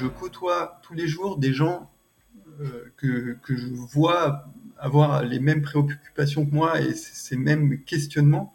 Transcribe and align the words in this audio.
je 0.00 0.06
côtoie 0.06 0.80
tous 0.82 0.94
les 0.94 1.06
jours 1.06 1.38
des 1.38 1.52
gens 1.52 1.90
que, 2.96 3.36
que, 3.42 3.56
je 3.56 3.68
vois 3.68 4.44
avoir 4.78 5.22
les 5.22 5.40
mêmes 5.40 5.62
préoccupations 5.62 6.44
que 6.44 6.54
moi 6.54 6.80
et 6.80 6.92
ces 6.94 7.36
mêmes 7.36 7.82
questionnements, 7.84 8.54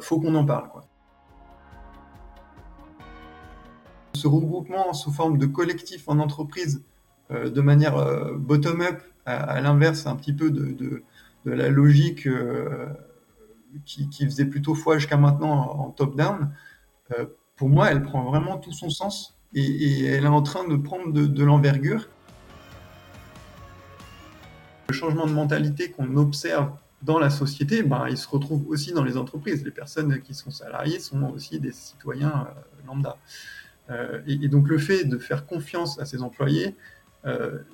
faut 0.00 0.20
qu'on 0.20 0.34
en 0.34 0.44
parle. 0.44 0.68
Quoi. 0.68 0.88
Ce 4.14 4.26
regroupement 4.26 4.92
sous 4.92 5.12
forme 5.12 5.38
de 5.38 5.46
collectif 5.46 6.08
en 6.08 6.18
entreprise, 6.18 6.82
de 7.30 7.60
manière 7.60 7.96
bottom-up, 8.36 9.00
à, 9.26 9.60
l'inverse 9.60 10.06
un 10.06 10.16
petit 10.16 10.32
peu 10.32 10.50
de, 10.50 10.72
de, 10.72 11.02
la 11.44 11.68
logique 11.68 12.26
qui, 13.84 14.24
faisait 14.24 14.46
plutôt 14.46 14.74
foi 14.74 14.98
jusqu'à 14.98 15.16
maintenant 15.16 15.52
en, 15.52 15.90
top-down, 15.90 16.50
euh, 17.12 17.26
pour 17.56 17.68
moi, 17.68 17.90
elle 17.90 18.02
prend 18.02 18.24
vraiment 18.24 18.58
tout 18.58 18.72
son 18.72 18.90
sens 18.90 19.36
et, 19.54 20.04
elle 20.04 20.24
est 20.24 20.28
en 20.28 20.42
train 20.42 20.66
de 20.66 20.76
prendre 20.76 21.12
de, 21.12 21.44
l'envergure. 21.44 22.08
Le 24.88 24.94
changement 24.94 25.26
de 25.26 25.32
mentalité 25.32 25.90
qu'on 25.90 26.16
observe 26.16 26.72
dans 27.02 27.18
la 27.18 27.30
société, 27.30 27.82
ben, 27.82 28.06
il 28.08 28.16
se 28.16 28.28
retrouve 28.28 28.68
aussi 28.68 28.92
dans 28.92 29.04
les 29.04 29.16
entreprises. 29.16 29.64
Les 29.64 29.70
personnes 29.70 30.20
qui 30.20 30.34
sont 30.34 30.50
salariées 30.50 30.98
sont 30.98 31.22
aussi 31.34 31.60
des 31.60 31.72
citoyens 31.72 32.48
euh, 32.48 32.86
lambda. 32.86 33.18
Euh, 33.90 34.20
et, 34.26 34.48
donc 34.48 34.68
le 34.68 34.78
fait 34.78 35.04
de 35.04 35.18
faire 35.18 35.46
confiance 35.46 35.98
à 35.98 36.04
ses 36.04 36.22
employés, 36.22 36.74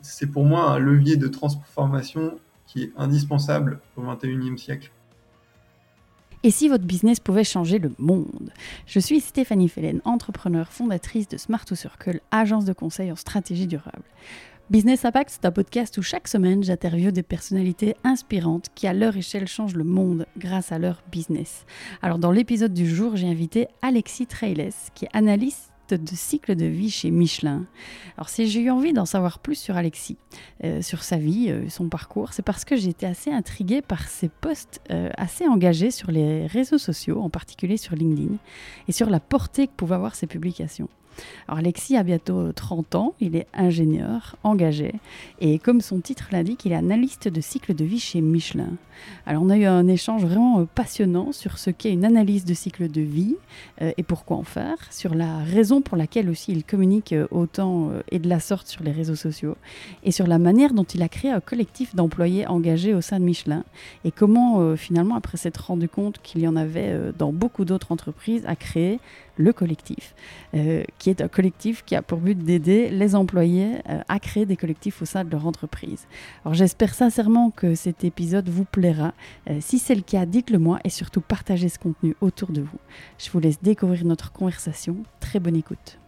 c'est 0.00 0.28
pour 0.28 0.44
moi 0.44 0.70
un 0.70 0.78
levier 0.78 1.16
de 1.16 1.26
transformation 1.26 2.38
qui 2.66 2.84
est 2.84 2.92
indispensable 2.96 3.80
au 3.96 4.02
XXIe 4.02 4.56
siècle. 4.56 4.92
Et 6.42 6.50
si 6.50 6.68
votre 6.68 6.84
business 6.84 7.20
pouvait 7.20 7.44
changer 7.44 7.78
le 7.78 7.92
monde? 7.98 8.50
Je 8.86 8.98
suis 8.98 9.20
Stéphanie 9.20 9.68
Fellen, 9.68 10.00
entrepreneur, 10.06 10.72
fondatrice 10.72 11.28
de 11.28 11.36
Smart 11.36 11.66
to 11.66 11.74
Circle, 11.74 12.20
agence 12.30 12.64
de 12.64 12.72
conseil 12.72 13.12
en 13.12 13.16
stratégie 13.16 13.66
durable. 13.66 14.04
Business 14.70 15.04
Impact, 15.04 15.30
c'est 15.30 15.44
un 15.44 15.50
podcast 15.50 15.98
où 15.98 16.02
chaque 16.02 16.28
semaine 16.28 16.62
j'interviewe 16.62 17.10
des 17.10 17.22
personnalités 17.22 17.94
inspirantes 18.04 18.68
qui 18.74 18.86
à 18.86 18.94
leur 18.94 19.18
échelle 19.18 19.48
changent 19.48 19.74
le 19.74 19.84
monde 19.84 20.24
grâce 20.38 20.72
à 20.72 20.78
leur 20.78 21.02
business. 21.12 21.66
Alors 22.00 22.18
dans 22.18 22.30
l'épisode 22.30 22.72
du 22.72 22.88
jour, 22.88 23.16
j'ai 23.16 23.28
invité 23.28 23.68
Alexis 23.82 24.26
Trailes, 24.26 24.70
qui 24.94 25.04
est 25.04 25.69
de 25.94 26.14
cycle 26.14 26.56
de 26.56 26.66
vie 26.66 26.90
chez 26.90 27.10
Michelin. 27.10 27.66
Alors 28.16 28.28
si 28.28 28.48
j'ai 28.48 28.60
eu 28.60 28.70
envie 28.70 28.92
d'en 28.92 29.06
savoir 29.06 29.38
plus 29.38 29.54
sur 29.54 29.76
Alexis, 29.76 30.16
euh, 30.64 30.82
sur 30.82 31.02
sa 31.02 31.16
vie, 31.16 31.50
euh, 31.50 31.68
son 31.68 31.88
parcours, 31.88 32.32
c'est 32.32 32.42
parce 32.42 32.64
que 32.64 32.74
été 32.88 33.06
assez 33.06 33.30
intriguée 33.30 33.82
par 33.82 34.08
ses 34.08 34.28
posts 34.28 34.80
euh, 34.90 35.10
assez 35.16 35.46
engagés 35.46 35.90
sur 35.90 36.10
les 36.10 36.46
réseaux 36.46 36.78
sociaux, 36.78 37.20
en 37.22 37.30
particulier 37.30 37.76
sur 37.76 37.94
LinkedIn, 37.94 38.36
et 38.88 38.92
sur 38.92 39.10
la 39.10 39.20
portée 39.20 39.66
que 39.66 39.72
pouvaient 39.72 39.94
avoir 39.94 40.14
ses 40.14 40.26
publications. 40.26 40.88
Alors 41.48 41.58
Alexis 41.58 41.96
a 41.96 42.02
bientôt 42.02 42.52
30 42.52 42.94
ans, 42.94 43.14
il 43.20 43.36
est 43.36 43.46
ingénieur, 43.54 44.36
engagé, 44.44 44.94
et 45.40 45.58
comme 45.58 45.80
son 45.80 46.00
titre 46.00 46.28
l'indique, 46.32 46.64
il 46.64 46.72
est 46.72 46.76
analyste 46.76 47.28
de 47.28 47.40
cycle 47.40 47.74
de 47.74 47.84
vie 47.84 48.00
chez 48.00 48.20
Michelin. 48.20 48.70
Alors 49.26 49.42
on 49.42 49.50
a 49.50 49.56
eu 49.56 49.64
un 49.64 49.86
échange 49.88 50.24
vraiment 50.24 50.60
euh, 50.60 50.64
passionnant 50.74 51.32
sur 51.32 51.58
ce 51.58 51.70
qu'est 51.70 51.92
une 51.92 52.04
analyse 52.04 52.44
de 52.44 52.54
cycle 52.54 52.90
de 52.90 53.00
vie 53.00 53.36
euh, 53.82 53.92
et 53.96 54.02
pourquoi 54.02 54.36
en 54.36 54.42
faire, 54.42 54.76
sur 54.90 55.14
la 55.14 55.38
raison 55.38 55.80
pour 55.80 55.96
laquelle 55.96 56.28
aussi 56.28 56.52
il 56.52 56.64
communique 56.64 57.12
euh, 57.12 57.26
autant 57.30 57.90
et 58.10 58.18
de 58.18 58.28
la 58.28 58.40
sorte 58.40 58.66
sur 58.66 58.82
les 58.82 58.92
réseaux 58.92 59.14
sociaux, 59.14 59.56
et 60.02 60.12
sur 60.12 60.26
la 60.26 60.38
manière 60.38 60.72
dont 60.72 60.84
il 60.84 61.02
a 61.02 61.08
créé 61.08 61.30
un 61.30 61.40
collectif 61.40 61.94
d'employés 61.94 62.46
engagés 62.46 62.94
au 62.94 63.00
sein 63.00 63.18
de 63.18 63.24
Michelin, 63.24 63.64
et 64.04 64.10
comment 64.10 64.76
finalement 64.76 65.14
après 65.14 65.36
s'être 65.36 65.66
rendu 65.66 65.88
compte 65.88 66.20
qu'il 66.22 66.40
y 66.40 66.48
en 66.48 66.56
avait 66.56 67.12
dans 67.18 67.32
beaucoup 67.32 67.64
d'autres 67.64 67.92
entreprises 67.92 68.44
à 68.46 68.56
créer 68.56 68.98
le 69.36 69.52
collectif, 69.52 70.14
qui 70.98 71.09
est 71.10 71.20
un 71.20 71.28
collectif 71.28 71.84
qui 71.84 71.96
a 71.96 72.02
pour 72.02 72.18
but 72.18 72.36
d'aider 72.36 72.90
les 72.90 73.14
employés 73.14 73.78
à 74.08 74.18
créer 74.18 74.46
des 74.46 74.56
collectifs 74.56 75.00
au 75.00 75.04
sein 75.04 75.24
de 75.24 75.30
leur 75.30 75.46
entreprise. 75.46 76.06
Alors 76.44 76.54
j'espère 76.54 76.94
sincèrement 76.94 77.50
que 77.50 77.74
cet 77.74 78.04
épisode 78.04 78.48
vous 78.48 78.64
plaît 78.64 78.90
euh, 78.90 79.58
si 79.60 79.78
c'est 79.78 79.94
le 79.94 80.02
cas, 80.02 80.26
dites-le 80.26 80.58
moi 80.58 80.78
et 80.84 80.90
surtout 80.90 81.20
partagez 81.20 81.68
ce 81.68 81.78
contenu 81.78 82.16
autour 82.20 82.50
de 82.50 82.60
vous. 82.60 82.78
Je 83.18 83.30
vous 83.30 83.40
laisse 83.40 83.60
découvrir 83.62 84.04
notre 84.04 84.32
conversation. 84.32 84.96
Très 85.20 85.40
bonne 85.40 85.56
écoute. 85.56 85.98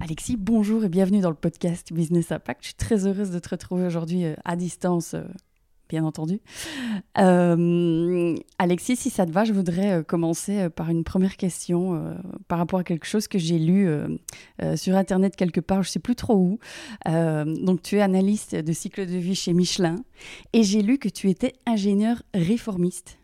Alexis, 0.00 0.36
bonjour 0.36 0.84
et 0.84 0.88
bienvenue 0.88 1.20
dans 1.20 1.28
le 1.28 1.36
podcast 1.36 1.92
Business 1.92 2.32
Impact. 2.32 2.62
Je 2.62 2.68
suis 2.68 2.74
très 2.74 3.06
heureuse 3.06 3.30
de 3.30 3.38
te 3.38 3.50
retrouver 3.50 3.84
aujourd'hui 3.84 4.24
euh, 4.24 4.34
à 4.44 4.56
distance 4.56 5.14
euh, 5.14 5.24
bien 5.90 6.04
entendu. 6.04 6.40
Euh, 7.18 8.36
Alexis, 8.58 8.96
si 8.96 9.10
ça 9.10 9.26
te 9.26 9.32
va, 9.32 9.44
je 9.44 9.52
voudrais 9.52 9.98
euh, 9.98 10.02
commencer 10.02 10.60
euh, 10.60 10.70
par 10.70 10.88
une 10.88 11.02
première 11.02 11.36
question 11.36 11.80
par 12.46 12.58
rapport 12.58 12.80
à 12.80 12.84
quelque 12.84 13.06
chose 13.06 13.26
que 13.26 13.38
j'ai 13.38 13.58
lu 13.58 13.88
sur 14.76 14.94
Internet 14.94 15.34
quelque 15.34 15.60
part, 15.60 15.82
je 15.82 15.88
ne 15.88 15.92
sais 15.92 15.98
plus 15.98 16.14
trop 16.14 16.36
où. 16.36 16.58
donc, 17.06 17.82
tu 17.82 17.96
es 17.96 18.00
analyste 18.00 18.54
de 18.54 18.72
cycle 18.72 19.06
de 19.06 19.16
vie 19.16 19.34
chez 19.34 19.52
Michelin 19.52 19.96
et 20.52 20.62
j'ai 20.62 20.82
lu 20.82 20.98
que 20.98 21.08
tu 21.08 21.28
étais 21.28 21.54
ingénieur 21.66 22.22
réformiste. 22.34 23.18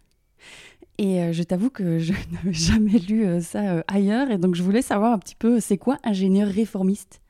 Et 0.99 1.33
je 1.33 1.43
t'avoue 1.43 1.71
que 1.71 1.99
je 1.99 2.13
n'avais 2.33 2.53
jamais 2.53 2.99
lu 2.99 3.41
ça 3.41 3.85
ailleurs 3.87 4.31
et 4.31 4.39
donc 4.39 4.55
je 4.55 4.63
voulais 4.63 4.83
savoir 4.83 5.13
un 5.13 5.19
petit 5.19 5.37
peu, 5.37 5.61
c'est 5.61 5.79
quoi 5.79 5.99
ingénieur 6.03 6.49
réformiste? 6.49 7.21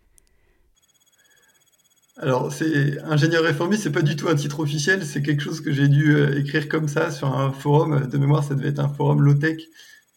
Alors, 2.19 2.51
c'est 2.51 2.99
ingénieur 3.03 3.45
réformiste, 3.45 3.83
c'est 3.83 3.93
pas 3.93 4.01
du 4.01 4.17
tout 4.17 4.29
un 4.29 4.35
titre 4.35 4.61
officiel, 4.61 5.05
c'est 5.05 5.23
quelque 5.23 5.43
chose 5.43 5.61
que 5.61 5.71
j'ai 5.71 5.87
dû 5.87 6.17
euh, 6.17 6.39
écrire 6.39 6.67
comme 6.67 6.89
ça 6.89 7.11
sur 7.11 7.29
un 7.37 7.53
forum. 7.53 8.07
De 8.07 8.17
mémoire, 8.17 8.43
ça 8.43 8.55
devait 8.55 8.71
être 8.71 8.79
un 8.79 8.89
forum 8.89 9.21
low-tech. 9.21 9.61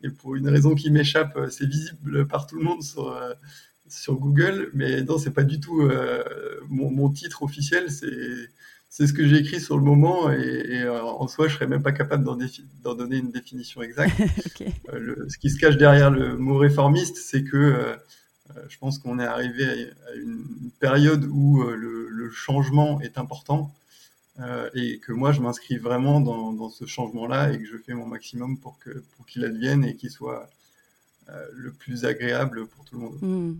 Et 0.02 0.10
pour 0.10 0.36
une 0.36 0.48
raison 0.48 0.76
qui 0.76 0.92
m'échappe, 0.92 1.36
euh, 1.36 1.50
c'est 1.50 1.66
visible 1.66 2.26
par 2.26 2.48
tout 2.48 2.56
le 2.56 2.64
monde 2.64 2.82
sur, 2.82 3.12
euh, 3.12 3.34
sur 3.90 4.16
Google. 4.16 4.70
Mais 4.74 5.02
non, 5.04 5.18
c'est 5.18 5.34
pas 5.34 5.44
du 5.44 5.60
tout 5.60 5.90
mon, 6.70 7.10
titre 7.10 7.44
officiel. 7.44 7.92
C'est, 7.92 9.06
ce 9.06 9.12
que 9.12 9.28
j'ai 9.28 9.38
écrit 9.38 9.60
sur 9.60 9.78
le 9.78 9.84
moment. 9.84 10.31
Et, 10.31 10.88
en 10.88 11.28
soi, 11.28 11.50
je 11.50 11.56
serais 11.56 11.68
même 11.68 11.84
pas 11.84 11.92
capable 11.92 12.24
d'en, 12.24 12.96
donner 12.96 13.18
une 13.18 13.31
définition 13.31 13.81
exacte. 13.81 14.16
ce 14.58 15.38
qui 15.38 15.50
se 15.50 15.60
cache 15.60 15.76
derrière 15.76 16.12
le 16.12 16.38
mot 16.38 16.58
réformiste, 16.58 17.18
c'est 17.18 17.44
que 17.44 17.98
je 18.68 18.78
pense 18.78 19.00
qu'on 19.00 19.20
est 19.20 19.26
arrivé 19.26 19.92
à 20.08 20.16
une 20.16 20.72
période 20.80 21.26
où 21.26 21.62
euh, 21.62 21.76
le, 21.76 22.30
changement 22.32 23.02
est 23.02 23.18
important 23.18 23.74
euh, 24.40 24.70
et 24.76 25.00
que 25.00 25.12
moi 25.12 25.32
je 25.32 25.42
m'inscris 25.42 25.78
vraiment 25.78 26.22
dans, 26.22 26.70
ce 26.70 26.86
changement-là 26.86 27.52
et 27.52 27.58
que 27.58 27.66
je 27.66 27.76
fais 27.78 27.96
mon 27.96 28.06
maximum 28.06 28.60
pour 28.60 28.78
que 28.78 29.04
pour 29.18 29.26
qu'il 29.26 29.44
advienne 29.44 29.84
et 29.84 29.96
qu'il 29.96 30.12
soit 30.12 30.48
le 31.54 31.72
plus 31.72 32.06
agréable 32.06 32.68
pour 32.68 32.86
tout 32.86 32.96
le 32.96 33.02
monde. 33.02 33.18
Hmm. 33.22 33.58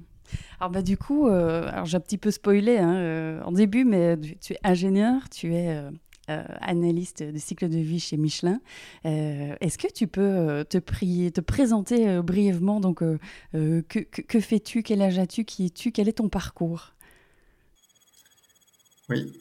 Alors 0.60 0.72
bah 0.72 0.82
du 0.84 0.98
coup, 0.98 1.28
j'ai 1.28 1.98
un 1.98 2.00
petit 2.00 2.20
peu 2.20 2.30
spoilé 2.30 2.78
hein, 2.78 3.42
en 3.44 3.52
début, 3.52 3.86
mais 3.86 4.18
tu, 4.40 4.54
es 4.54 4.60
ingénieur, 4.64 5.30
tu 5.30 5.56
es 5.56 5.84
euh, 6.30 6.44
analyste 6.62 7.24
de 7.24 7.38
cycle 7.40 7.70
de 7.70 7.80
vie 7.80 8.00
chez 8.00 8.16
Michelin. 8.16 8.62
Euh, 9.06 9.56
est-ce 9.62 9.80
que 9.80 9.92
tu 9.92 10.06
peux 10.06 10.22
euh, 10.22 10.64
te, 10.64 10.78
prier, 10.78 11.32
te 11.32 11.42
présenter 11.42 12.22
brièvement 12.22 12.80
donc 12.80 13.00
que, 13.00 14.40
fais-tu, 14.40 14.84
quel 14.84 15.02
âge 15.02 15.18
as-tu, 15.18 15.44
qui 15.44 15.66
es-tu, 15.66 15.92
quel 15.92 16.08
est 16.08 16.14
ton 16.14 16.30
parcours? 16.30 16.94
Oui. 19.10 19.34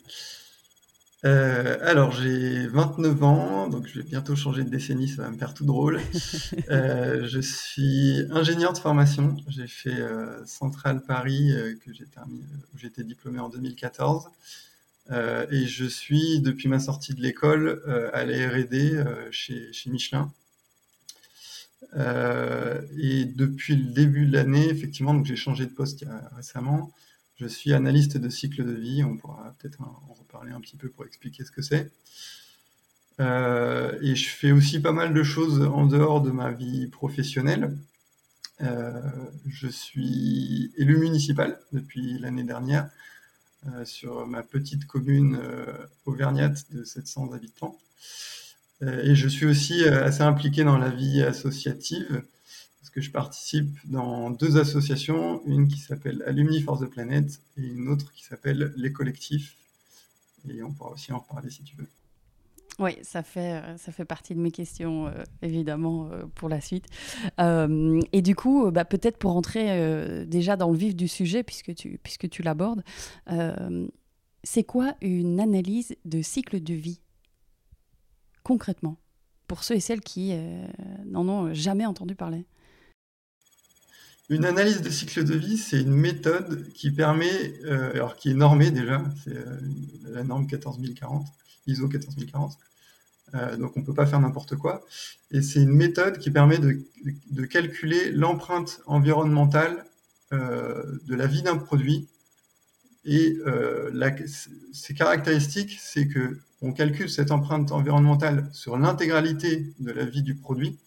alors, 1.24 2.12
j'ai 2.12 2.66
29 2.68 3.22
ans, 3.22 3.68
donc 3.68 3.86
je 3.86 4.00
vais 4.00 4.06
bientôt 4.06 4.34
changer 4.34 4.64
de 4.64 4.70
décennie, 4.70 5.08
ça 5.08 5.22
va 5.22 5.30
me 5.30 5.36
faire 5.36 5.52
tout 5.52 5.66
drôle. 5.66 6.00
je 6.70 7.40
suis 7.40 8.24
ingénieur 8.30 8.72
de 8.72 8.78
formation. 8.78 9.36
J'ai 9.48 9.66
fait 9.66 10.00
Centrale 10.46 11.02
Paris, 11.02 11.52
que 11.84 11.92
j'ai 11.92 12.06
terminé, 12.06 12.44
où 12.74 12.78
j'étais 12.78 13.04
diplômé 13.04 13.40
en 13.40 13.50
2014. 13.50 14.30
Euh, 15.10 15.46
et 15.50 15.66
je 15.66 15.84
suis, 15.84 16.40
depuis 16.40 16.68
ma 16.68 16.78
sortie 16.80 17.14
de 17.14 17.22
l'école, 17.22 17.82
euh, 17.88 18.10
à 18.12 18.24
la 18.24 18.48
R&D 18.48 18.92
euh, 18.92 19.28
chez, 19.30 19.70
Michelin. 19.86 20.32
et 21.94 23.24
depuis 23.24 23.76
le 23.76 23.92
début 23.92 24.26
de 24.26 24.32
l'année, 24.32 24.68
effectivement, 24.68 25.14
donc 25.14 25.26
j'ai 25.26 25.36
changé 25.36 25.64
de 25.64 25.72
poste 25.72 26.04
récemment. 26.36 26.92
Je 27.36 27.46
suis 27.46 27.72
analyste 27.72 28.18
de 28.18 28.28
cycle 28.28 28.64
de 28.64 28.72
vie. 28.72 29.04
On 29.04 29.16
pourra 29.16 29.54
peut-être 29.58 29.80
en 29.80 30.14
reparler 30.18 30.52
un 30.52 30.60
petit 30.60 30.76
peu 30.76 30.88
pour 30.88 31.04
expliquer 31.04 31.44
ce 31.44 31.52
que 31.52 31.62
c'est. 31.62 31.90
et 33.20 34.14
je 34.14 34.28
fais 34.28 34.52
aussi 34.52 34.80
pas 34.80 34.92
mal 34.92 35.14
de 35.14 35.22
choses 35.22 35.62
en 35.62 35.86
dehors 35.86 36.20
de 36.20 36.30
ma 36.30 36.50
vie 36.50 36.88
professionnelle. 36.88 37.76
je 38.60 39.68
suis 39.68 40.72
élu 40.76 40.98
municipal 40.98 41.58
depuis 41.72 42.18
l'année 42.18 42.44
dernière 42.44 42.90
sur 43.84 44.26
ma 44.26 44.42
petite 44.42 44.86
commune 44.86 45.38
euh, 45.40 45.86
auvergnate 46.06 46.70
de 46.72 46.84
700 46.84 47.32
habitants. 47.32 47.76
Euh, 48.82 49.02
et 49.02 49.14
je 49.14 49.28
suis 49.28 49.46
aussi 49.46 49.84
assez 49.84 50.22
impliqué 50.22 50.64
dans 50.64 50.78
la 50.78 50.90
vie 50.90 51.22
associative 51.22 52.22
parce 52.80 52.90
que 52.90 53.00
je 53.00 53.10
participe 53.10 53.76
dans 53.84 54.30
deux 54.30 54.56
associations, 54.56 55.42
une 55.46 55.68
qui 55.68 55.78
s'appelle 55.80 56.22
Alumni 56.26 56.62
for 56.62 56.80
the 56.80 56.86
Planet 56.86 57.40
et 57.56 57.62
une 57.62 57.88
autre 57.88 58.12
qui 58.12 58.24
s'appelle 58.24 58.72
Les 58.76 58.92
Collectifs. 58.92 59.56
Et 60.48 60.62
on 60.62 60.72
pourra 60.72 60.92
aussi 60.92 61.12
en 61.12 61.18
reparler 61.18 61.50
si 61.50 61.62
tu 61.64 61.76
veux. 61.76 61.88
Oui, 62.78 62.92
ça 63.02 63.24
fait, 63.24 63.60
ça 63.76 63.90
fait 63.90 64.04
partie 64.04 64.36
de 64.36 64.40
mes 64.40 64.52
questions, 64.52 65.12
évidemment, 65.42 66.10
pour 66.36 66.48
la 66.48 66.60
suite. 66.60 66.86
et 67.38 68.22
du 68.22 68.36
coup, 68.36 68.70
bah, 68.70 68.84
peut-être 68.84 69.18
pour 69.18 69.36
entrer 69.36 70.24
déjà 70.26 70.56
dans 70.56 70.70
le 70.70 70.76
vif 70.76 70.94
du 70.94 71.08
sujet, 71.08 71.42
puisque 71.42 71.74
tu, 71.74 71.98
puisque 72.00 72.30
tu 72.30 72.42
l'abordes, 72.42 72.84
c'est 74.44 74.62
quoi 74.62 74.94
une 75.00 75.40
analyse 75.40 75.96
de 76.04 76.22
cycle 76.22 76.62
de 76.62 76.74
vie, 76.74 77.00
concrètement, 78.44 78.96
pour 79.48 79.64
ceux 79.64 79.74
et 79.74 79.80
celles 79.80 80.00
qui 80.00 80.32
n'en 81.04 81.28
ont 81.28 81.52
jamais 81.52 81.84
entendu 81.84 82.14
parler? 82.14 82.46
Une 84.30 84.44
analyse 84.44 84.82
de 84.82 84.90
cycle 84.90 85.24
de 85.24 85.34
vie, 85.34 85.56
c'est 85.56 85.80
une 85.80 85.94
méthode 85.94 86.68
qui 86.74 86.90
permet, 86.90 87.54
euh, 87.64 87.92
alors 87.92 88.14
qui 88.14 88.30
est 88.30 88.34
normée 88.34 88.70
déjà, 88.70 89.02
c'est 89.24 89.34
euh, 89.34 89.58
la 90.02 90.22
norme 90.22 90.46
14040, 90.46 91.26
ISO 91.66 91.88
14040, 91.88 92.58
euh, 93.34 93.56
donc 93.56 93.76
on 93.76 93.80
ne 93.80 93.84
peut 93.84 93.94
pas 93.94 94.06
faire 94.06 94.20
n'importe 94.20 94.56
quoi. 94.56 94.84
Et 95.30 95.42
c'est 95.42 95.60
une 95.60 95.74
méthode 95.74 96.18
qui 96.18 96.30
permet 96.30 96.58
de, 96.58 97.44
calculer 97.46 98.10
l'empreinte 98.10 98.80
environnementale 98.86 99.84
de 100.30 101.14
la 101.14 101.26
vie 101.26 101.42
d'un 101.42 101.56
produit. 101.56 102.08
Et 103.04 103.38
la, 103.92 104.10
ses 104.72 104.94
caractéristiques, 104.94 105.78
c'est 105.80 106.06
que 106.06 106.38
on 106.60 106.72
calcule 106.72 107.08
cette 107.08 107.30
empreinte 107.30 107.72
environnementale 107.72 108.48
sur 108.52 108.76
l'intégralité 108.76 109.72
de 109.78 109.92
la 109.92 110.04
vie 110.04 110.22
du 110.22 110.34
produit 110.34 110.78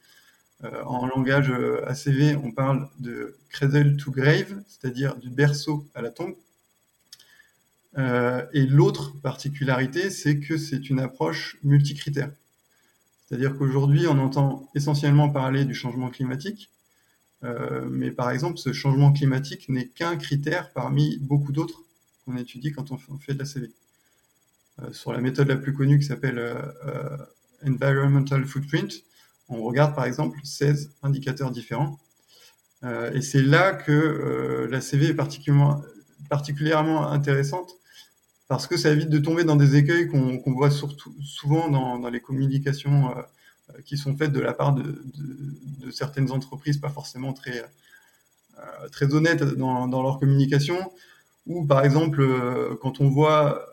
euh, 0.63 0.83
en 0.83 1.07
langage 1.07 1.49
euh, 1.49 1.83
ACV, 1.87 2.35
on 2.43 2.51
parle 2.51 2.87
de 2.99 3.35
cradle 3.49 3.97
to 3.97 4.11
grave, 4.11 4.61
c'est-à-dire 4.67 5.15
du 5.15 5.29
berceau 5.29 5.87
à 5.95 6.01
la 6.01 6.11
tombe. 6.11 6.35
Euh, 7.97 8.45
et 8.53 8.65
l'autre 8.65 9.19
particularité, 9.21 10.09
c'est 10.09 10.39
que 10.39 10.57
c'est 10.57 10.89
une 10.89 10.99
approche 10.99 11.57
multicritère. 11.63 12.31
C'est-à-dire 13.27 13.57
qu'aujourd'hui, 13.57 14.07
on 14.07 14.17
entend 14.19 14.69
essentiellement 14.75 15.29
parler 15.29 15.65
du 15.65 15.73
changement 15.73 16.09
climatique, 16.09 16.69
mais 17.89 18.11
par 18.11 18.29
exemple, 18.29 18.59
ce 18.59 18.71
changement 18.71 19.11
climatique 19.13 19.67
n'est 19.67 19.87
qu'un 19.87 20.15
critère 20.15 20.71
parmi 20.73 21.17
beaucoup 21.17 21.51
d'autres 21.51 21.81
qu'on 22.23 22.37
étudie 22.37 22.71
quand 22.71 22.91
on 22.91 22.97
fait 23.17 23.33
de 23.33 23.39
la 23.39 23.45
CV. 23.45 23.71
sur 24.91 25.11
la 25.11 25.21
méthode 25.21 25.47
la 25.47 25.55
plus 25.55 25.73
connue 25.73 25.97
qui 25.97 26.05
s'appelle 26.05 26.39
Environmental 27.65 28.45
Footprint, 28.45 29.03
on 29.51 29.63
regarde 29.63 29.93
par 29.95 30.05
exemple 30.05 30.39
16 30.43 30.91
indicateurs 31.03 31.51
différents. 31.51 31.99
Euh, 32.83 33.11
et 33.13 33.21
c'est 33.21 33.41
là 33.41 33.73
que 33.73 33.91
euh, 33.91 34.67
la 34.71 34.81
CV 34.81 35.07
est 35.07 35.13
particulièrement, 35.13 35.81
particulièrement, 36.29 37.07
intéressante 37.07 37.75
parce 38.51 38.67
que 38.67 38.75
ça 38.75 38.89
évite 38.89 39.07
de 39.09 39.17
tomber 39.17 39.45
dans 39.45 39.55
des 39.55 39.77
écueils 39.77 40.09
qu'on 40.09 40.51
voit 40.51 40.69
surtout, 40.69 41.15
souvent 41.23 41.69
dans, 41.69 42.09
les 42.09 42.19
communications 42.19 43.09
euh, 43.09 43.21
qui 43.85 43.95
sont 43.97 44.13
faites 44.17 44.33
de 44.33 44.41
la 44.41 44.51
part 44.51 44.73
de, 44.73 45.01
certaines 45.89 46.31
entreprises, 46.31 46.77
pas 46.77 46.89
forcément 46.89 47.31
très, 47.31 47.63
très 48.91 49.13
honnêtes 49.13 49.41
dans, 49.41 49.87
dans, 49.87 50.03
leur 50.03 50.19
communication, 50.19 50.91
ou 51.45 51.65
par 51.65 51.85
exemple 51.85 52.21
quand 52.81 52.99
on 52.99 53.07
voit 53.07 53.65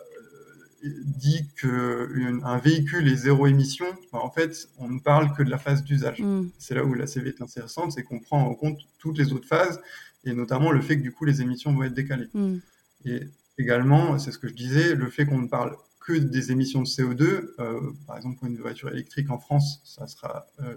dit 0.85 1.45
qu'un 1.61 2.59
véhicule 2.59 3.09
est 3.09 3.17
zéro 3.17 3.49
émission, 3.49 3.87
bah, 4.13 4.21
en 4.23 4.31
fait, 4.31 4.69
on 4.79 4.89
ne 4.89 5.01
parle 5.01 5.35
que 5.35 5.43
de 5.43 5.51
la 5.51 5.59
phase 5.59 5.83
d'usage. 5.83 6.21
Mm. 6.21 6.51
C'est 6.57 6.77
là 6.77 6.85
où 6.85 6.95
la 6.95 7.09
CV 7.09 7.31
est 7.31 7.43
intéressante, 7.43 7.91
c'est 7.91 8.05
qu'on 8.05 8.21
prend 8.21 8.41
en 8.47 8.55
compte 8.55 8.79
toutes 9.01 9.19
les 9.19 9.33
autres 9.33 9.49
phases, 9.49 9.81
et 10.25 10.33
notamment 10.33 10.71
le 10.71 10.81
fait 10.81 10.97
que 10.97 11.03
du 11.03 11.11
coup, 11.11 11.25
les 11.25 11.43
émissions 11.43 11.73
vont 11.73 11.83
être 11.83 11.95
décalées. 11.95 12.29
Mm. 12.33 12.59
Et 13.07 13.29
également, 13.59 14.19
c'est 14.19 14.33
ce 14.33 14.39
que 14.39 14.49
je 14.49 14.55
disais, 14.55 14.95
le 14.95 15.11
fait 15.11 15.27
qu'on 15.27 15.39
ne 15.39 15.49
parle 15.49 15.77
que 16.01 16.15
des 16.15 16.53
émissions 16.53 16.81
de 16.81 16.87
CO2, 16.87 17.51
euh, 17.59 17.93
par 18.07 18.17
exemple, 18.17 18.39
pour 18.39 18.47
une 18.47 18.57
voiture 18.57 18.89
électrique 18.89 19.31
en 19.31 19.39
France, 19.39 19.83
ça 19.85 20.07
sera 20.07 20.47
euh, 20.61 20.75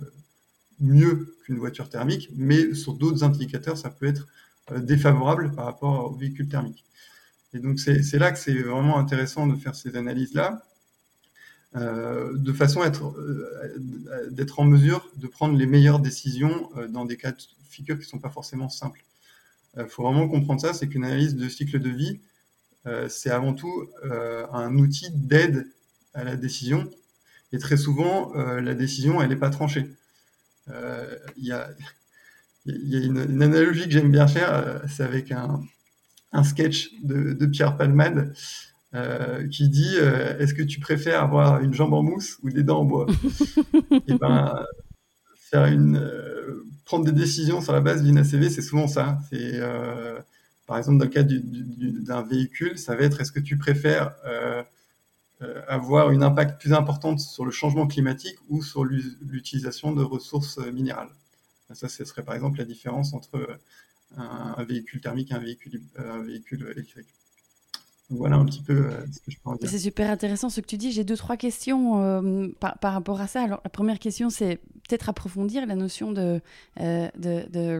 mieux 0.80 1.38
qu'une 1.44 1.57
voiture 1.57 1.89
thermique, 1.89 2.30
mais 2.36 2.74
sur 2.74 2.94
d'autres 2.95 3.24
indicateurs, 3.24 3.78
ça 3.78 3.89
peut 3.89 4.07
être 4.07 4.28
euh, 4.72 4.80
défavorable 4.80 5.54
par 5.56 5.66
rapport 5.66 6.12
aux 6.12 6.16
véhicules 6.16 6.50
thermiques. 6.50 6.83
Et 7.54 7.60
donc 7.60 7.80
c'est 7.80 8.18
là 8.18 8.31
que 8.31 8.39
c'est 8.39 8.54
vraiment 8.62 8.98
intéressant 8.98 9.45
de 9.45 9.56
faire 9.57 9.75
ces 9.75 9.98
analyses-là, 9.98 10.63
de 11.75 12.54
façon 12.54 12.81
à 12.81 12.88
être 12.88 13.13
d'être 14.30 14.62
en 14.62 14.63
mesure 14.63 15.10
de 15.18 15.27
prendre 15.27 15.57
les 15.57 15.66
meilleures 15.66 16.00
décisions 16.00 16.69
dans 16.89 17.04
des 17.04 17.18
cas 17.18 17.34
de 17.34 17.42
figure 17.69 17.98
qui 17.98 18.04
ne 18.04 18.07
sont 18.07 18.19
pas 18.19 18.30
forcément 18.30 18.69
simples. 18.69 19.04
Il 19.77 19.86
faut 19.89 20.04
vraiment 20.04 20.30
comprendre 20.30 20.62
ça, 20.62 20.74
c'est 20.74 20.88
qu'une 20.88 21.04
analyse 21.04 21.36
de 21.36 21.50
cycle 21.50 21.80
de 21.80 21.89
vie, 21.89 22.22
c'est 23.10 23.30
avant 23.30 23.54
tout 23.54 23.89
un 24.04 24.75
outil 24.78 25.07
d'aide 25.13 25.68
à 26.13 26.24
la 26.24 26.36
décision. 26.36 26.89
Et 27.54 27.60
très 27.60 27.78
souvent, 27.78 28.33
la 28.33 28.74
décision, 28.74 29.22
elle 29.22 29.30
n'est 29.30 29.36
pas 29.36 29.50
tranchée. 29.50 29.92
Il 30.68 31.45
y 31.45 31.51
a, 31.51 31.69
y 32.66 32.95
a 32.95 33.00
une, 33.00 33.30
une, 33.30 33.44
analogie 33.44 33.86
que 33.86 33.92
j'aime 33.92 34.12
bien 34.12 34.28
faire, 34.28 34.81
c'est 34.89 35.04
avec 35.04 35.31
un, 35.31 35.62
un 36.31 36.44
sketch 36.44 36.92
de, 37.04 37.45
Pierre 37.45 37.78
Palmade 37.78 38.33
euh, 38.94 39.48
qui 39.48 39.69
dit 39.69 39.95
euh, 39.95 40.38
Est-ce 40.39 40.54
que 40.54 40.63
tu 40.63 40.80
préfères 40.80 41.22
avoir 41.22 41.62
une 41.62 41.74
jambe 41.74 41.94
en 41.94 42.04
mousse 42.04 42.38
ou 42.44 42.50
des 42.50 42.63
dents 42.63 42.81
en 42.81 42.86
bois? 42.86 43.07
Et 43.92 44.00
eh 44.07 44.13
ben, 44.16 44.66
faire 45.36 45.66
une, 45.66 45.98
euh, 45.98 46.66
prendre 46.86 47.06
des 47.06 47.12
décisions 47.12 47.62
sur 47.62 47.74
la 47.74 47.81
base 47.81 48.04
d'une 48.04 48.18
ACV, 48.18 48.50
c'est 48.50 48.62
souvent 48.62 48.88
ça. 48.88 49.19
C'est 49.30 49.60
par 50.72 50.78
exemple 50.78 51.00
dans 51.00 51.06
le 51.06 51.12
cas 51.12 51.24
d'un 51.24 52.22
véhicule, 52.22 52.80
ça 52.80 52.96
va 52.96 53.04
être 53.04 53.20
est-ce 53.20 53.34
que 53.34 53.42
tu 53.42 53.58
préfères 53.58 54.16
avoir 55.68 56.12
une 56.12 56.24
impact 56.24 56.62
plus 56.62 56.72
importante 56.72 57.20
sur 57.20 57.44
le 57.44 57.52
changement 57.52 57.88
climatique 57.88 58.38
ou 58.48 58.64
sur 58.64 58.86
l'utilisation 58.86 59.92
de 59.92 60.02
ressources 60.02 60.60
minérales? 60.74 61.10
Ça, 61.74 61.90
ce 61.90 62.06
serait 62.06 62.24
par 62.24 62.36
exemple 62.36 62.60
la 62.60 62.66
différence 62.66 63.14
entre 63.14 63.60
un, 64.18 64.64
véhicule 64.64 65.02
thermique 65.02 65.32
et 65.32 65.36
un 65.36 65.40
véhicule, 65.40 65.82
euh, 66.00 66.14
un 66.14 66.28
électrique. 66.28 67.08
voilà 68.10 68.36
un 68.36 68.46
petit 68.46 68.62
peu 68.62 68.74
euh, 68.74 69.06
ce 69.12 69.20
que 69.20 69.32
je 69.32 69.38
peux 69.38 69.50
en 69.50 69.56
dire. 69.56 69.70
C'est 69.70 69.80
super 69.80 70.10
intéressant 70.10 70.50
ce 70.50 70.62
que 70.62 70.68
tu 70.68 70.78
dis. 70.78 70.92
J'ai 70.92 71.04
deux, 71.04 71.18
trois 71.18 71.38
questions 71.38 72.02
euh, 72.04 72.48
par, 72.60 72.94
rapport 72.94 73.22
à 73.22 73.28
ça. 73.28 73.44
Alors, 73.44 73.62
la 73.64 73.70
première 73.70 74.00
question, 74.00 74.30
c'est 74.30 74.58
peut-être 74.88 75.10
approfondir 75.10 75.66
la 75.66 75.76
notion 75.76 76.12
de, 76.12 76.42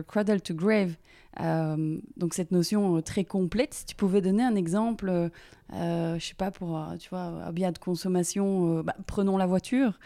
cradle 0.08 0.40
to 0.40 0.54
grave. 0.54 0.94
Donc, 1.38 2.34
cette 2.34 2.50
notion 2.50 3.00
très 3.02 3.24
complète. 3.24 3.74
Si 3.74 3.86
tu 3.86 3.94
pouvais 3.94 4.20
donner 4.20 4.42
un 4.42 4.54
exemple, 4.54 5.30
je 5.72 6.18
sais 6.20 6.34
pas, 6.34 6.50
pour, 6.50 6.80
tu 6.98 7.08
vois, 7.10 7.20
un 7.20 7.52
bien 7.52 7.72
de 7.72 7.78
consommation, 7.78 8.82
bah, 8.82 8.96
prenons 9.06 9.36
la 9.36 9.46
voiture. 9.46 9.98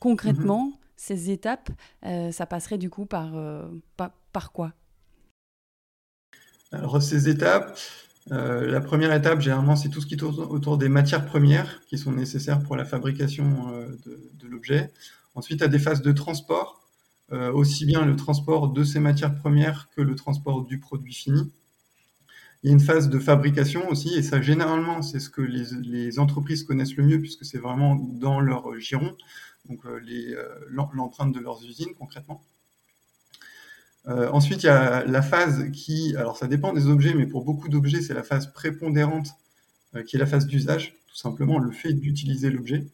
concrètement, 0.00 0.66
mhm. 0.66 0.72
ces 0.96 1.30
étapes, 1.30 1.70
ça 2.02 2.46
passerait 2.46 2.78
du 2.78 2.90
coup 2.90 3.06
par, 3.06 3.32
par, 3.96 4.10
par 4.32 4.52
quoi? 4.52 4.72
Alors, 6.72 7.00
ces 7.00 7.28
étapes, 7.28 7.78
euh, 8.32 8.66
la 8.70 8.80
première 8.80 9.12
étape, 9.12 9.40
généralement, 9.40 9.76
c'est 9.76 9.88
tout 9.88 10.00
ce 10.00 10.06
qui 10.06 10.16
tourne 10.16 10.40
autour 10.40 10.78
des 10.78 10.88
matières 10.88 11.24
premières 11.24 11.82
qui 11.86 11.98
sont 11.98 12.12
nécessaires 12.12 12.60
pour 12.60 12.76
la 12.76 12.84
fabrication 12.84 13.68
euh, 13.72 13.86
de, 14.06 14.48
l'objet. 14.48 14.92
Ensuite, 15.34 15.62
à 15.62 15.68
des 15.68 15.78
phases 15.78 16.02
de 16.02 16.12
transport, 16.12 16.80
euh, 16.80 16.83
aussi 17.30 17.84
bien 17.84 18.04
le 18.04 18.16
transport 18.16 18.68
de 18.68 18.84
ces 18.84 19.00
matières 19.00 19.34
premières 19.34 19.88
que 19.96 20.02
le 20.02 20.14
transport 20.14 20.64
du 20.64 20.78
produit 20.78 21.12
fini. 21.12 21.50
Il 22.62 22.68
y 22.68 22.70
a 22.70 22.72
une 22.72 22.80
phase 22.80 23.08
de 23.08 23.18
fabrication 23.18 23.88
aussi, 23.88 24.14
et 24.14 24.22
ça, 24.22 24.40
généralement, 24.40 25.02
c'est 25.02 25.20
ce 25.20 25.28
que 25.28 25.42
les, 25.42 26.18
entreprises 26.18 26.62
connaissent 26.62 26.96
le 26.96 27.04
mieux, 27.04 27.18
puisque 27.18 27.44
c'est 27.44 27.58
vraiment 27.58 27.96
dans 27.96 28.40
leur 28.40 28.78
giron, 28.78 29.16
donc 29.68 29.80
l'empreinte 30.70 31.34
de 31.34 31.40
leurs 31.40 31.64
usines 31.64 31.94
concrètement. 31.98 32.44
Euh, 34.06 34.28
ensuite, 34.30 34.62
il 34.62 34.66
y 34.66 34.70
a 34.70 35.04
la 35.04 35.22
phase 35.22 35.70
qui, 35.72 36.14
alors 36.16 36.36
ça 36.36 36.46
dépend 36.46 36.72
des 36.72 36.86
objets, 36.86 37.14
mais 37.14 37.26
pour 37.26 37.44
beaucoup 37.44 37.68
d'objets, 37.68 38.02
c'est 38.02 38.14
la 38.14 38.22
phase 38.22 38.52
prépondérante 38.52 39.28
euh, 39.94 40.02
qui 40.02 40.16
est 40.16 40.18
la 40.18 40.26
phase 40.26 40.46
d'usage, 40.46 40.94
tout 41.06 41.16
simplement 41.16 41.58
le 41.58 41.70
fait 41.70 41.92
d'utiliser 41.92 42.50
l'objet. 42.50 42.86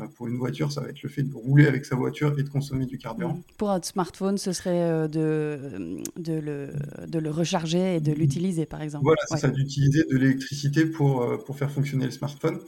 Euh, 0.00 0.06
pour 0.08 0.26
une 0.28 0.36
voiture, 0.36 0.72
ça 0.72 0.80
va 0.80 0.88
être 0.88 1.02
le 1.02 1.08
fait 1.08 1.22
de 1.22 1.34
rouler 1.34 1.66
avec 1.66 1.84
sa 1.84 1.96
voiture 1.96 2.38
et 2.38 2.42
de 2.42 2.48
consommer 2.48 2.86
du 2.86 2.98
carburant. 2.98 3.40
Pour 3.56 3.70
un 3.70 3.80
smartphone, 3.82 4.38
ce 4.38 4.52
serait 4.52 5.08
de, 5.08 6.02
de, 6.16 6.32
le, 6.32 6.72
de 7.06 7.18
le 7.18 7.30
recharger 7.30 7.96
et 7.96 8.00
de 8.00 8.12
l'utiliser, 8.12 8.66
par 8.66 8.82
exemple. 8.82 9.04
Voilà, 9.04 9.22
c'est 9.28 9.38
ça, 9.38 9.48
d'utiliser 9.48 10.04
de 10.10 10.16
l'électricité 10.16 10.86
pour, 10.86 11.44
pour 11.44 11.56
faire 11.56 11.70
fonctionner 11.70 12.04
le 12.04 12.10
smartphone. 12.10 12.58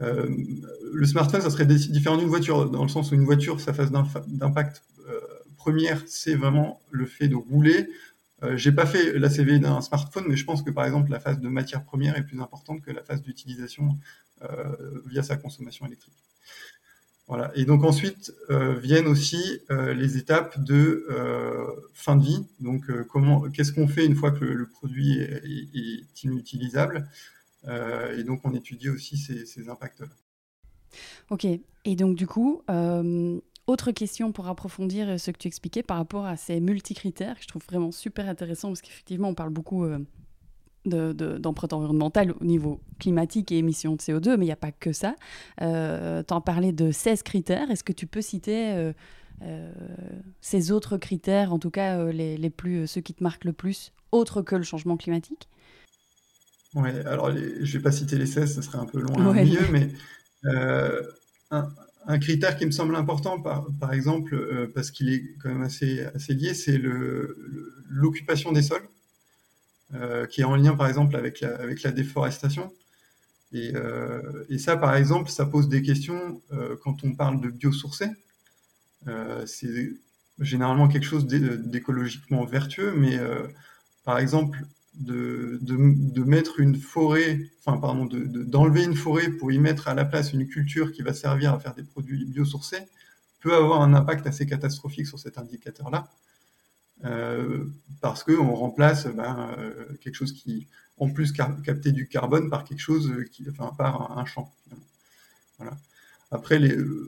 le 0.00 1.06
smartphone, 1.06 1.40
ça 1.40 1.50
serait 1.50 1.66
différent 1.66 2.16
d'une 2.16 2.28
voiture, 2.28 2.70
dans 2.70 2.82
le 2.82 2.88
sens 2.88 3.10
où 3.10 3.14
une 3.14 3.24
voiture, 3.24 3.60
sa 3.60 3.72
phase 3.72 3.90
d'impact 3.90 4.82
première, 5.58 6.02
c'est 6.06 6.34
vraiment 6.34 6.80
le 6.90 7.04
fait 7.04 7.28
de 7.28 7.34
rouler. 7.34 7.88
Euh, 8.42 8.56
j'ai 8.56 8.72
pas 8.72 8.86
fait 8.86 9.18
la 9.18 9.28
CV 9.28 9.58
d'un 9.58 9.80
smartphone, 9.80 10.24
mais 10.28 10.36
je 10.36 10.44
pense 10.44 10.62
que 10.62 10.70
par 10.70 10.86
exemple 10.86 11.10
la 11.10 11.20
phase 11.20 11.40
de 11.40 11.48
matière 11.48 11.84
première 11.84 12.16
est 12.16 12.22
plus 12.22 12.40
importante 12.40 12.80
que 12.80 12.90
la 12.90 13.02
phase 13.02 13.20
d'utilisation 13.20 13.98
euh, 14.42 15.02
via 15.06 15.22
sa 15.22 15.36
consommation 15.36 15.84
électrique. 15.86 16.14
Voilà. 17.28 17.52
Et 17.54 17.66
donc 17.66 17.84
ensuite 17.84 18.32
euh, 18.50 18.74
viennent 18.78 19.06
aussi 19.06 19.60
les 19.70 20.16
étapes 20.16 20.62
de 20.64 21.06
fin 21.92 22.16
de 22.16 22.24
vie. 22.24 22.46
Donc 22.60 22.90
comment, 23.08 23.50
qu'est-ce 23.50 23.72
qu'on 23.72 23.86
fait 23.86 24.06
une 24.06 24.16
fois 24.16 24.30
que 24.30 24.44
le, 24.44 24.66
produit 24.66 25.18
est, 25.18 26.24
inutilisable 26.24 27.06
Et 27.66 28.24
donc 28.24 28.40
on 28.44 28.54
étudie 28.54 28.88
aussi 28.88 29.18
ces, 29.18 29.44
ces 29.44 29.68
impacts-là. 29.68 30.06
Ok. 31.30 31.46
Et 31.84 31.96
donc, 31.96 32.16
du 32.16 32.26
coup, 32.26 32.62
autre 33.66 33.90
question 33.92 34.32
pour 34.32 34.48
approfondir 34.48 35.20
ce 35.20 35.30
que 35.30 35.36
tu 35.36 35.48
expliquais 35.48 35.82
par 35.82 35.98
rapport 35.98 36.24
à 36.24 36.38
ces 36.38 36.60
multi-critères, 36.60 37.36
que 37.36 37.42
je 37.42 37.48
trouve 37.48 37.62
vraiment 37.68 37.92
super 37.92 38.26
intéressant, 38.26 38.68
parce 38.68 38.80
qu'effectivement, 38.80 39.28
on 39.28 39.34
parle 39.34 39.50
beaucoup 39.50 39.84
d'empreinte 40.88 41.72
environnementale 41.72 42.32
au 42.40 42.44
niveau 42.44 42.80
climatique 42.98 43.52
et 43.52 43.58
émissions 43.58 43.94
de 43.94 44.00
CO2, 44.00 44.36
mais 44.36 44.44
il 44.44 44.48
n'y 44.48 44.52
a 44.52 44.56
pas 44.56 44.72
que 44.72 44.92
ça. 44.92 45.14
Euh, 45.62 46.22
tu 46.26 46.34
en 46.34 46.40
parlais 46.40 46.72
de 46.72 46.90
16 46.90 47.22
critères. 47.22 47.70
Est-ce 47.70 47.84
que 47.84 47.92
tu 47.92 48.06
peux 48.06 48.22
citer 48.22 48.72
euh, 48.72 48.92
euh, 49.42 49.70
ces 50.40 50.72
autres 50.72 50.96
critères, 50.96 51.52
en 51.52 51.58
tout 51.58 51.70
cas 51.70 51.98
euh, 51.98 52.12
les, 52.12 52.36
les, 52.36 52.50
plus, 52.50 52.86
ceux 52.86 53.00
qui 53.00 53.14
te 53.14 53.22
marquent 53.22 53.44
le 53.44 53.52
plus, 53.52 53.92
autres 54.12 54.42
que 54.42 54.56
le 54.56 54.62
changement 54.62 54.96
climatique? 54.96 55.48
Oui, 56.74 56.90
alors 57.06 57.30
je 57.34 57.40
ne 57.60 57.66
vais 57.66 57.80
pas 57.80 57.92
citer 57.92 58.16
les 58.18 58.26
16, 58.26 58.56
ce 58.56 58.62
serait 58.62 58.78
un 58.78 58.86
peu 58.86 59.00
loin 59.00 59.32
ouais. 59.32 59.44
milieu, 59.44 59.60
mais 59.72 59.90
un, 61.50 61.66
un, 62.06 62.18
critère 62.18 62.56
qui 62.56 62.66
me 62.66 62.70
semble 62.70 62.94
important, 62.94 63.40
par, 63.40 63.66
par 63.80 63.92
exemple, 63.94 64.68
parce 64.74 64.90
qu'il 64.90 65.08
est 65.12 65.22
quand 65.42 65.48
même 65.48 65.62
assez, 65.62 66.00
assez 66.14 66.34
lié, 66.34 66.52
c'est 66.52 66.78
l'occupation 67.88 68.52
des 68.52 68.62
sols. 68.62 68.86
Euh, 69.94 70.26
qui 70.26 70.42
est 70.42 70.44
en 70.44 70.54
lien 70.54 70.76
par 70.76 70.86
exemple 70.86 71.16
avec 71.16 71.40
la, 71.40 71.90
déforestation. 71.92 72.70
Et, 73.52 73.72
euh, 73.74 74.44
et, 74.50 74.58
ça, 74.58 74.76
par 74.76 74.94
exemple, 74.94 75.30
ça 75.30 75.46
pose 75.46 75.70
des 75.70 75.80
questions 75.80 76.42
euh, 76.52 76.76
quand 76.84 77.04
on 77.04 77.14
parle 77.14 77.40
de 77.40 77.48
biosourcé. 77.48 78.10
c'est 79.46 79.92
généralement 80.40 80.88
quelque 80.88 81.06
chose 81.06 81.26
d'écologiquement 81.26 82.44
vertueux, 82.44 82.92
mais 82.92 83.18
par 84.04 84.18
exemple, 84.18 84.66
de, 84.94 85.58
mettre 86.22 86.60
une 86.60 86.76
forêt, 86.76 87.40
enfin 87.64 87.78
pardon, 87.78 88.04
d'enlever 88.04 88.82
de, 88.82 88.90
une 88.90 88.96
forêt 88.96 89.30
pour 89.30 89.50
y 89.52 89.58
mettre 89.58 89.88
à 89.88 89.94
la 89.94 90.04
place 90.04 90.34
une 90.34 90.46
culture 90.46 90.92
qui 90.92 91.00
va 91.00 91.14
servir 91.14 91.54
à 91.54 91.60
faire 91.60 91.74
des 91.74 91.82
produits 91.82 92.26
biosourcés 92.26 92.82
peut 93.40 93.54
avoir 93.54 93.80
un 93.80 93.94
impact 93.94 94.26
assez 94.26 94.44
catastrophique 94.44 95.06
sur 95.06 95.18
cet 95.18 95.38
indicateur-là. 95.38 96.10
Euh, 97.04 97.64
parce 98.00 98.24
qu'on 98.24 98.54
remplace 98.54 99.06
ben, 99.06 99.54
euh, 99.58 99.94
quelque 100.00 100.14
chose 100.14 100.32
qui, 100.32 100.66
en 100.96 101.08
plus, 101.08 101.32
capter 101.32 101.92
du 101.92 102.08
carbone 102.08 102.50
par 102.50 102.64
quelque 102.64 102.80
chose 102.80 103.12
qui, 103.30 103.46
enfin, 103.50 103.72
par 103.76 104.18
un 104.18 104.24
champ. 104.24 104.52
Voilà. 105.58 105.76
Après, 106.30 106.60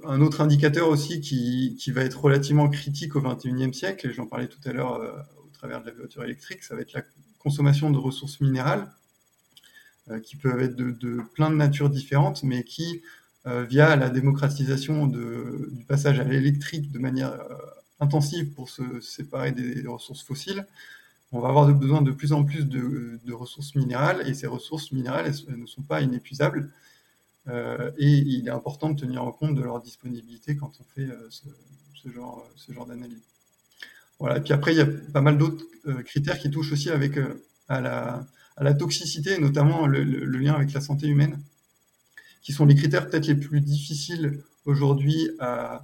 un 0.07 0.21
autre 0.23 0.41
indicateur 0.41 0.89
aussi 0.89 1.21
qui, 1.21 1.77
qui, 1.79 1.91
va 1.91 2.03
être 2.03 2.21
relativement 2.21 2.71
critique 2.71 3.17
au 3.17 3.21
XXIe 3.21 3.75
siècle, 3.75 4.09
et 4.09 4.13
j'en 4.15 4.27
parlais 4.27 4.49
tout 4.49 4.61
à 4.65 4.73
l'heure 4.73 4.95
euh, 4.95 5.13
au 5.45 5.49
travers 5.53 5.83
de 5.83 5.89
la 5.89 5.93
voiture 5.93 6.25
électrique, 6.25 6.63
ça 6.63 6.75
va 6.75 6.81
être 6.81 6.95
la 6.95 7.03
consommation 7.39 7.91
de 7.91 7.99
ressources 7.99 8.41
minérales, 8.41 8.91
euh, 10.11 10.21
qui 10.21 10.37
peuvent 10.37 10.61
être 10.61 10.75
de, 10.75 11.21
plein 11.35 11.51
de 11.51 11.57
natures 11.57 11.91
différentes, 11.91 12.43
mais 12.45 12.65
qui, 12.65 13.03
euh, 13.47 13.65
via 13.65 13.95
la 13.95 14.09
démocratisation 14.09 15.07
du 15.07 15.85
passage 15.87 16.19
à 16.19 16.25
l'électrique 16.25 16.91
de 16.91 16.99
manière 16.99 17.39
intensive 18.01 18.51
pour 18.53 18.69
se 18.69 19.01
séparer 19.01 19.53
des, 19.53 19.87
ressources 19.87 20.23
fossiles, 20.23 20.67
on 21.33 21.41
va 21.41 21.49
avoir 21.49 21.73
besoin 21.73 22.03
de 22.03 22.11
plus 22.11 22.33
en 22.33 22.45
plus 22.45 22.67
de, 22.67 23.33
ressources 23.33 23.75
minérales 23.75 24.29
et 24.29 24.35
ces 24.35 24.47
ressources 24.47 24.91
minérales 24.91 25.33
ne 25.49 25.67
sont 25.67 25.83
pas 25.83 26.01
inépuisables. 26.01 26.71
Euh, 27.49 27.91
et 27.99 28.07
il 28.07 28.49
est 28.49 28.51
important 28.51 28.91
de 28.91 29.01
tenir 29.01 29.25
en 29.25 29.33
compte 29.33 29.55
de 29.55 29.63
leur 29.63 29.81
disponibilité 29.81 30.57
quand 30.57 30.73
on 30.79 30.85
fait 30.95 31.11
euh, 31.11 31.29
ce, 31.31 32.09
genre, 32.11 32.47
ce 32.57 32.73
genre 32.73 32.87
d'analyse. 32.87 33.23
Voilà. 34.19 34.39
Et 34.39 34.41
puis 34.41 34.53
après, 34.53 34.75
il 34.75 34.79
y 34.79 34.83
a 34.83 34.87
pas 34.87 35.23
mal 35.23 35.39
d'autres 35.39 35.65
euh, 35.87 36.03
critères 36.03 36.39
qui 36.39 36.51
touchent 36.51 36.73
aussi 36.73 36.91
avec, 36.91 37.19
à, 37.69 37.81
la, 37.81 38.75
toxicité, 38.75 39.39
notamment 39.39 39.87
le, 39.87 40.03
lien 40.03 40.55
avec 40.55 40.73
la 40.73 40.81
santé 40.81 41.07
humaine, 41.07 41.41
qui 42.43 42.53
sont 42.53 42.67
les 42.67 42.75
critères 42.75 43.09
peut-être 43.09 43.27
les 43.27 43.35
plus 43.35 43.61
difficiles 43.61 44.43
aujourd'hui 44.65 45.31
à, 45.39 45.83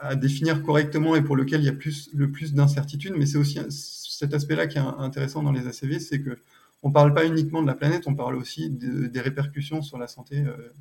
à 0.00 0.14
définir 0.14 0.62
correctement 0.62 1.16
et 1.16 1.22
pour 1.22 1.36
lequel 1.36 1.60
il 1.60 1.66
y 1.66 1.68
a 1.68 1.72
plus, 1.72 2.10
le 2.14 2.30
plus 2.30 2.54
d'incertitudes. 2.54 3.14
Mais 3.16 3.26
c'est 3.26 3.38
aussi 3.38 3.58
cet 3.68 4.34
aspect-là 4.34 4.66
qui 4.66 4.78
est 4.78 4.80
intéressant 4.80 5.42
dans 5.42 5.52
les 5.52 5.66
ACV, 5.66 5.98
c'est 5.98 6.20
que 6.20 6.38
on 6.82 6.92
parle 6.92 7.14
pas 7.14 7.26
uniquement 7.26 7.62
de 7.62 7.66
la 7.66 7.74
planète, 7.74 8.04
on 8.06 8.14
parle 8.14 8.36
aussi 8.36 8.70
de, 8.70 9.06
des 9.06 9.20
répercussions 9.20 9.82
sur 9.82 9.98
la 9.98 10.06
santé 10.06 10.44
euh, 10.46 10.72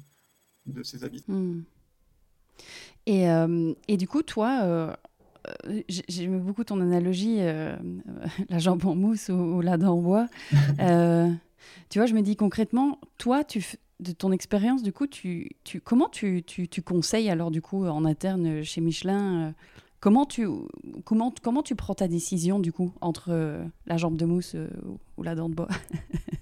de 0.65 0.83
ses 0.83 1.03
habitants. 1.03 1.33
Mmh. 1.33 1.63
Et, 3.05 3.29
euh, 3.29 3.73
et, 3.87 3.97
du 3.97 4.07
coup, 4.07 4.23
toi, 4.23 4.61
euh, 4.63 4.93
j'aime 5.87 6.39
beaucoup 6.39 6.63
ton 6.63 6.81
analogie, 6.81 7.37
euh, 7.39 7.75
la 8.49 8.59
jambe 8.59 8.85
en 8.85 8.95
mousse 8.95 9.29
ou, 9.29 9.33
ou 9.33 9.61
la 9.61 9.77
dent 9.77 9.93
en 9.93 10.01
bois. 10.01 10.27
tu 11.89 11.99
vois, 11.99 12.05
je 12.07 12.13
me 12.13 12.21
dis 12.21 12.35
concrètement, 12.35 12.99
toi, 13.17 13.43
tu, 13.43 13.63
de 13.99 14.11
ton 14.11 14.31
expérience, 14.31 14.83
du 14.83 14.91
coup, 14.91 15.07
tu, 15.07 15.49
comment 15.83 16.09
tu, 16.09 16.43
conseilles 16.85 17.29
alors 17.29 17.51
du 17.51 17.61
coup 17.61 17.85
en 17.85 18.05
interne 18.05 18.63
chez 18.63 18.81
Michelin 18.81 19.47
euh, 19.47 19.51
Comment 20.01 20.25
tu, 20.25 20.47
comment, 21.03 21.33
comment 21.41 21.63
tu 21.63 21.75
prends 21.75 21.95
ta 21.95 22.07
décision 22.07 22.59
du 22.59 22.71
coup 22.71 22.93
entre 23.01 23.29
euh, 23.29 23.63
la 23.87 23.97
jambe 23.97 24.17
de 24.17 24.25
mousse 24.25 24.53
euh, 24.53 24.67
ou 25.17 25.23
la 25.23 25.33
dent 25.33 25.49
de 25.49 25.55
bois? 25.55 25.69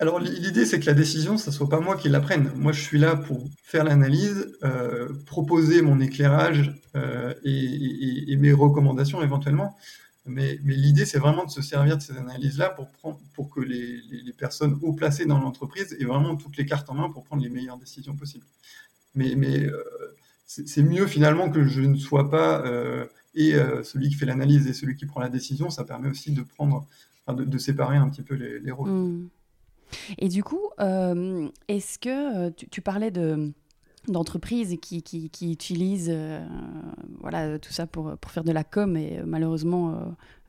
Alors 0.00 0.20
l'idée 0.20 0.64
c'est 0.64 0.78
que 0.78 0.86
la 0.86 0.94
décision, 0.94 1.38
ça 1.38 1.50
soit 1.50 1.68
pas 1.68 1.80
moi 1.80 1.96
qui 1.96 2.08
la 2.08 2.20
prenne. 2.20 2.52
Moi 2.54 2.70
je 2.70 2.80
suis 2.80 2.98
là 2.98 3.16
pour 3.16 3.48
faire 3.62 3.82
l'analyse, 3.82 4.46
euh, 4.62 5.08
proposer 5.26 5.82
mon 5.82 6.00
éclairage 6.00 6.72
euh, 6.94 7.34
et, 7.44 8.32
et, 8.32 8.36
mes 8.36 8.52
recommandations 8.52 9.22
éventuellement. 9.22 9.76
Mais, 10.28 10.58
l'idée, 10.62 11.06
c'est 11.06 11.18
vraiment 11.18 11.44
de 11.44 11.50
se 11.50 11.62
servir 11.62 11.96
de 11.96 12.02
ces 12.02 12.16
analyses-là 12.16 12.76
pour, 13.34 13.50
que 13.50 13.60
les, 13.60 14.32
personnes 14.36 14.78
haut 14.82 14.92
placées 14.92 15.26
dans 15.26 15.40
l'entreprise 15.40 15.96
aient 15.98 16.04
vraiment 16.04 16.36
toutes 16.36 16.56
les 16.56 16.66
cartes 16.66 16.88
en 16.90 16.94
main 16.94 17.10
pour 17.10 17.24
prendre 17.24 17.42
les 17.42 17.48
meilleures 17.48 17.78
décisions 17.78 18.14
possibles. 18.14 18.46
Mais, 19.14 19.34
euh, 19.34 19.82
c'est 20.46 20.82
mieux 20.82 21.06
finalement 21.06 21.50
que 21.50 21.64
je 21.64 21.82
ne 21.82 21.96
sois 21.96 22.30
pas 22.30 22.64
euh, 22.64 23.06
et 23.34 23.54
euh, 23.54 23.82
celui 23.82 24.08
qui 24.08 24.14
fait 24.14 24.24
l'analyse 24.24 24.66
et 24.66 24.72
celui 24.72 24.96
qui 24.96 25.06
prend 25.06 25.20
la 25.20 25.28
décision. 25.28 25.70
Ça 25.70 25.84
permet 25.84 26.08
aussi 26.08 26.32
de 26.32 26.42
prendre, 26.42 26.86
de, 27.28 27.58
séparer 27.58 27.96
un 27.96 28.08
petit 28.08 28.22
peu 28.22 28.34
les, 28.34 28.60
les 28.60 28.70
rôles. 28.70 28.90
Mmh. 28.90 29.28
Et 30.18 30.28
du 30.28 30.44
coup, 30.44 30.70
est-ce 31.68 31.98
que 31.98 32.50
tu 32.50 32.80
parlais 32.80 33.10
de 33.10 33.52
d'entreprises 34.12 34.76
qui, 34.80 35.02
qui, 35.02 35.52
utilisent 35.52 36.10
euh, 36.12 36.44
voilà, 37.20 37.58
tout 37.58 37.72
ça 37.72 37.86
pour, 37.86 38.16
faire 38.28 38.44
de 38.44 38.52
la 38.52 38.64
com 38.64 38.96
et 38.96 39.22
malheureusement 39.24 39.90
euh, 39.90 40.04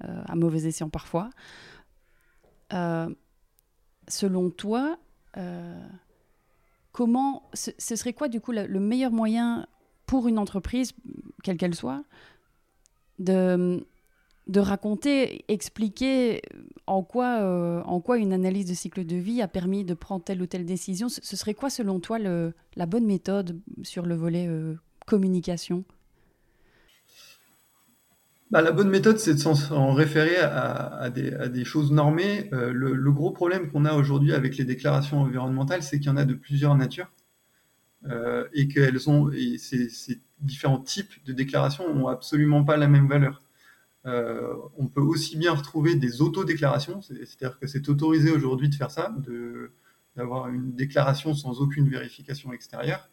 euh, 0.05 0.23
à 0.25 0.35
mauvais 0.35 0.65
escient 0.65 0.89
parfois. 0.89 1.29
Euh, 2.73 3.09
selon 4.07 4.49
toi, 4.49 4.97
euh, 5.37 5.87
comment 6.91 7.49
ce, 7.53 7.71
serait 7.77 8.13
quoi 8.13 8.27
du 8.27 8.41
coup 8.41 8.51
le, 8.51 8.67
meilleur 8.79 9.11
moyen 9.11 9.67
pour 10.05 10.27
une 10.27 10.39
entreprise, 10.39 10.93
quelle 11.43 11.57
qu'elle 11.57 11.75
soit, 11.75 12.03
de, 13.19 13.85
de 14.49 14.59
raconter, 14.59 15.45
expliquer 15.47 16.41
en 16.87 17.03
quoi, 17.03 17.41
euh, 17.41 17.81
en 17.83 18.01
quoi 18.01 18.17
une 18.17 18.33
analyse 18.33 18.65
de 18.65 18.73
cycle 18.73 19.05
de 19.05 19.15
vie 19.15 19.41
a 19.41 19.47
permis 19.47 19.85
de 19.85 19.93
prendre 19.93 20.23
telle 20.23 20.41
ou 20.41 20.47
telle 20.47 20.65
décision. 20.65 21.07
Ce, 21.07 21.35
serait 21.37 21.53
quoi, 21.53 21.69
selon 21.69 21.99
toi, 21.99 22.17
la 22.19 22.85
bonne 22.87 23.05
méthode 23.05 23.59
sur 23.83 24.05
le 24.05 24.15
volet 24.15 24.47
euh, 24.47 24.73
communication? 25.05 25.85
Bah, 28.49 28.63
La 28.63 28.71
bonne 28.71 28.89
méthode, 28.89 29.19
c'est 29.19 29.35
de 29.35 29.39
s'en 29.39 29.93
référer 29.93 30.37
à, 30.37 31.11
des, 31.11 31.63
choses 31.63 31.91
normées. 31.91 32.49
Euh, 32.51 32.71
le, 32.73 33.11
gros 33.11 33.29
problème 33.29 33.69
qu'on 33.69 33.85
a 33.85 33.93
aujourd'hui 33.93 34.33
avec 34.33 34.57
les 34.57 34.65
déclarations 34.65 35.21
environnementales, 35.21 35.83
c'est 35.83 35.99
qu'il 35.99 36.07
y 36.07 36.11
en 36.11 36.17
a 36.17 36.25
de 36.25 36.33
plusieurs 36.33 36.75
natures. 36.75 37.11
Euh, 38.07 38.47
et 38.53 38.67
et 38.67 39.57
ces, 39.59 40.21
différents 40.39 40.79
types 40.79 41.13
de 41.25 41.33
déclarations 41.33 41.85
ont 41.85 42.07
absolument 42.07 42.63
pas 42.63 42.77
la 42.77 42.87
même 42.87 43.07
valeur. 43.07 43.43
Euh, 44.09 44.55
on 44.77 44.87
peut 44.87 45.01
aussi 45.01 45.37
bien 45.37 45.53
retrouver 45.53 45.95
des 45.95 46.21
autodéclarations, 46.21 47.01
c'est-à-dire 47.01 47.59
que 47.59 47.67
c'est 47.67 47.89
autorisé 47.89 48.31
aujourd'hui 48.31 48.69
de 48.69 48.75
faire 48.75 48.89
ça, 48.89 49.15
d'avoir 50.15 50.49
une 50.49 50.73
déclaration 50.73 51.33
sans 51.35 51.61
aucune 51.61 51.87
vérification 51.87 52.51
extérieure. 52.51 53.09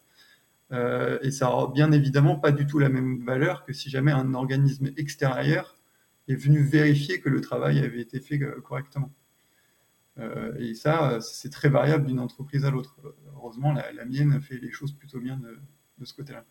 Euh, 0.71 1.19
et 1.21 1.31
ça 1.31 1.45
n'aura 1.45 1.71
bien 1.71 1.91
évidemment 1.91 2.35
pas 2.35 2.51
du 2.51 2.65
tout 2.65 2.79
la 2.79 2.89
même 2.89 3.23
valeur 3.23 3.63
que 3.63 3.73
si 3.73 3.89
jamais 3.89 4.11
un 4.11 4.33
organisme 4.33 4.89
extérieur 4.97 5.77
est 6.27 6.35
venu 6.35 6.61
vérifier 6.61 7.21
que 7.21 7.29
le 7.29 7.41
travail 7.41 7.79
avait 7.79 8.01
été 8.01 8.19
fait 8.19 8.41
euh, 8.41 8.59
correctement. 8.61 9.13
Et 10.57 10.73
ça, 10.73 11.19
c'est 11.21 11.51
très 11.51 11.69
variable 11.69 12.07
d'une 12.07 12.19
entreprise 12.19 12.65
à 12.65 12.71
l'autre. 12.71 12.99
Heureusement, 13.35 13.71
la, 13.71 14.03
mienne 14.05 14.41
fait 14.41 14.57
les 14.57 14.71
choses 14.71 14.91
plutôt 14.91 15.19
bien 15.19 15.39
de 15.99 16.05
ce 16.05 16.13
côté-là. 16.15 16.43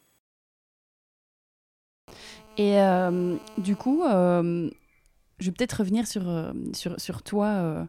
Et 2.57 2.81
euh, 2.81 3.37
du 3.59 3.77
coup, 3.77 4.03
euh, 4.05 4.71
je 5.39 5.47
vais 5.47 5.53
peut-être 5.53 5.81
revenir 5.81 6.07
sur, 6.07 6.29
euh, 6.29 6.53
sur, 6.73 6.99
sur 7.01 7.23
toi, 7.23 7.87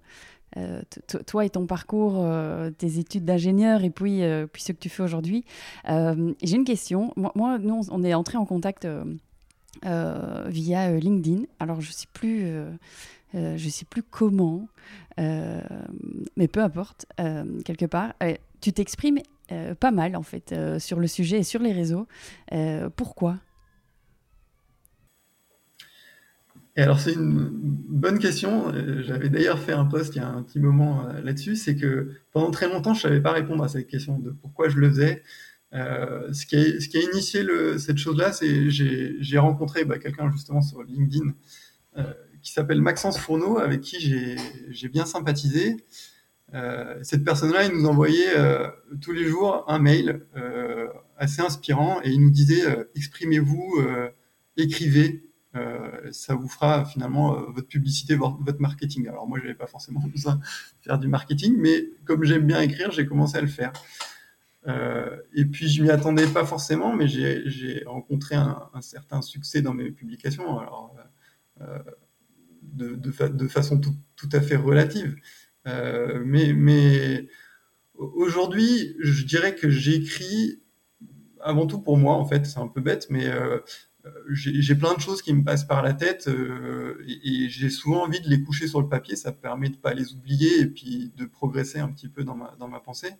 toi 1.26 1.46
et 1.46 1.50
ton 1.50 1.66
parcours, 1.68 2.26
tes 2.78 3.00
études 3.00 3.26
d'ingénieur 3.26 3.84
et 3.84 3.90
puis, 3.90 4.22
puis 4.52 4.62
ce 4.62 4.72
que 4.72 4.78
tu 4.78 4.90
fais 4.90 5.04
aujourd'hui. 5.04 5.46
J'ai 5.86 6.56
une 6.56 6.66
question. 6.66 7.14
Moi, 7.16 7.60
nous, 7.60 7.82
on 7.92 8.04
est 8.04 8.14
entré 8.14 8.38
en 8.38 8.46
contact 8.46 8.88
via 9.84 10.92
LinkedIn. 10.92 11.44
Alors, 11.60 11.82
je 11.82 11.90
ne 11.90 11.94
sais 11.94 12.08
plus. 12.12 12.52
Je 13.34 13.64
ne 13.64 13.70
sais 13.70 13.86
plus 13.86 14.04
comment, 14.04 14.68
mais 15.18 16.48
peu 16.48 16.62
importe, 16.62 17.06
quelque 17.64 17.86
part. 17.86 18.14
tu 18.60 18.74
t'exprimes 18.74 19.20
pas 19.80 19.92
mal 19.92 20.16
en 20.16 20.24
fait 20.24 20.56
sur 20.80 21.00
le 21.00 21.08
sujet 21.08 21.40
et 21.40 21.44
sur 21.44 21.62
les 21.62 21.72
réseaux. 21.72 22.08
pourquoi? 22.96 23.38
Et 26.78 26.82
alors 26.82 27.00
c'est 27.00 27.14
une 27.14 27.50
bonne 27.52 28.20
question. 28.20 28.72
J'avais 29.02 29.30
d'ailleurs 29.30 29.60
fait 29.60 29.74
un 29.74 29.86
post 29.86 30.16
il 30.16 30.20
y 30.20 30.22
a 30.22 30.28
un 30.28 30.44
petit 30.44 30.60
moment 30.60 31.08
là-dessus. 31.24 31.56
C'est 31.56 31.76
que 31.76 32.12
pendant 32.32 32.52
très 32.52 32.70
longtemps, 32.70 32.94
je 32.94 33.02
savais 33.02 33.20
pas 33.20 33.32
répondre 33.32 33.64
à 33.64 33.68
cette 33.68 33.88
question 33.88 34.20
de 34.20 34.32
pourquoi 34.32 34.70
je 34.70 34.78
le 34.78 34.90
faisais. 34.90 35.24
Euh, 35.74 36.32
ce, 36.32 36.46
qui 36.46 36.56
a, 36.56 36.80
ce, 36.80 36.88
qui 36.88 36.98
a, 36.98 37.02
initié 37.02 37.44
le, 37.44 37.78
cette 37.78 37.98
chose-là, 37.98 38.32
c'est 38.32 38.70
j'ai 38.70 39.38
rencontré 39.38 39.84
bah, 39.84 39.98
quelqu'un 39.98 40.32
justement 40.32 40.62
sur 40.62 40.82
LinkedIn 40.84 41.34
euh, 41.98 42.04
qui 42.42 42.54
s'appelle 42.54 42.82
Maxence 42.82 43.18
Fourneau, 43.18 43.58
avec 43.58 43.82
qui 43.82 44.38
j'ai 44.70 44.88
bien 44.90 45.06
sympathisé. 45.06 45.76
Euh, 46.54 46.98
cette 47.02 47.24
personne-là, 47.24 47.66
il 47.66 47.74
nous 47.74 47.86
envoyait 47.86 48.38
euh, 48.38 48.68
tous 49.02 49.12
les 49.12 49.26
jours 49.26 49.66
un 49.68 49.80
mail 49.80 50.26
euh, 50.38 50.88
assez 51.18 51.42
inspirant 51.42 52.00
et 52.04 52.10
il 52.10 52.22
nous 52.22 52.30
disait 52.30 52.64
exprimez-vous, 52.96 53.82
écrivez, 54.56 55.27
ça 56.12 56.36
vous 56.36 56.48
fera 56.48 56.86
finalement 56.86 57.52
votre 57.52 57.68
publicité, 57.68 58.16
votre 58.16 58.60
marketing. 58.60 59.08
Alors 59.08 59.28
moi, 59.28 59.40
je 59.40 59.44
n'avais 59.44 59.58
pas 59.58 59.68
forcément 59.68 60.02
besoin 60.08 60.36
de 60.36 60.42
faire 60.82 61.00
du 61.00 61.08
marketing, 61.08 61.56
mais 61.58 61.86
comme 62.06 62.24
j'aime 62.24 62.46
bien 62.46 62.62
écrire, 62.62 62.92
j'ai 62.92 63.06
commencé 63.06 63.38
à 63.38 63.42
le 63.42 63.48
faire. 63.48 63.74
Euh, 64.68 65.18
et 65.34 65.46
puis 65.46 65.70
je 65.70 65.82
m'y 65.82 65.90
attendais 65.90 66.28
pas 66.28 66.46
forcément, 66.46 66.94
mais 66.94 67.08
j'ai 67.08 67.84
rencontré 67.86 68.36
un, 68.36 68.70
certain 68.82 69.22
succès 69.22 69.62
dans 69.62 69.74
mes 69.74 69.92
publications, 69.92 70.60
alors 70.60 70.96
euh, 71.62 71.80
de, 72.62 73.48
façon 73.48 73.80
tout, 73.80 74.30
à 74.32 74.42
fait 74.42 74.58
relative. 74.58 75.16
Euh, 75.68 76.22
mais 76.26 77.28
aujourd'hui, 77.96 78.96
je 79.00 79.24
dirais 79.24 79.56
que 79.56 79.70
j'écris 79.70 80.62
avant 81.40 81.66
tout 81.66 81.80
pour 81.80 81.98
moi, 81.98 82.16
en 82.16 82.26
fait, 82.26 82.46
c'est 82.46 82.60
un 82.60 82.68
peu 82.68 82.82
bête, 82.82 83.08
mais 83.10 83.32
j'ai 84.30 84.76
plein 84.76 84.94
de 84.94 85.00
choses 85.00 85.22
qui 85.22 85.34
me 85.34 85.44
passent 85.44 85.66
par 85.66 85.82
la 85.82 85.94
tête 85.94 86.30
et, 87.08 87.46
et 87.46 87.50
j'ai 87.50 87.70
souvent 87.70 88.04
envie 88.04 88.20
de 88.22 88.30
les 88.30 88.42
coucher 88.42 88.68
sur 88.68 88.82
le 88.82 88.90
papier. 88.90 89.16
Ça 89.16 89.32
permet 89.32 89.70
de 89.70 89.78
pas 89.78 89.94
les 89.94 90.14
oublier 90.14 90.62
et 90.62 90.68
puis 90.68 91.12
de 91.16 91.26
progresser 91.26 91.80
un 91.80 91.90
petit 91.90 92.10
peu 92.10 92.24
dans 92.24 92.36
ma, 92.36 92.56
dans 92.60 92.68
ma 92.68 92.80
pensée. 92.80 93.12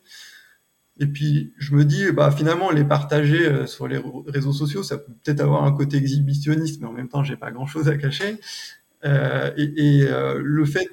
Et 1.00 1.06
puis, 1.06 1.54
je 1.58 1.76
me 1.76 1.86
dis, 1.86 2.12
bah, 2.12 2.32
finalement, 2.32 2.72
les 2.72 2.84
partager 2.84 3.46
euh, 3.46 3.68
sur 3.68 3.88
les 3.88 4.02
réseaux 4.26 4.52
sociaux, 4.52 4.82
ça 4.82 4.98
peut 4.98 5.14
peut-être 5.24 5.42
avoir 5.42 5.64
un 5.64 5.72
côté 5.72 5.98
exhibitionniste, 5.98 6.82
mais 6.82 6.88
en 6.88 6.94
même 6.94 7.08
temps, 7.08 7.24
j'ai 7.24 7.38
pas 7.38 7.52
grand-chose 7.52 7.88
à 7.88 7.98
cacher. 7.98 8.40
Euh, 9.06 9.52
et, 9.58 10.06
euh, 10.08 10.42
le 10.44 10.66
fait 10.66 10.90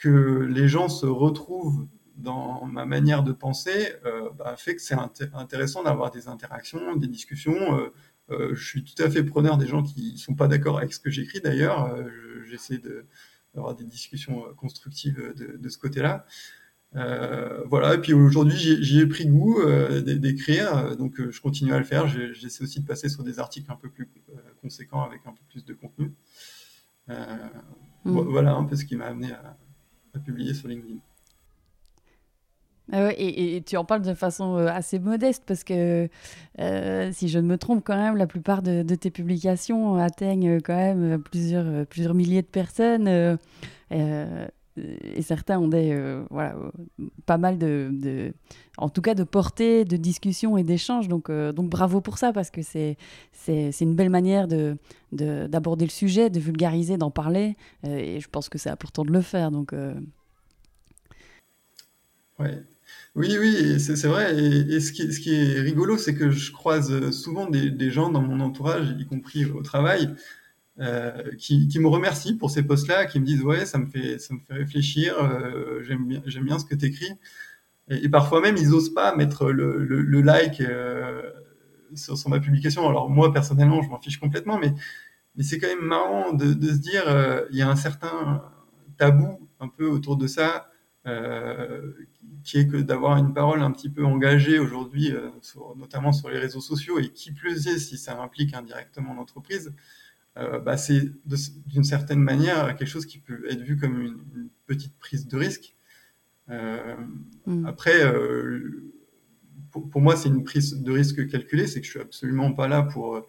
que 0.00 0.46
les 0.48 0.68
gens 0.68 0.88
se 0.88 1.06
retrouvent 1.06 1.86
dans 2.16 2.64
ma 2.66 2.84
manière 2.84 3.22
de 3.22 3.32
penser 3.32 3.92
euh, 4.04 4.30
bah, 4.38 4.54
fait 4.56 4.76
que 4.76 4.82
c'est 4.82 4.94
intéressant 5.34 5.82
d'avoir 5.82 6.10
des 6.10 6.28
interactions, 6.28 6.94
des 6.96 7.08
discussions. 7.08 7.90
Euh, 8.30 8.54
je 8.54 8.64
suis 8.64 8.84
tout 8.84 9.02
à 9.02 9.10
fait 9.10 9.24
preneur 9.24 9.58
des 9.58 9.66
gens 9.66 9.82
qui 9.82 10.18
sont 10.18 10.34
pas 10.34 10.48
d'accord 10.48 10.78
avec 10.78 10.92
ce 10.92 11.00
que 11.00 11.10
j'écris 11.10 11.40
d'ailleurs. 11.40 11.96
J'essaie 12.48 12.80
d'avoir 13.54 13.74
des 13.74 13.84
discussions 13.84 14.44
constructives 14.56 15.34
de, 15.36 15.56
de 15.56 15.68
ce 15.68 15.78
côté-là. 15.78 16.26
Euh, 16.96 17.62
voilà, 17.66 17.94
et 17.94 17.98
puis 17.98 18.12
aujourd'hui, 18.12 18.56
j'y 18.56 19.00
ai 19.00 19.06
pris 19.06 19.26
goût 19.26 19.60
euh, 19.60 20.00
d'écrire, 20.00 20.96
donc 20.96 21.20
euh, 21.20 21.30
je 21.30 21.40
continue 21.40 21.72
à 21.72 21.78
le 21.78 21.84
faire. 21.84 22.08
J'essaie 22.08 22.64
aussi 22.64 22.80
de 22.80 22.86
passer 22.86 23.08
sur 23.08 23.22
des 23.22 23.38
articles 23.38 23.70
un 23.70 23.76
peu 23.76 23.88
plus 23.88 24.08
conséquents 24.60 25.02
avec 25.02 25.20
un 25.26 25.32
peu 25.32 25.42
plus 25.48 25.64
de 25.64 25.72
contenu. 25.74 26.12
Mm. 27.08 27.14
Voilà 28.04 28.54
un 28.54 28.64
peu 28.64 28.76
ce 28.76 28.84
qui 28.84 28.96
m'a 28.96 29.06
amené 29.06 29.32
à, 29.32 29.56
publier 30.24 30.54
sur 30.54 30.68
LinkedIn. 30.68 30.98
Ah 32.92 33.10
et, 33.16 33.62
tu 33.64 33.76
en 33.76 33.84
parles 33.84 34.02
de 34.02 34.14
façon 34.14 34.56
assez 34.56 34.98
modeste 34.98 35.44
parce 35.46 35.64
que 35.64 36.08
si 37.12 37.28
je 37.28 37.38
ne 37.38 37.46
me 37.46 37.56
trompe 37.56 37.82
quand 37.84 37.96
même, 37.96 38.16
la 38.16 38.26
plupart 38.26 38.62
de, 38.62 38.82
de 38.82 38.94
tes 38.94 39.10
publications 39.10 39.96
atteignent 39.96 40.60
quand 40.60 40.76
même 40.76 41.22
plusieurs, 41.22 41.86
plusieurs 41.86 42.14
milliers 42.14 42.42
de 42.42 42.46
personnes 42.46 43.38
et 44.76 45.22
certains 45.22 45.58
ont 45.58 45.68
des, 45.68 45.92
euh, 45.92 46.24
voilà, 46.30 46.54
pas 47.26 47.38
mal 47.38 47.58
de, 47.58 48.32
en 48.76 48.88
tout 48.88 49.02
cas 49.02 49.14
de 49.14 49.24
portée, 49.24 49.84
de 49.84 49.96
discussion 49.96 50.56
et 50.56 50.62
d'échange. 50.62 51.08
Donc, 51.08 51.28
euh, 51.28 51.52
donc 51.52 51.68
bravo 51.68 52.00
pour 52.00 52.18
ça 52.18 52.32
parce 52.32 52.50
que 52.50 52.62
c'est, 52.62 52.96
c'est, 53.32 53.72
une 53.80 53.94
belle 53.94 54.10
manière 54.10 54.48
de, 54.48 54.76
d'aborder 55.12 55.84
le 55.84 55.90
sujet, 55.90 56.30
de 56.30 56.40
vulgariser, 56.40 56.96
d'en 56.96 57.10
parler. 57.10 57.56
Euh, 57.84 57.96
et 57.96 58.20
je 58.20 58.28
pense 58.28 58.48
que 58.48 58.58
c'est 58.58 58.70
important 58.70 59.04
de 59.04 59.12
le 59.12 59.20
faire. 59.20 59.50
Donc, 59.50 59.74
ouais. 62.38 62.62
Oui, 63.16 63.36
oui, 63.40 63.80
c'est, 63.80 64.06
vrai. 64.06 64.36
Et, 64.36 64.80
ce, 64.80 64.92
qui, 64.92 65.12
ce 65.12 65.18
qui 65.18 65.34
est 65.34 65.60
rigolo, 65.60 65.98
c'est 65.98 66.14
que 66.14 66.30
je 66.30 66.52
croise 66.52 67.10
souvent 67.10 67.48
des, 67.50 67.70
des 67.70 67.90
gens 67.90 68.10
dans 68.10 68.22
mon 68.22 68.38
entourage, 68.40 68.94
y 68.98 69.04
compris 69.04 69.44
au 69.46 69.62
travail, 69.62 70.14
euh, 70.80 71.34
qui, 71.36 71.68
qui, 71.68 71.78
me 71.78 71.88
remercient 71.88 72.34
pour 72.38 72.50
ces 72.50 72.62
posts-là, 72.62 73.06
qui 73.06 73.20
me 73.20 73.26
disent 73.26 73.42
ouais, 73.42 73.66
ça 73.66 73.78
me 73.78 73.86
fait, 73.86 74.18
ça 74.18 74.32
me 74.32 74.40
fait 74.40 74.54
réfléchir, 74.54 75.14
euh, 75.18 75.82
j'aime 75.82 76.06
bien, 76.06 76.22
bien 76.42 76.58
ce 76.58 76.64
que 76.64 76.74
tu 76.74 76.86
écris. 76.86 77.12
Et, 77.88 78.08
parfois 78.08 78.40
même, 78.40 78.56
ils 78.56 78.72
osent 78.72 78.94
pas 78.94 79.14
mettre 79.16 79.50
le, 79.50 79.84
le, 79.84 80.00
le 80.02 80.22
like 80.22 80.60
euh, 80.60 81.22
sur, 81.94 82.16
sur, 82.16 82.30
ma 82.30 82.40
publication. 82.40 82.88
Alors 82.88 83.10
moi, 83.10 83.32
personnellement, 83.32 83.82
je 83.82 83.90
m'en 83.90 84.00
fiche 84.00 84.18
complètement, 84.18 84.58
mais, 84.58 84.72
mais 85.36 85.42
c'est 85.42 85.58
quand 85.58 85.68
même 85.68 85.84
marrant 85.84 86.32
de, 86.32 86.54
de 86.54 86.68
se 86.68 86.78
dire, 86.78 87.04
il 87.50 87.58
y 87.58 87.62
a 87.62 87.68
un 87.68 87.76
certain 87.76 88.42
tabou 88.96 89.50
un 89.60 89.68
peu 89.68 89.86
autour 89.86 90.16
de 90.16 90.26
ça, 90.26 90.70
qui 92.44 92.58
est 92.58 92.68
que 92.68 92.76
d'avoir 92.76 93.16
une 93.16 93.32
parole 93.32 93.62
un 93.62 93.70
petit 93.70 93.88
peu 93.88 94.04
engagée 94.04 94.58
aujourd'hui, 94.58 95.12
notamment 95.76 96.12
sur 96.12 96.28
les 96.28 96.38
réseaux 96.38 96.60
sociaux, 96.60 96.98
et 96.98 97.08
qui 97.08 97.32
plus 97.32 97.66
est 97.68 97.78
si 97.78 97.96
ça 97.96 98.20
implique 98.20 98.54
indirectement 98.54 99.14
l'entreprise, 99.14 99.72
euh, 100.36 100.60
bah, 100.60 100.76
c'est 100.76 101.10
d'une 101.66 101.84
certaine 101.84 102.20
manière 102.20 102.76
quelque 102.76 102.88
chose 102.88 103.06
qui 103.06 103.18
peut 103.18 103.44
être 103.50 103.62
vu 103.62 103.76
comme 103.76 104.00
une, 104.00 104.48
petite 104.66 104.96
prise 104.98 105.26
de 105.26 105.36
risque. 105.36 105.74
Euh, 106.48 106.94
mm. 107.46 107.66
Après, 107.66 108.04
euh, 108.04 108.92
pour, 109.72 110.00
moi, 110.00 110.14
c'est 110.14 110.28
une 110.28 110.44
prise 110.44 110.80
de 110.80 110.92
risque 110.92 111.28
calculée, 111.28 111.66
c'est 111.66 111.80
que 111.80 111.86
je 111.86 111.90
suis 111.90 112.00
absolument 112.00 112.52
pas 112.52 112.68
là 112.68 112.82
pour 112.82 113.26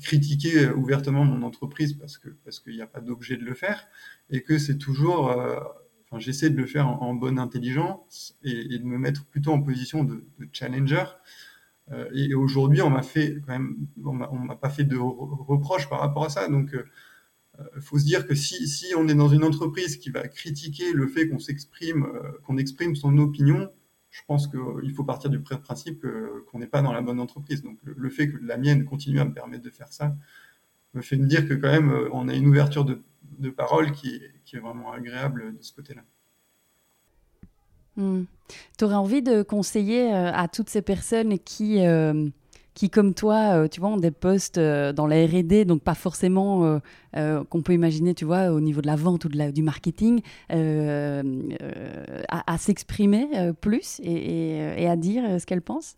critiquer 0.00 0.70
ouvertement 0.70 1.22
mon 1.22 1.42
entreprise 1.42 1.92
parce 1.92 2.16
que 2.16 2.30
parce 2.46 2.60
qu'il 2.60 2.74
n'y 2.74 2.80
a 2.80 2.86
pas 2.86 3.02
d'objet 3.02 3.36
de 3.36 3.44
le 3.44 3.52
faire 3.52 3.88
et 4.30 4.40
que 4.42 4.56
c'est 4.56 4.78
toujours 4.78 5.38
j'essaie 6.18 6.50
de 6.50 6.56
le 6.56 6.66
faire 6.66 6.88
en, 6.88 7.14
bonne 7.14 7.38
intelligence 7.38 8.36
et, 8.42 8.78
de 8.78 8.84
me 8.84 8.98
mettre 8.98 9.24
plutôt 9.26 9.52
en 9.52 9.62
position 9.62 10.04
de, 10.04 10.24
challenger 10.52 11.04
euh, 11.92 12.08
et 12.14 12.34
aujourd'hui, 12.34 12.82
on 12.82 12.90
m'a 12.90 13.02
fait 13.02 13.40
quand 13.46 13.52
même, 13.52 13.76
on 14.04 14.12
m'a 14.12 14.56
pas 14.56 14.70
fait 14.70 14.84
de 14.84 14.96
reproches 14.96 15.88
par 15.88 16.00
rapport 16.00 16.24
à 16.24 16.28
ça. 16.28 16.48
Donc, 16.48 16.74
euh, 16.74 16.84
euh, 17.58 17.64
faut 17.80 17.98
se 17.98 18.04
dire 18.04 18.26
que 18.26 18.34
si, 18.34 18.92
on 18.96 19.08
est 19.08 19.14
dans 19.14 19.28
une 19.28 19.44
entreprise 19.44 19.96
qui 19.96 20.10
va 20.10 20.28
critiquer 20.28 20.92
le 20.92 21.08
fait 21.08 21.28
qu'on 21.28 21.40
s'exprime, 21.40 22.06
qu'on 22.44 22.58
exprime 22.58 22.94
son 22.94 23.18
opinion, 23.18 23.70
je 24.10 24.20
pense 24.26 24.48
qu'il 24.48 24.92
faut 24.94 25.04
partir 25.04 25.30
du 25.30 25.40
principe 25.40 26.06
qu'on 26.50 26.58
n'est 26.58 26.66
pas 26.66 26.82
dans 26.82 26.92
la 26.92 27.02
bonne 27.02 27.20
entreprise. 27.20 27.62
Donc, 27.62 27.78
le, 27.82 28.10
fait 28.10 28.28
que 28.28 28.36
la 28.42 28.56
mienne 28.56 28.84
continue 28.84 29.20
à 29.20 29.24
me 29.24 29.32
permettre 29.32 29.64
de 29.64 29.70
faire 29.70 29.92
ça 29.92 30.16
me 30.94 31.02
fait 31.02 31.16
me 31.16 31.26
dire 31.26 31.46
que 31.46 31.54
quand 31.54 31.70
même, 31.70 31.92
on 32.12 32.28
a 32.28 32.34
une 32.34 32.48
ouverture 32.48 32.84
de, 32.84 33.00
de 33.22 33.50
parole 33.50 33.92
qui 33.92 34.20
est 34.52 34.58
vraiment 34.58 34.92
agréable 34.92 35.56
de 35.56 35.62
ce 35.62 35.72
côté-là. 35.72 36.02
Hmm. 37.96 38.24
Tu 38.78 38.84
aurais 38.84 38.94
envie 38.94 39.22
de 39.22 39.42
conseiller 39.42 40.12
euh, 40.12 40.32
à 40.32 40.48
toutes 40.48 40.70
ces 40.70 40.82
personnes 40.82 41.38
qui, 41.38 41.86
euh, 41.86 42.28
qui 42.74 42.88
comme 42.90 43.14
toi, 43.14 43.56
euh, 43.56 43.68
tu 43.68 43.80
vois, 43.80 43.90
ont 43.90 43.96
des 43.96 44.10
postes 44.10 44.58
dans 44.58 45.06
la 45.06 45.26
R&D, 45.26 45.64
donc 45.64 45.82
pas 45.82 45.94
forcément 45.94 46.80
qu'on 47.14 47.62
peut 47.62 47.72
imaginer, 47.74 48.14
tu 48.14 48.24
vois, 48.24 48.50
au 48.50 48.60
niveau 48.60 48.80
de 48.80 48.86
la 48.86 48.96
vente 48.96 49.24
ou 49.24 49.28
de 49.28 49.36
la, 49.36 49.52
du 49.52 49.62
marketing, 49.62 50.22
à, 50.48 51.22
s'exprimer 52.58 53.52
plus 53.60 54.00
et, 54.02 54.82
et, 54.82 54.88
à 54.88 54.96
dire 54.96 55.40
ce 55.40 55.46
qu'elles 55.46 55.62
pensent? 55.62 55.94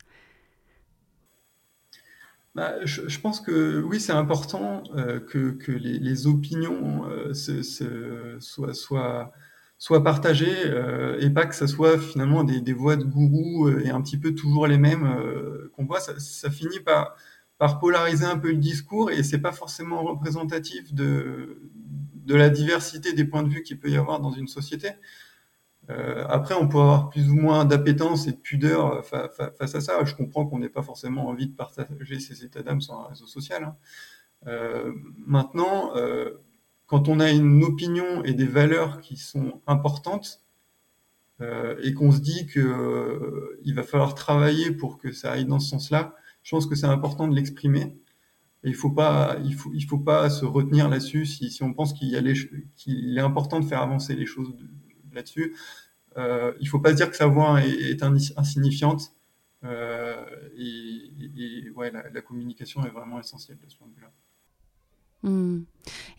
Bah, 2.55 2.75
je, 2.85 3.19
pense 3.19 3.41
que 3.41 3.81
oui, 3.83 4.01
c'est 4.01 4.12
important 4.12 4.83
que, 5.27 5.53
que 5.53 5.73
les, 5.73 5.99
les, 5.99 6.27
opinions 6.27 7.05
soient, 7.33 8.75
soient 8.75 9.33
soit 9.83 10.05
partagé 10.05 10.47
euh, 10.67 11.19
et 11.19 11.29
pas 11.29 11.45
que 11.45 11.57
ça 11.57 11.67
soit 11.67 11.99
finalement 11.99 12.45
des, 12.45 12.61
des 12.61 12.73
voix 12.73 12.95
de 12.95 13.03
gourous 13.03 13.67
euh, 13.67 13.83
et 13.85 13.91
un 13.91 14.01
petit 14.01 14.17
peu 14.17 14.33
toujours 14.33 14.69
les 14.69 14.79
mêmes 14.79 15.05
euh, 15.05 15.73
qu'on 15.75 15.85
voit. 15.85 15.99
Ça, 15.99 16.12
ça, 16.21 16.51
finit 16.51 16.79
par, 16.79 17.17
par 17.59 17.81
polariser 17.81 18.25
un 18.25 18.38
peu 18.38 18.53
le 18.53 18.59
discours 18.59 19.11
et 19.11 19.25
c'est 19.25 19.41
pas 19.41 19.51
forcément 19.51 20.05
représentatif 20.05 20.95
de, 20.95 21.69
de 22.15 22.35
la 22.37 22.49
diversité 22.49 23.12
des 23.12 23.25
points 23.25 23.43
de 23.43 23.49
vue 23.49 23.65
qu'il 23.65 23.81
peut 23.81 23.91
y 23.91 23.97
avoir 23.97 24.21
dans 24.21 24.31
une 24.31 24.47
société. 24.47 24.91
Euh, 25.90 26.25
après, 26.29 26.55
on 26.55 26.68
peut 26.68 26.79
avoir 26.79 27.11
plus 27.11 27.29
ou 27.31 27.35
moins 27.35 27.64
d'appétence 27.64 28.27
et 28.27 28.33
de 28.33 28.37
pudeur 28.37 29.05
face 29.05 29.75
à 29.75 29.81
ça. 29.81 30.05
Je 30.05 30.14
comprends 30.14 30.47
qu'on 30.47 30.59
n'ait 30.59 30.68
pas 30.68 30.83
forcément 30.83 31.29
envie 31.29 31.49
de 31.49 31.55
partager 31.55 32.21
ses 32.21 32.45
états 32.45 32.62
d'âme 32.62 32.81
sur 32.81 32.95
un 32.95 33.09
réseau 33.09 33.27
social. 33.27 33.64
Hein. 33.64 33.77
Euh, 34.47 34.92
maintenant, 35.27 35.97
euh, 35.97 36.31
quand 36.87 37.09
on 37.09 37.21
a 37.21 37.31
une 37.31 37.64
opinion 37.64 38.23
et 38.25 38.35
des 38.35 38.47
valeurs 38.47 39.01
qui 39.01 39.16
sont 39.16 39.61
importantes, 39.66 40.40
et 41.83 41.92
qu'on 41.92 42.12
se 42.12 42.21
dit 42.21 42.47
qu'il 42.47 43.75
va 43.75 43.83
falloir 43.83 44.14
travailler 44.14 44.71
pour 44.71 44.97
que 44.97 45.11
ça 45.11 45.33
aille 45.33 45.45
dans 45.45 45.59
ce 45.59 45.71
sens-là, 45.71 46.14
je 46.45 46.55
pense 46.55 46.66
que 46.66 46.77
c'est 46.77 46.87
important 46.87 47.27
de 47.27 47.35
l'exprimer. 47.35 47.97
il 48.62 48.77
faut 48.77 48.95
il 49.42 49.55
faut, 49.57 49.73
il 49.75 50.05
pas 50.05 50.31
se 50.31 50.45
retenir 50.45 50.88
là-dessus. 50.88 51.27
Si, 51.27 51.59
on 51.61 51.75
pense 51.75 51.95
qu'il 51.95 52.14
est 52.14 53.21
important 53.21 53.59
de 53.59 53.64
faire 53.64 53.83
avancer 53.83 54.14
les 54.14 54.25
choses 54.25 54.55
là-dessus, 55.14 55.55
euh, 56.18 56.53
il 56.61 56.68
faut 56.68 56.79
pas 56.79 56.90
se 56.90 56.96
dire 56.96 57.11
que 57.11 57.16
sa 57.16 57.27
voix 57.27 57.62
est, 57.62 58.03
insignifiante. 58.03 59.12
Euh, 59.64 60.25
et, 60.57 61.70
ouais, 61.77 61.90
la, 61.90 62.20
communication 62.20 62.85
est 62.85 62.90
vraiment 62.90 63.20
essentielle 63.20 63.59
de 63.62 63.70
ce 63.70 63.77
point 63.77 63.88
de 63.88 63.94
vue-là. 63.94 64.11
Hmm. 65.22 65.62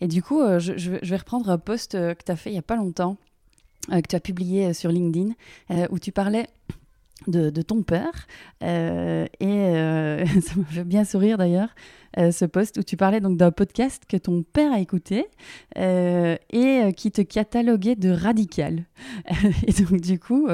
Et 0.00 0.08
du 0.08 0.22
coup, 0.22 0.40
euh, 0.40 0.58
je, 0.58 0.90
vais 0.90 1.16
reprendre 1.16 1.50
un 1.50 1.58
post 1.58 1.92
que 1.92 2.24
tu 2.24 2.32
as 2.32 2.36
fait 2.36 2.50
il 2.50 2.54
n'y 2.54 2.58
a 2.58 2.62
pas 2.62 2.76
longtemps, 2.76 3.18
que 3.90 4.08
tu 4.08 4.16
as 4.16 4.20
publié 4.20 4.72
sur 4.72 4.90
LinkedIn, 4.90 5.34
où 5.90 5.98
tu 5.98 6.10
parlais 6.10 6.48
de, 7.26 7.50
ton 7.62 7.82
père. 7.82 8.26
Et 8.62 8.64
ça 10.40 10.56
me 10.56 10.64
fait 10.64 10.84
bien 10.84 11.04
sourire 11.04 11.36
d'ailleurs, 11.38 11.74
euh, 12.18 12.30
ce 12.30 12.44
post 12.44 12.78
où 12.78 12.82
tu 12.82 12.96
parlais 12.96 13.20
donc 13.20 13.36
d'un 13.36 13.50
podcast 13.50 14.04
que 14.08 14.16
ton 14.16 14.42
père 14.42 14.72
a 14.72 14.80
écouté 14.80 15.26
et 15.76 16.92
qui 16.96 17.10
te 17.10 17.22
cataloguait 17.22 17.96
de 17.96 18.10
radical. 18.10 18.84
et 19.66 19.72
donc 19.72 20.00
du 20.00 20.18
coup, 20.18 20.48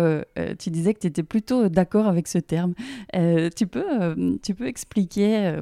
tu 0.58 0.70
disais 0.70 0.94
que 0.94 1.00
tu 1.00 1.06
étais 1.06 1.22
plutôt 1.22 1.68
d'accord 1.68 2.06
avec 2.06 2.28
ce 2.28 2.38
terme. 2.38 2.74
tu, 3.12 3.66
peux, 3.66 4.38
tu 4.42 4.54
peux 4.54 4.66
expliquer 4.66 5.54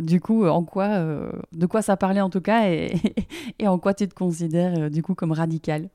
du 0.00 0.20
coup 0.20 0.46
en 0.46 0.64
quoi, 0.64 1.04
de 1.52 1.66
quoi 1.66 1.82
ça 1.82 1.96
parlait 1.96 2.20
en 2.20 2.30
tout 2.30 2.40
cas 2.40 2.70
et, 2.70 2.94
et 3.58 3.68
en 3.68 3.78
quoi 3.78 3.94
tu 3.94 4.08
te 4.08 4.14
considères 4.14 4.90
du 4.90 5.02
coup 5.02 5.14
comme 5.14 5.32
radical? 5.32 5.88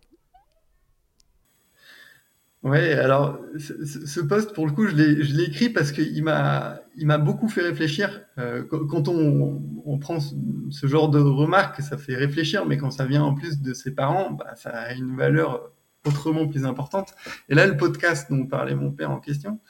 Ouais, 2.67 2.91
alors 2.91 3.39
ce, 3.58 4.19
poste, 4.19 4.53
pour 4.53 4.65
le 4.65 4.73
coup, 4.73 4.88
je 4.88 4.95
l'ai 4.95 5.43
écrit 5.43 5.69
parce 5.69 5.93
qu'il 5.93 6.21
m'a 6.21 7.17
beaucoup 7.17 7.47
fait 7.47 7.62
réfléchir. 7.62 8.25
Euh, 8.38 8.62
quand 8.63 9.08
on, 9.08 9.97
prend 9.99 10.19
ce, 10.19 10.86
genre 10.86 11.10
de 11.10 11.19
remarques, 11.19 11.82
ça 11.82 11.97
fait 11.97 12.15
réfléchir, 12.15 12.65
mais 12.65 12.77
quand 12.77 12.91
ça 12.91 13.06
vient 13.06 13.23
en 13.23 13.34
plus 13.34 13.62
de 13.62 13.73
ses 13.73 13.91
parents, 13.91 14.32
bah, 14.32 14.53
ça 14.58 14.71
a 14.71 14.93
une 14.93 15.15
valeur 15.15 15.71
autrement 16.06 16.45
plus 16.45 16.65
importante. 16.65 17.13
Et 17.47 17.56
là, 17.56 17.65
le 17.67 17.77
podcast 17.77 18.30
dont 18.30 18.45
parlait 18.45 18.75
mon 18.75 18.91
père 18.91 19.12
en 19.12 19.21
question, 19.21 19.62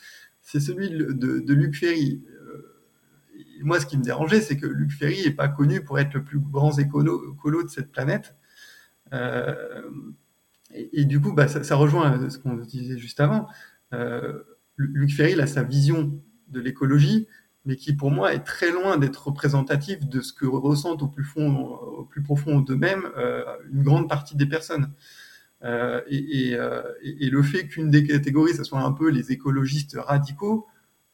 c'est 0.42 0.60
celui 0.60 0.90
de, 0.90 1.54
Luc 1.54 1.76
Ferry. 1.76 2.24
Euh, 2.28 3.62
moi, 3.62 3.80
ce 3.80 3.86
qui 3.86 4.00
me 4.00 4.04
dérangeait, 4.04 4.42
c'est 4.42 4.58
que 4.58 4.66
Luc 4.66 4.92
Ferry 4.92 5.24
n'est 5.24 5.32
pas 5.32 5.50
connu 5.50 5.84
pour 5.84 6.00
être 6.00 6.16
le 6.16 6.24
plus 6.24 6.40
grand 6.40 6.76
écolo, 6.80 7.36
écolo 7.36 7.62
de 7.62 7.70
cette 7.70 7.92
planète. 7.92 8.36
Euh, 9.14 9.92
et, 10.74 11.06
du 11.06 11.22
coup, 11.22 11.34
bah, 11.34 11.48
ça, 11.48 11.76
rejoint 11.76 12.30
ce 12.30 12.38
qu'on 12.38 12.56
disait 12.56 12.98
juste 12.98 13.20
avant. 13.20 13.48
Euh, 13.94 14.44
Luc 14.78 15.12
Ferry 15.12 15.32
il 15.32 15.42
a 15.42 15.48
sa 15.48 15.64
vision 15.64 16.22
de 16.50 16.60
l'écologie, 16.60 17.28
mais 17.66 17.76
qui 17.76 17.94
pour 17.94 18.12
moi 18.12 18.34
est 18.34 18.44
très 18.44 18.72
loin 18.72 18.98
d'être 18.98 19.28
représentatif 19.28 20.06
de 20.08 20.22
ce 20.22 20.34
que 20.34 20.46
ressentent 20.46 21.04
au 21.04 21.08
plus, 21.08 21.24
fond, 21.24 21.56
au 21.56 22.04
plus 22.06 22.22
profond 22.22 22.60
d'eux-mêmes 22.60 23.10
euh, 23.18 23.44
une 23.72 23.84
grande 23.84 24.08
partie 24.10 24.36
des 24.36 24.46
personnes. 24.46 24.92
Euh, 25.64 26.02
et, 26.10 27.30
le 27.30 27.44
fait 27.44 27.68
qu'une 27.68 27.90
des 27.90 28.06
catégories, 28.06 28.54
ce 28.54 28.64
soit 28.64 28.82
un 28.82 28.92
peu 28.92 29.10
les 29.10 29.32
écologistes 29.32 29.98
radicaux, 30.00 30.68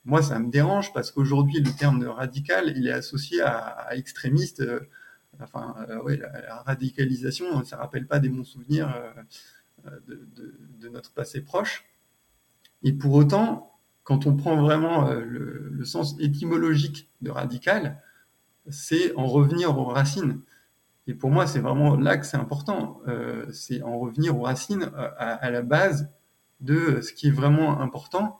moi, 0.05 0.21
ça 0.21 0.37
me 0.39 0.49
dérange 0.49 0.91
parce 0.93 1.11
qu'aujourd'hui, 1.11 1.61
le 1.61 1.71
terme 1.71 1.99
de 1.99 2.07
radical, 2.07 2.73
il 2.75 2.87
est 2.87 2.91
associé 2.91 3.41
à, 3.41 3.87
extrémiste. 3.91 4.63
Enfin, 5.39 5.75
oui, 6.05 6.17
la, 6.17 6.61
radicalisation, 6.63 7.63
ça 7.63 7.77
rappelle 7.77 8.07
pas 8.07 8.19
des 8.19 8.29
bons 8.29 8.43
souvenirs 8.43 8.93
de, 10.07 10.89
notre 10.89 11.11
passé 11.11 11.41
proche. 11.41 11.85
Et 12.83 12.93
pour 12.93 13.13
autant, 13.13 13.73
quand 14.03 14.27
on 14.27 14.35
prend 14.35 14.55
vraiment 14.57 15.09
euh, 15.09 15.23
le, 15.23 15.85
sens 15.85 16.15
étymologique 16.19 17.09
de 17.21 17.29
radical, 17.29 18.01
c'est 18.69 19.13
en 19.15 19.25
revenir 19.25 19.77
aux 19.77 19.85
racines. 19.85 20.39
Et 21.07 21.13
pour 21.13 21.29
moi, 21.29 21.45
c'est 21.45 21.59
vraiment 21.59 21.97
là 21.97 22.17
que 22.17 22.25
c'est 22.25 22.37
important. 22.37 23.01
Euh, 23.07 23.45
c'est 23.51 23.81
en 23.81 23.99
revenir 23.99 24.37
aux 24.37 24.43
racines, 24.43 24.83
euh, 24.95 25.09
à, 25.17 25.49
la 25.49 25.61
base 25.61 26.09
de 26.61 27.01
ce 27.01 27.11
qui 27.11 27.27
est 27.27 27.31
vraiment 27.31 27.81
important 27.81 28.37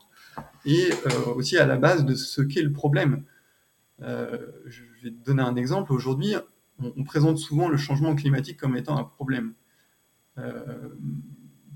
et 0.64 0.90
aussi 1.36 1.58
à 1.58 1.66
la 1.66 1.76
base 1.76 2.06
de 2.06 2.14
ce 2.14 2.40
qu'est 2.40 2.62
le 2.62 2.72
problème. 2.72 3.24
je 4.00 4.82
vais 5.02 5.10
te 5.10 5.24
donner 5.24 5.42
un 5.42 5.56
exemple. 5.56 5.92
Aujourd'hui, 5.92 6.34
on, 6.96 7.04
présente 7.04 7.38
souvent 7.38 7.68
le 7.68 7.76
changement 7.76 8.14
climatique 8.14 8.58
comme 8.58 8.76
étant 8.76 8.98
un 8.98 9.04
problème. 9.04 9.54
Euh, 10.38 10.88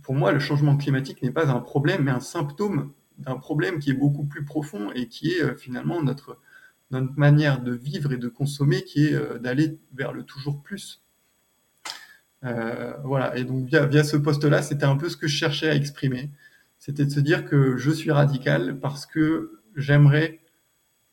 pour 0.02 0.14
moi, 0.14 0.32
le 0.32 0.38
changement 0.38 0.76
climatique 0.76 1.22
n'est 1.22 1.30
pas 1.30 1.50
un 1.50 1.60
problème, 1.60 2.04
mais 2.04 2.10
un 2.10 2.20
symptôme 2.20 2.92
d'un 3.18 3.36
problème 3.36 3.78
qui 3.78 3.90
est 3.90 3.94
beaucoup 3.94 4.24
plus 4.24 4.44
profond 4.44 4.90
et 4.92 5.08
qui 5.08 5.32
est 5.32 5.42
euh, 5.42 5.54
finalement 5.56 6.02
notre, 6.02 6.40
manière 6.90 7.60
de 7.60 7.72
vivre 7.72 8.12
et 8.12 8.16
de 8.16 8.28
consommer, 8.28 8.82
qui 8.82 9.06
est 9.06 9.12
euh, 9.12 9.38
d'aller 9.38 9.78
vers 9.92 10.12
le 10.12 10.22
toujours 10.22 10.62
plus. 10.62 11.02
voilà, 12.42 13.36
et 13.36 13.44
donc 13.44 13.66
via, 13.66 13.84
via 13.86 14.04
ce 14.04 14.16
poste-là, 14.16 14.62
c'était 14.62 14.84
un 14.84 14.96
peu 14.96 15.08
ce 15.08 15.16
que 15.16 15.26
je 15.26 15.36
cherchais 15.36 15.68
à 15.68 15.74
exprimer. 15.74 16.30
C'était 16.78 17.04
de 17.04 17.10
se 17.10 17.20
dire 17.20 17.44
que 17.44 17.76
je 17.76 17.90
suis 17.90 18.12
radical 18.12 18.78
parce 18.80 19.04
que 19.04 19.60
j'aimerais 19.74 20.40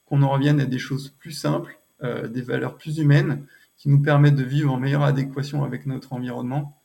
qu'on 0.05 0.21
en 0.21 0.29
revienne 0.29 0.61
à 0.61 0.65
des 0.65 0.77
choses 0.77 1.09
plus 1.09 1.31
simples, 1.31 1.79
des 2.03 2.43
valeurs 2.43 2.77
plus 2.77 2.99
humaines, 2.99 3.47
qui 3.77 3.89
nous 3.89 4.01
permettent 4.01 4.35
de 4.35 4.43
vivre 4.43 4.71
en 4.71 4.79
meilleure 4.79 5.03
adéquation 5.03 5.63
avec 5.63 5.85
notre 5.85 6.13
environnement 6.13 6.81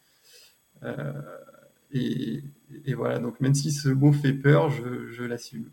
euh, 0.82 1.12
et, 1.92 2.42
voilà, 2.94 3.18
donc 3.18 3.40
même 3.40 3.54
si 3.54 3.72
ce 3.72 3.88
mot 3.88 4.12
fait 4.12 4.32
peur, 4.32 4.70
je, 4.70 5.24
l'assume. 5.24 5.70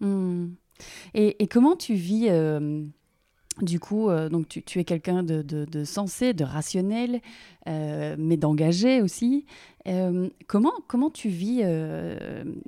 Hmm. 0.00 0.54
Et, 1.14 1.46
comment 1.46 1.76
tu 1.76 1.94
vis 1.94 2.28
euh, 2.28 2.84
du 3.62 3.80
coup, 3.80 4.10
euh, 4.10 4.28
donc 4.28 4.48
tu, 4.48 4.78
es 4.78 4.84
quelqu'un 4.84 5.22
de, 5.22 5.84
sensé, 5.84 6.34
de 6.34 6.44
rationnel, 6.44 7.20
mais 7.66 8.36
d'engagé 8.36 9.00
aussi. 9.00 9.46
comment, 10.46 10.72
comment 10.88 11.10
tu 11.10 11.28
vis 11.28 11.62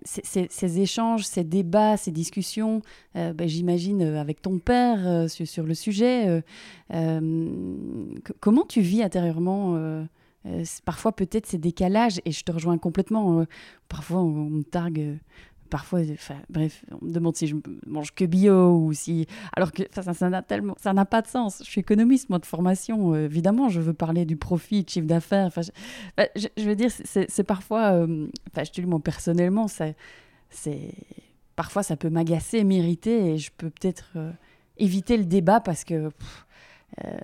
ces, 0.04 0.80
échanges, 0.80 1.24
ces 1.24 1.44
débats, 1.44 1.96
ces 1.96 2.12
discussions, 2.12 2.80
ben, 3.14 3.46
j'imagine 3.46 4.02
avec 4.02 4.40
ton 4.40 4.58
père 4.58 5.28
sur, 5.28 5.64
le 5.64 5.74
sujet 5.74 6.42
Comment 8.40 8.64
tu 8.66 8.80
vis 8.80 9.02
intérieurement 9.02 10.06
euh, 10.46 10.64
parfois, 10.84 11.12
peut-être, 11.12 11.46
ces 11.46 11.58
décalages, 11.58 12.20
et 12.24 12.32
je 12.32 12.44
te 12.44 12.52
rejoins 12.52 12.78
complètement. 12.78 13.40
Euh, 13.40 13.44
parfois, 13.88 14.20
on, 14.20 14.50
me 14.50 14.62
targue. 14.62 15.18
Euh, 15.74 15.76
parfois, 15.76 16.00
bref, 16.48 16.84
on 17.00 17.06
me 17.06 17.10
demande 17.10 17.36
si 17.36 17.46
je 17.46 17.56
mange 17.86 18.14
que 18.14 18.24
bio 18.24 18.76
ou 18.76 18.92
si. 18.92 19.26
Alors 19.54 19.72
que 19.72 19.82
ça, 19.90 20.30
n'a 20.30 20.42
tellement, 20.42 20.74
ça 20.80 20.92
n'a 20.92 21.04
pas 21.04 21.22
de 21.22 21.26
sens. 21.26 21.58
Je 21.64 21.70
suis 21.70 21.80
économiste, 21.80 22.30
moi, 22.30 22.38
de 22.38 22.46
formation. 22.46 23.14
évidemment, 23.14 23.68
je 23.68 23.80
veux 23.80 23.94
parler 23.94 24.24
du 24.24 24.36
profit, 24.36 24.84
du 24.84 24.92
chiffre 24.92 25.06
d'affaires. 25.06 25.50
Je, 26.36 26.64
veux 26.64 26.76
dire, 26.76 26.90
c'est 26.90 27.44
parfois. 27.44 28.06
Enfin, 28.50 28.64
je 28.64 28.70
te 28.70 28.80
dis, 28.80 28.86
moi, 28.86 29.00
personnellement, 29.00 29.66
c'est. 29.68 29.96
Parfois, 31.56 31.82
ça 31.84 31.96
peut 31.96 32.10
m'agacer, 32.10 32.64
m'irriter, 32.64 33.32
et 33.32 33.38
je 33.38 33.50
peux 33.56 33.70
peut-être 33.70 34.16
éviter 34.76 35.16
le 35.16 35.24
débat 35.24 35.60
parce 35.60 35.84
que. 35.84 36.10
Euh, 37.04 37.18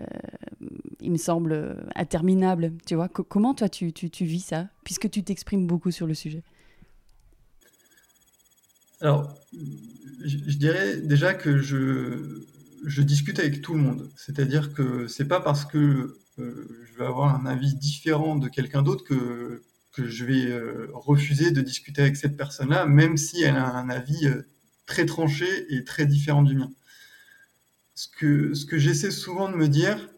il 1.00 1.12
me 1.12 1.16
semble 1.16 1.76
interminable. 1.94 2.72
Tu 2.86 2.96
vois, 2.96 3.08
comment 3.08 3.54
toi 3.54 3.68
tu, 3.68 3.92
tu, 3.92 4.24
vis 4.24 4.40
ça, 4.40 4.66
puisque 4.82 5.08
tu 5.08 5.22
t'exprimes 5.22 5.68
beaucoup 5.68 5.92
sur 5.92 6.08
le 6.08 6.14
sujet? 6.14 6.42
Alors, 9.00 9.38
je, 10.24 10.56
dirais 10.56 10.98
déjà 10.98 11.34
que 11.34 11.58
je, 11.58 12.44
je 12.84 13.02
discute 13.02 13.38
avec 13.38 13.62
tout 13.62 13.74
le 13.74 13.80
monde. 13.80 14.10
C'est-à-dire 14.16 14.72
que 14.72 15.06
c'est 15.08 15.28
pas 15.28 15.40
parce 15.40 15.64
que 15.64 16.18
euh, 16.38 16.68
je 16.84 16.98
vais 16.98 17.06
avoir 17.06 17.34
un 17.34 17.46
avis 17.46 17.74
différent 17.74 18.36
de 18.36 18.48
quelqu'un 18.48 18.82
d'autre 18.82 19.04
que, 19.04 19.62
que 19.92 20.08
je 20.08 20.24
vais 20.24 20.46
euh, 20.46 20.88
refuser 20.92 21.50
de 21.50 21.60
discuter 21.60 22.02
avec 22.02 22.16
cette 22.16 22.36
personne-là, 22.36 22.86
même 22.86 23.16
si 23.16 23.42
elle 23.42 23.56
a 23.56 23.74
un 23.74 23.88
avis 23.88 24.28
très 24.86 25.06
tranché 25.06 25.46
et 25.74 25.84
très 25.84 26.06
différent 26.06 26.42
du 26.42 26.54
mien 26.54 26.70
ce 28.00 28.08
que, 28.08 28.54
ce 28.54 28.64
que 28.64 28.78
j'essaie 28.78 29.10
souvent 29.10 29.50
de 29.50 29.56
me 29.56 29.68
dire, 29.68 30.08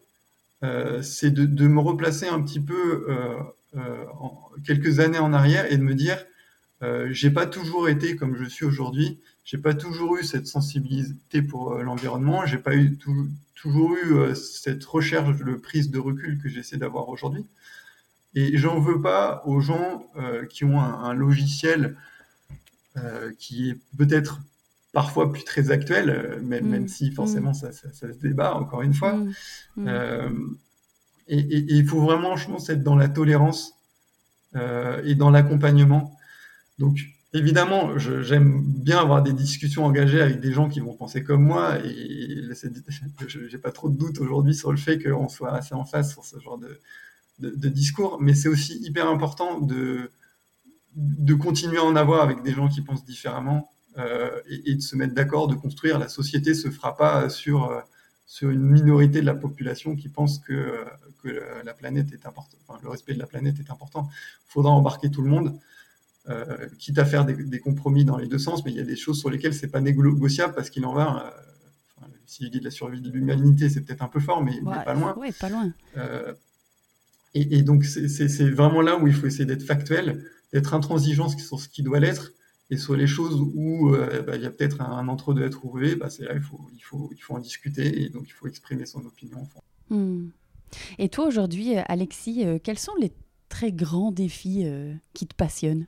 euh, 0.63 1.01
c'est 1.01 1.31
de, 1.31 1.67
me 1.67 1.81
replacer 1.81 2.27
un 2.27 2.41
petit 2.41 2.61
peu 2.61 3.05
euh, 3.09 3.35
euh, 3.75 4.05
quelques 4.65 5.01
années 5.01 5.19
en 5.19 5.33
arrière 5.33 5.69
et 5.69 5.75
de 5.75 5.83
me 5.83 5.93
dire, 5.93 6.23
j'ai 7.11 7.31
pas 7.31 7.45
toujours 7.45 7.89
été 7.89 8.15
comme 8.15 8.35
je 8.35 8.45
suis 8.45 8.65
aujourd'hui, 8.65 9.19
j'ai 9.45 9.57
pas 9.57 9.73
toujours 9.73 10.17
eu 10.17 10.23
cette 10.23 10.47
sensibilité 10.47 11.41
pour 11.41 11.75
l'environnement, 11.75 12.45
j'ai 12.45 12.57
pas 12.57 12.75
eu 12.75 12.97
toujours 13.55 13.95
eu 13.95 14.35
cette 14.35 14.83
recherche 14.83 15.37
de 15.37 15.53
prise 15.55 15.91
de 15.91 15.99
recul 15.99 16.39
que 16.41 16.49
j'essaie 16.49 16.77
d'avoir 16.77 17.09
aujourd'hui. 17.09 17.45
Et 18.35 18.57
j'en 18.57 18.79
veux 18.79 19.01
pas 19.01 19.43
aux 19.45 19.61
gens 19.61 20.09
qui 20.49 20.65
ont 20.65 20.81
un 20.81 21.13
logiciel 21.13 21.95
qui 23.37 23.69
est 23.69 23.77
peut-être 23.97 24.41
parfois 24.93 25.33
plus 25.33 25.43
très 25.43 25.71
actuel, 25.71 26.09
euh, 26.09 26.39
même, 26.41 26.67
même 26.67 26.83
mm. 26.83 26.87
si 26.87 27.11
forcément 27.11 27.51
mm. 27.51 27.55
ça, 27.55 27.71
ça, 27.73 27.91
se 27.91 28.05
débat 28.21 28.55
encore 28.55 28.83
une 28.83 28.93
fois. 28.93 29.15
Mm. 29.75 29.87
Euh, 29.87 30.29
et, 31.27 31.39
il 31.39 31.85
faut 31.85 31.99
vraiment, 31.99 32.37
je 32.37 32.47
pense, 32.47 32.69
être 32.69 32.83
dans 32.83 32.95
la 32.95 33.09
tolérance 33.09 33.73
et 35.03 35.15
dans 35.15 35.31
l'accompagnement. 35.31 36.15
Donc, 36.79 36.99
évidemment, 37.33 37.97
j'aime 37.97 38.63
bien 38.63 38.99
avoir 38.99 39.23
des 39.23 39.33
discussions 39.33 39.85
engagées 39.85 40.21
avec 40.21 40.39
des 40.39 40.51
gens 40.51 40.69
qui 40.69 40.79
vont 40.79 40.93
penser 40.93 41.23
comme 41.23 41.43
moi, 41.43 41.79
et 41.83 42.43
j'ai 43.27 43.57
pas 43.57 43.71
trop 43.71 43.89
de 43.89 43.97
doute 43.97 44.19
aujourd'hui 44.19 44.55
sur 44.55 44.71
le 44.71 44.77
fait 44.77 45.01
qu'on 45.01 45.29
soit 45.29 45.51
assez 45.51 45.73
en 45.73 45.85
face 45.85 46.11
sur 46.11 46.23
ce 46.23 46.39
genre 46.39 46.59
de, 46.59 46.79
discours, 47.69 48.19
mais 48.21 48.35
c'est 48.35 48.47
aussi 48.47 48.77
hyper 48.83 49.07
important 49.07 49.59
de, 49.59 50.09
continuer 51.39 51.77
à 51.77 51.83
en 51.83 51.95
avoir 51.95 52.21
avec 52.21 52.43
des 52.43 52.53
gens 52.53 52.69
qui 52.69 52.81
pensent 52.81 53.03
différemment 53.03 53.71
euh, 53.97 54.39
et, 54.47 54.75
de 54.75 54.81
se 54.81 54.95
mettre 54.95 55.13
d'accord, 55.13 55.47
de 55.47 55.55
construire. 55.55 55.99
La 55.99 56.09
société 56.09 56.53
se 56.53 56.69
fera 56.69 56.95
pas 56.95 57.29
sur, 57.29 57.69
euh, 57.71 57.81
une 58.41 58.61
minorité 58.61 59.21
de 59.21 59.25
la 59.25 59.35
population 59.35 59.95
qui 59.95 60.09
pense 60.09 60.39
que, 60.39 60.85
la 61.63 61.73
planète 61.73 62.11
est 62.11 62.25
importante, 62.25 62.59
le 62.83 62.89
respect 62.89 63.13
de 63.13 63.19
la 63.19 63.27
planète 63.27 63.57
est 63.57 63.71
important. 63.71 64.09
Il 64.11 64.51
faudra 64.51 64.71
embarquer 64.71 65.09
tout 65.09 65.21
le 65.21 65.29
monde. 65.29 65.57
Euh, 66.29 66.69
quitte 66.79 66.97
à 66.99 67.05
faire 67.05 67.25
des, 67.25 67.59
compromis 67.59 68.05
dans 68.05 68.15
les 68.15 68.27
deux 68.27 68.37
sens, 68.39 68.63
mais 68.63 68.71
il 68.71 68.77
y 68.77 68.79
a 68.79 68.85
des 68.85 68.95
choses 68.95 69.19
sur 69.19 69.29
lesquelles 69.29 69.53
c'est 69.53 69.67
pas 69.67 69.81
négociable 69.81 70.53
parce 70.55 70.69
qu'il 70.69 70.85
en 70.85 70.93
va. 70.93 71.33
Euh, 72.01 72.07
si 72.25 72.45
je 72.45 72.49
dis 72.49 72.59
de 72.59 72.63
la 72.63 72.71
survie 72.71 73.01
de 73.01 73.09
l'humanité, 73.09 73.69
c'est 73.69 73.81
peut-être 73.81 74.03
un 74.03 74.07
peu 74.07 74.21
fort, 74.21 74.41
mais, 74.41 74.57
pas 74.85 74.93
loin. 74.93 75.15
Oui, 75.17 75.33
pas 75.37 75.49
loin. 75.49 75.73
et, 77.33 77.57
et, 77.57 77.61
donc 77.61 77.83
c'est 77.83 78.49
vraiment 78.49 78.81
là 78.81 78.97
où 78.97 79.07
il 79.07 79.13
faut 79.13 79.27
essayer 79.27 79.45
d'être 79.45 79.63
factuel, 79.63 80.23
d'être 80.53 80.73
intransigeant 80.73 81.27
sur 81.27 81.59
ce 81.59 81.67
qui 81.67 81.83
doit 81.83 81.99
l'être, 81.99 82.31
et 82.69 82.77
sur 82.77 82.95
les 82.95 83.05
choses 83.05 83.41
où 83.53 83.93
euh, 83.93 84.21
bah, 84.21 84.37
il 84.37 84.41
y 84.41 84.45
a 84.45 84.49
peut-être 84.49 84.79
un, 84.79 85.09
entre-deux 85.09 85.43
à 85.43 85.49
trouver, 85.49 85.97
bah, 85.97 86.09
c'est 86.09 86.23
là 86.23 86.33
il 86.35 86.41
faut, 86.41 86.61
il, 86.73 86.79
faut, 86.79 87.09
il 87.11 87.19
faut 87.19 87.35
en 87.35 87.39
discuter 87.39 88.01
et 88.01 88.07
donc 88.07 88.23
il 88.27 88.31
faut 88.31 88.47
exprimer 88.47 88.85
son 88.85 89.05
opinion. 89.05 89.45
Hmm. 89.89 90.29
Et 90.97 91.09
toi 91.09 91.27
aujourd'hui, 91.27 91.75
Alexis, 91.75 92.45
quels 92.63 92.79
sont 92.79 92.95
les 92.97 93.11
très 93.49 93.73
grands 93.73 94.13
défis 94.13 94.65
qui 95.13 95.27
te 95.27 95.35
passionnent? 95.35 95.85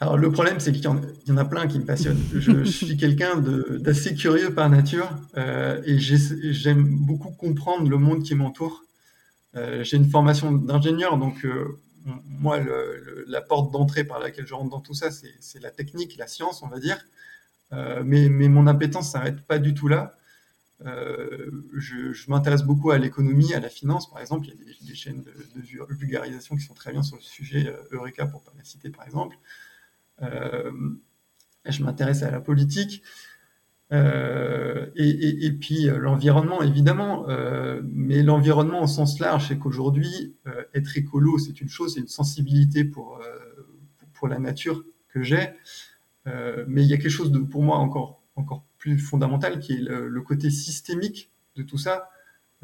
Alors 0.00 0.18
le 0.18 0.30
problème, 0.32 0.58
c'est 0.58 0.72
qu'il 0.72 0.84
y, 0.84 0.88
en 1.32 1.36
a 1.36 1.44
plein 1.44 1.68
qui 1.68 1.78
me 1.78 1.84
passionnent. 1.84 2.20
Je, 2.34 2.64
suis 2.64 2.96
quelqu'un 2.96 3.36
d'assez 3.36 4.14
curieux 4.14 4.52
par 4.52 4.68
nature 4.68 5.08
euh, 5.36 5.80
et 5.84 5.98
j'aime 5.98 6.84
beaucoup 6.84 7.30
comprendre 7.30 7.88
le 7.88 7.96
monde 7.96 8.22
qui 8.24 8.34
m'entoure. 8.34 8.82
Euh, 9.56 9.84
j'ai 9.84 9.96
une 9.96 10.10
formation 10.10 10.50
d'ingénieur, 10.50 11.16
donc 11.16 11.44
euh, 11.44 11.80
moi, 12.04 12.58
la 13.28 13.40
porte 13.40 13.72
d'entrée 13.72 14.02
par 14.02 14.18
laquelle 14.18 14.46
je 14.46 14.54
rentre 14.54 14.70
dans 14.70 14.80
tout 14.80 14.94
ça, 14.94 15.10
c'est 15.10 15.60
la 15.60 15.70
technique, 15.70 16.16
la 16.18 16.26
science, 16.26 16.62
on 16.62 16.68
va 16.68 16.80
dire. 16.80 16.98
Mais, 18.04 18.28
mon 18.28 18.66
appétence 18.66 19.12
s'arrête 19.12 19.40
pas 19.46 19.58
du 19.58 19.74
tout 19.74 19.88
là. 19.88 20.16
je, 20.84 22.30
m'intéresse 22.30 22.62
beaucoup 22.62 22.90
à 22.90 22.98
l'économie, 22.98 23.54
à 23.54 23.60
la 23.60 23.70
finance, 23.70 24.10
par 24.10 24.20
exemple. 24.20 24.48
Il 24.48 24.50
y 24.50 24.52
a 24.52 24.88
des, 24.88 24.94
chaînes 24.94 25.22
de, 25.22 25.30
de, 25.30 25.94
vulgarisation 25.94 26.56
qui 26.56 26.62
sont 26.62 26.74
très 26.74 26.92
bien 26.92 27.02
sur 27.02 27.16
le 27.16 27.22
sujet, 27.22 27.74
Eureka 27.90 28.26
pour 28.26 28.42
pas 28.42 28.52
la 28.58 28.64
citer, 28.64 28.90
par 28.90 29.06
exemple. 29.06 29.38
Euh, 30.22 30.70
je 31.66 31.82
m'intéresse 31.82 32.22
à 32.22 32.30
la 32.30 32.40
politique. 32.40 33.02
Euh, 33.92 34.86
et, 34.96 35.52
puis 35.52 35.88
euh, 35.88 35.98
l'environnement, 35.98 36.62
évidemment, 36.62 37.26
mais 37.84 38.22
l'environnement 38.22 38.82
au 38.82 38.86
sens 38.86 39.18
large, 39.18 39.48
c'est 39.48 39.58
qu'aujourd'hui, 39.58 40.36
être 40.74 40.96
écolo, 40.96 41.38
c'est 41.38 41.60
une 41.60 41.68
chose, 41.68 41.94
c'est 41.94 42.00
une 42.00 42.08
sensibilité 42.08 42.84
pour, 42.84 43.20
pour 44.12 44.28
la 44.28 44.38
nature 44.38 44.84
que 45.08 45.22
j'ai, 45.22 45.50
mais 46.26 46.82
il 46.82 46.88
y 46.88 46.94
a 46.94 46.96
quelque 46.96 47.10
chose 47.10 47.30
de, 47.30 47.38
pour 47.38 47.62
moi 47.62 47.78
encore, 47.78 48.22
encore 48.36 48.64
plus 48.78 48.98
fondamental 48.98 49.58
qui 49.58 49.74
est 49.74 49.80
le 49.80 50.20
côté 50.20 50.50
systémique 50.50 51.30
de 51.56 51.62
tout 51.62 51.78
ça. 51.78 52.10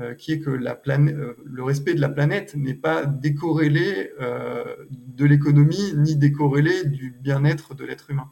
Euh, 0.00 0.14
qui 0.14 0.32
est 0.32 0.40
que 0.40 0.48
la 0.48 0.80
euh, 0.88 1.34
le 1.44 1.62
respect 1.62 1.92
de 1.92 2.00
la 2.00 2.08
planète 2.08 2.54
n'est 2.54 2.74
pas 2.74 3.04
décorrélé 3.04 4.10
euh, 4.18 4.64
de 4.88 5.26
l'économie 5.26 5.92
ni 5.94 6.16
décorrélé 6.16 6.84
du 6.84 7.10
bien-être 7.10 7.74
de 7.74 7.84
l'être 7.84 8.08
humain. 8.10 8.30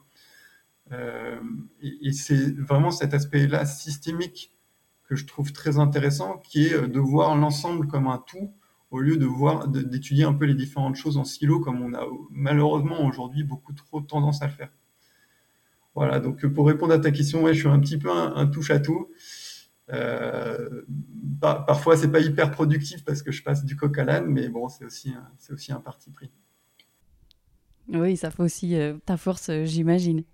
et, 1.83 2.13
c'est 2.13 2.57
vraiment 2.59 2.91
cet 2.91 3.13
aspect-là 3.13 3.67
systémique 3.67 4.57
que 5.05 5.15
je 5.15 5.27
trouve 5.27 5.53
très 5.53 5.79
intéressant, 5.79 6.39
qui 6.39 6.67
est 6.67 6.89
de 6.89 7.01
voir 7.01 7.37
l'ensemble 7.37 7.87
comme 7.87 8.07
un 8.07 8.23
tout, 8.27 8.51
au 8.91 9.01
lieu 9.01 9.19
de 9.19 9.27
voir, 9.27 9.69
d'étudier 9.69 10.25
un 10.25 10.33
peu 10.33 10.47
les 10.47 10.55
différentes 10.55 10.97
choses 10.97 11.19
en 11.19 11.25
silo, 11.25 11.61
comme 11.61 11.83
on 11.83 11.93
a 11.93 12.07
malheureusement 12.31 13.05
aujourd'hui 13.05 13.43
beaucoup 13.43 13.75
trop 13.75 14.01
tendance 14.01 14.41
à 14.41 14.47
le 14.47 14.53
faire. 14.53 14.73
Voilà, 15.95 16.21
donc 16.21 16.47
pour 16.47 16.67
répondre 16.67 16.95
à 16.95 16.99
ta 16.99 17.11
question, 17.11 17.43
ouais, 17.43 17.53
je 17.53 17.61
suis 17.61 17.69
un 17.69 17.81
petit 17.81 17.99
peu 17.99 18.11
un 18.11 18.47
touche 18.47 18.71
à 18.71 18.81
tout. 18.81 19.09
Euh, 19.93 20.83
parfois, 21.41 21.97
c'est 21.97 22.11
pas 22.11 22.21
hyper 22.21 22.51
productif 22.51 23.05
parce 23.05 23.23
que 23.23 23.33
je 23.33 23.43
passe 23.43 23.65
du 23.65 23.77
coq 23.77 23.97
à 23.99 24.05
l'âne, 24.05 24.27
mais 24.27 24.49
bon, 24.49 24.69
c'est 24.69 24.85
aussi, 24.85 25.15
c'est 25.39 25.53
aussi 25.53 25.73
un 25.73 25.81
parti 25.81 26.11
pris. 26.11 26.31
Oui, 27.89 28.17
ça 28.17 28.31
fait 28.31 28.43
aussi 28.43 28.77
euh, 28.77 28.95
ta 29.07 29.17
force, 29.17 29.49
euh, 29.49 29.65
j'imagine. 29.65 30.25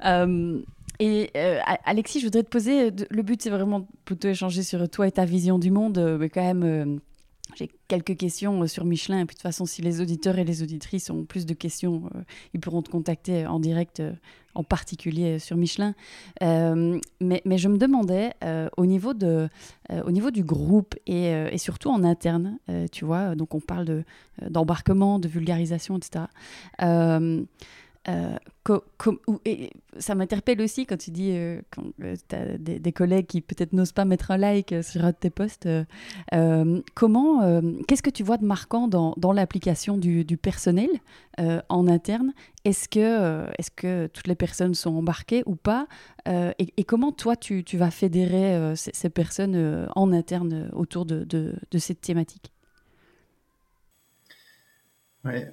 et 1.00 1.30
Alexis, 1.84 2.20
je 2.20 2.26
voudrais 2.26 2.44
te 2.44 2.48
poser, 2.48 2.90
le 3.10 3.22
but 3.22 3.42
c'est 3.42 3.50
vraiment 3.50 3.88
plutôt 4.04 4.28
échanger 4.28 4.62
sur 4.62 4.88
toi 4.88 5.08
et 5.08 5.12
ta 5.12 5.24
vision 5.24 5.58
du 5.58 5.72
monde, 5.72 6.16
mais 6.20 6.28
quand 6.28 6.44
même 6.44 7.00
j'ai 7.56 7.70
quelques 7.88 8.16
questions 8.16 8.62
euh, 8.62 8.66
sur 8.66 8.84
Michelin. 8.84 9.20
Et 9.20 9.24
puis 9.24 9.34
de 9.34 9.38
toute 9.38 9.42
façon, 9.42 9.66
si 9.66 9.82
les 9.82 10.00
auditeurs 10.00 10.38
et 10.38 10.44
les 10.44 10.62
auditrices 10.62 11.10
ont 11.10 11.24
plus 11.24 11.46
de 11.46 11.54
questions, 11.54 12.10
euh, 12.14 12.22
ils 12.54 12.60
pourront 12.60 12.82
te 12.82 12.90
contacter 12.90 13.46
en 13.46 13.60
direct, 13.60 14.00
euh, 14.00 14.12
en 14.54 14.64
particulier 14.64 15.38
sur 15.38 15.56
Michelin. 15.56 15.94
mais, 16.40 17.42
mais, 17.44 17.58
je 17.58 17.68
me 17.68 17.78
demandais, 17.78 18.32
au, 18.76 18.86
niveau 18.86 19.14
de, 19.14 19.48
au 20.04 20.10
niveau 20.10 20.30
du 20.30 20.44
groupe 20.44 20.94
et, 21.06 21.30
et 21.30 21.58
surtout 21.58 21.90
en 21.90 22.04
interne, 22.04 22.58
tu 22.90 23.04
vois, 23.04 23.34
donc 23.34 23.54
on 23.54 23.60
parle 23.60 24.04
d'embarquement, 24.48 25.18
de, 25.18 25.28
vulgarisation, 25.28 25.96
etc. 25.96 26.24
Euh, 28.08 28.36
ça 29.98 30.14
m'interpelle 30.16 30.60
aussi 30.60 30.86
quand 30.86 30.96
tu 30.96 31.12
dis 31.12 31.32
euh, 31.32 31.60
quand 31.70 31.84
euh, 32.02 32.16
tu 32.28 32.34
as 32.34 32.58
des, 32.58 32.92
collègues 32.92 33.26
qui 33.26 33.40
peut-être 33.40 33.72
n'osent 33.72 33.92
pas 33.92 34.04
mettre 34.04 34.32
un 34.32 34.36
like 34.36 34.74
sur 34.82 35.04
un 35.04 35.10
de 35.10 35.16
tes 35.16 35.30
posts. 35.30 35.68
comment, 36.94 37.62
qu'est-ce 37.86 38.02
que 38.02 38.10
tu 38.10 38.24
vois 38.24 38.38
de 38.38 38.44
marquant 38.44 38.88
dans, 38.88 39.32
l'application 39.32 39.98
du, 39.98 40.36
personnel 40.36 40.90
en 41.38 41.86
interne? 41.86 42.32
Est-ce 42.64 42.88
que, 42.88 43.46
est-ce 43.58 43.70
que 43.70 44.08
toutes 44.08 44.26
les 44.26 44.34
personnes 44.34 44.74
sont 44.74 44.94
embarquées 44.96 45.42
ou 45.46 45.54
pas? 45.56 45.86
Et, 46.26 46.84
comment 46.84 47.12
toi 47.12 47.36
tu, 47.36 47.64
vas 47.74 47.90
fédérer 47.90 48.74
ces, 48.76 49.10
personnes 49.10 49.88
en 49.94 50.12
interne 50.12 50.70
autour 50.72 51.06
de 51.06 51.78
cette 51.78 52.00
thématique? 52.00 52.52
Ouais, 55.24 55.52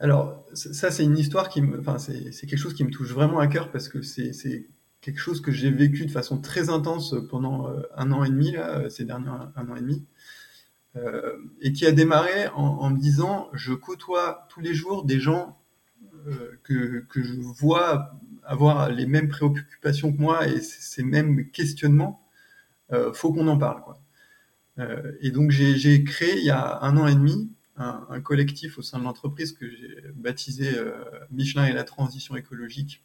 alors, 0.00 0.46
ça, 0.54 0.90
c'est 0.90 1.04
une 1.04 1.18
histoire 1.18 1.50
qui 1.50 1.60
me, 1.60 1.78
enfin, 1.78 1.98
c'est 1.98 2.32
quelque 2.46 2.56
chose 2.56 2.72
qui 2.72 2.84
me 2.84 2.90
touche 2.90 3.12
vraiment 3.12 3.38
à 3.38 3.46
cœur 3.46 3.70
parce 3.70 3.88
que 3.90 4.00
c'est 4.00 4.66
quelque 5.02 5.18
chose 5.18 5.42
que 5.42 5.52
j'ai 5.52 5.70
vécu 5.70 6.06
de 6.06 6.10
façon 6.10 6.40
très 6.40 6.70
intense 6.70 7.14
pendant 7.28 7.68
euh, 7.68 7.82
un 7.96 8.10
an 8.10 8.24
et 8.24 8.30
demi, 8.30 8.52
là, 8.52 8.78
euh, 8.78 8.88
ces 8.88 9.04
derniers 9.04 9.28
un, 9.28 9.68
an 9.68 9.76
et 9.76 9.80
demi, 9.80 10.06
euh, 10.96 11.36
et 11.60 11.72
qui 11.72 11.86
a 11.86 11.92
démarré 11.92 12.48
en, 12.54 12.88
me 12.90 12.98
disant, 12.98 13.50
je 13.52 13.74
côtoie 13.74 14.46
tous 14.48 14.60
les 14.60 14.74
jours 14.74 15.04
des 15.04 15.20
gens 15.20 15.58
que, 16.64 17.04
que, 17.08 17.22
je 17.22 17.34
vois 17.34 18.12
avoir 18.42 18.90
les 18.90 19.06
mêmes 19.06 19.28
préoccupations 19.28 20.12
que 20.12 20.18
moi 20.18 20.46
et 20.48 20.60
ces 20.60 21.02
mêmes 21.02 21.50
questionnements, 21.50 22.26
faut 23.14 23.32
qu'on 23.32 23.48
en 23.48 23.56
parle. 23.56 23.82
Quoi. 23.82 24.02
et 25.20 25.30
donc, 25.30 25.50
j'ai 25.50 26.04
créé 26.04 26.38
il 26.38 26.44
y 26.44 26.50
a 26.50 26.82
un 26.82 26.96
an 26.96 27.06
et 27.06 27.14
demi 27.14 27.50
un, 27.80 28.20
collectif 28.20 28.78
au 28.78 28.82
sein 28.82 28.98
de 28.98 29.04
l'entreprise 29.04 29.52
que 29.52 29.68
j'ai 29.68 30.02
baptisé 30.14 30.76
euh, 30.76 30.92
Michelin 31.30 31.66
et 31.66 31.72
la 31.72 31.84
transition 31.84 32.36
écologique. 32.36 33.04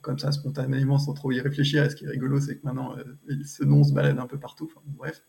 Comme 0.00 0.18
ça, 0.18 0.32
spontanément, 0.32 0.98
sans 0.98 1.14
trop 1.14 1.30
y 1.30 1.40
réfléchir. 1.40 1.84
Et 1.84 1.90
ce 1.90 1.94
qui 1.94 2.04
est 2.04 2.08
rigolo, 2.08 2.40
c'est 2.40 2.56
que 2.58 2.64
maintenant, 2.64 2.96
euh, 2.96 3.34
ce 3.44 3.62
nom 3.62 3.84
se 3.84 3.92
balade 3.92 4.18
un 4.18 4.26
peu 4.26 4.38
partout. 4.38 4.72
bref. 4.86 5.22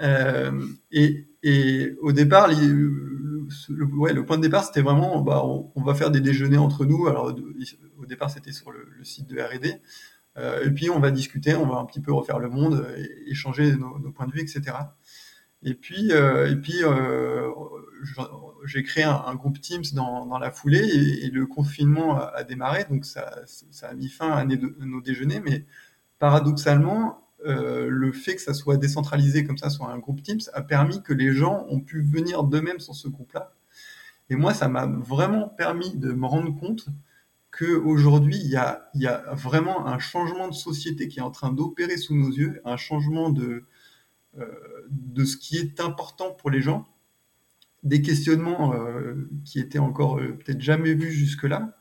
Euh, 0.00 0.66
et, 0.92 1.96
au 2.00 2.12
départ, 2.12 2.48
le, 2.48 3.48
ouais, 3.96 4.12
le, 4.12 4.24
point 4.24 4.36
de 4.36 4.42
départ, 4.42 4.64
c'était 4.64 4.82
vraiment, 4.82 5.20
bah, 5.20 5.44
on, 5.44 5.82
va 5.82 5.94
faire 5.94 6.10
des 6.10 6.20
déjeuners 6.20 6.58
entre 6.58 6.86
nous. 6.86 7.08
Alors, 7.08 7.34
au 7.98 8.06
départ, 8.06 8.30
c'était 8.30 8.52
sur 8.52 8.70
le, 8.70 8.86
site 9.02 9.26
de 9.26 9.40
R&D. 9.40 9.82
et 10.64 10.70
puis, 10.70 10.88
on 10.90 11.00
va 11.00 11.10
discuter, 11.10 11.54
on 11.56 11.66
va 11.66 11.78
un 11.78 11.84
petit 11.84 12.00
peu 12.00 12.12
refaire 12.12 12.38
le 12.38 12.48
monde, 12.48 12.86
et, 12.96 13.30
échanger 13.30 13.74
nos, 13.76 14.12
points 14.12 14.26
de 14.26 14.32
vue, 14.32 14.40
etc. 14.40 14.76
Et 15.62 15.74
puis, 15.74 16.12
euh, 16.12 16.50
et 16.50 16.56
puis 16.56 16.82
euh, 16.82 17.50
j'ai 18.64 18.82
créé 18.82 19.04
un, 19.04 19.34
groupe 19.34 19.60
Teams 19.60 19.84
dans, 19.92 20.24
dans 20.26 20.38
la 20.38 20.50
foulée 20.50 20.88
et, 21.22 21.30
le 21.30 21.46
confinement 21.46 22.18
a, 22.18 22.44
démarré, 22.44 22.84
donc 22.88 23.04
ça, 23.04 23.42
ça, 23.46 23.88
a 23.88 23.94
mis 23.94 24.08
fin 24.08 24.30
à 24.30 24.44
nos 24.44 25.00
déjeuners. 25.02 25.40
Mais 25.40 25.66
paradoxalement, 26.18 27.26
euh, 27.46 27.88
le 27.90 28.12
fait 28.12 28.36
que 28.36 28.42
ça 28.42 28.54
soit 28.54 28.78
décentralisé 28.78 29.44
comme 29.44 29.58
ça 29.58 29.70
sur 29.70 29.86
un 29.86 29.98
groupe 29.98 30.22
Teams 30.22 30.40
a 30.54 30.62
permis 30.62 31.02
que 31.02 31.12
les 31.12 31.32
gens 31.32 31.66
ont 31.68 31.80
pu 31.80 32.02
venir 32.02 32.44
d'eux-mêmes 32.44 32.80
sur 32.80 32.94
ce 32.94 33.08
groupe-là. 33.08 33.52
Et 34.30 34.36
moi, 34.36 34.54
ça 34.54 34.68
m'a 34.68 34.86
vraiment 34.86 35.48
permis 35.48 35.94
de 35.96 36.12
me 36.12 36.26
rendre 36.26 36.58
compte 36.58 36.86
qu'aujourd'hui, 37.50 38.38
il 38.42 38.50
y 38.50 38.56
a, 38.56 38.88
y 38.94 39.06
a 39.06 39.34
vraiment 39.34 39.86
un 39.86 39.98
changement 39.98 40.48
de 40.48 40.54
société 40.54 41.08
qui 41.08 41.18
est 41.18 41.22
en 41.22 41.30
train 41.30 41.52
d'opérer 41.52 41.96
sous 41.96 42.14
nos 42.14 42.30
yeux, 42.30 42.62
un 42.64 42.76
changement 42.76 43.30
de, 43.30 43.64
de 44.34 45.24
ce 45.24 45.36
qui 45.36 45.56
est 45.58 45.80
important 45.80 46.32
pour 46.32 46.50
les 46.50 46.60
gens. 46.60 46.86
des 47.82 48.02
questionnements 48.02 48.74
qui 49.44 49.58
étaient 49.58 49.78
encore 49.78 50.16
peut-être 50.16 50.60
jamais 50.60 50.94
vus 50.94 51.12
jusque-là. 51.12 51.76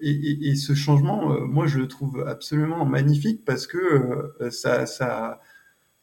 Et, 0.00 0.54
ce 0.54 0.74
changement, 0.74 1.40
moi, 1.40 1.66
je 1.66 1.78
le 1.78 1.88
trouve 1.88 2.24
absolument 2.26 2.86
magnifique 2.86 3.44
parce 3.44 3.66
que 3.66 4.34
ça, 4.50 4.86
ça, 4.86 5.40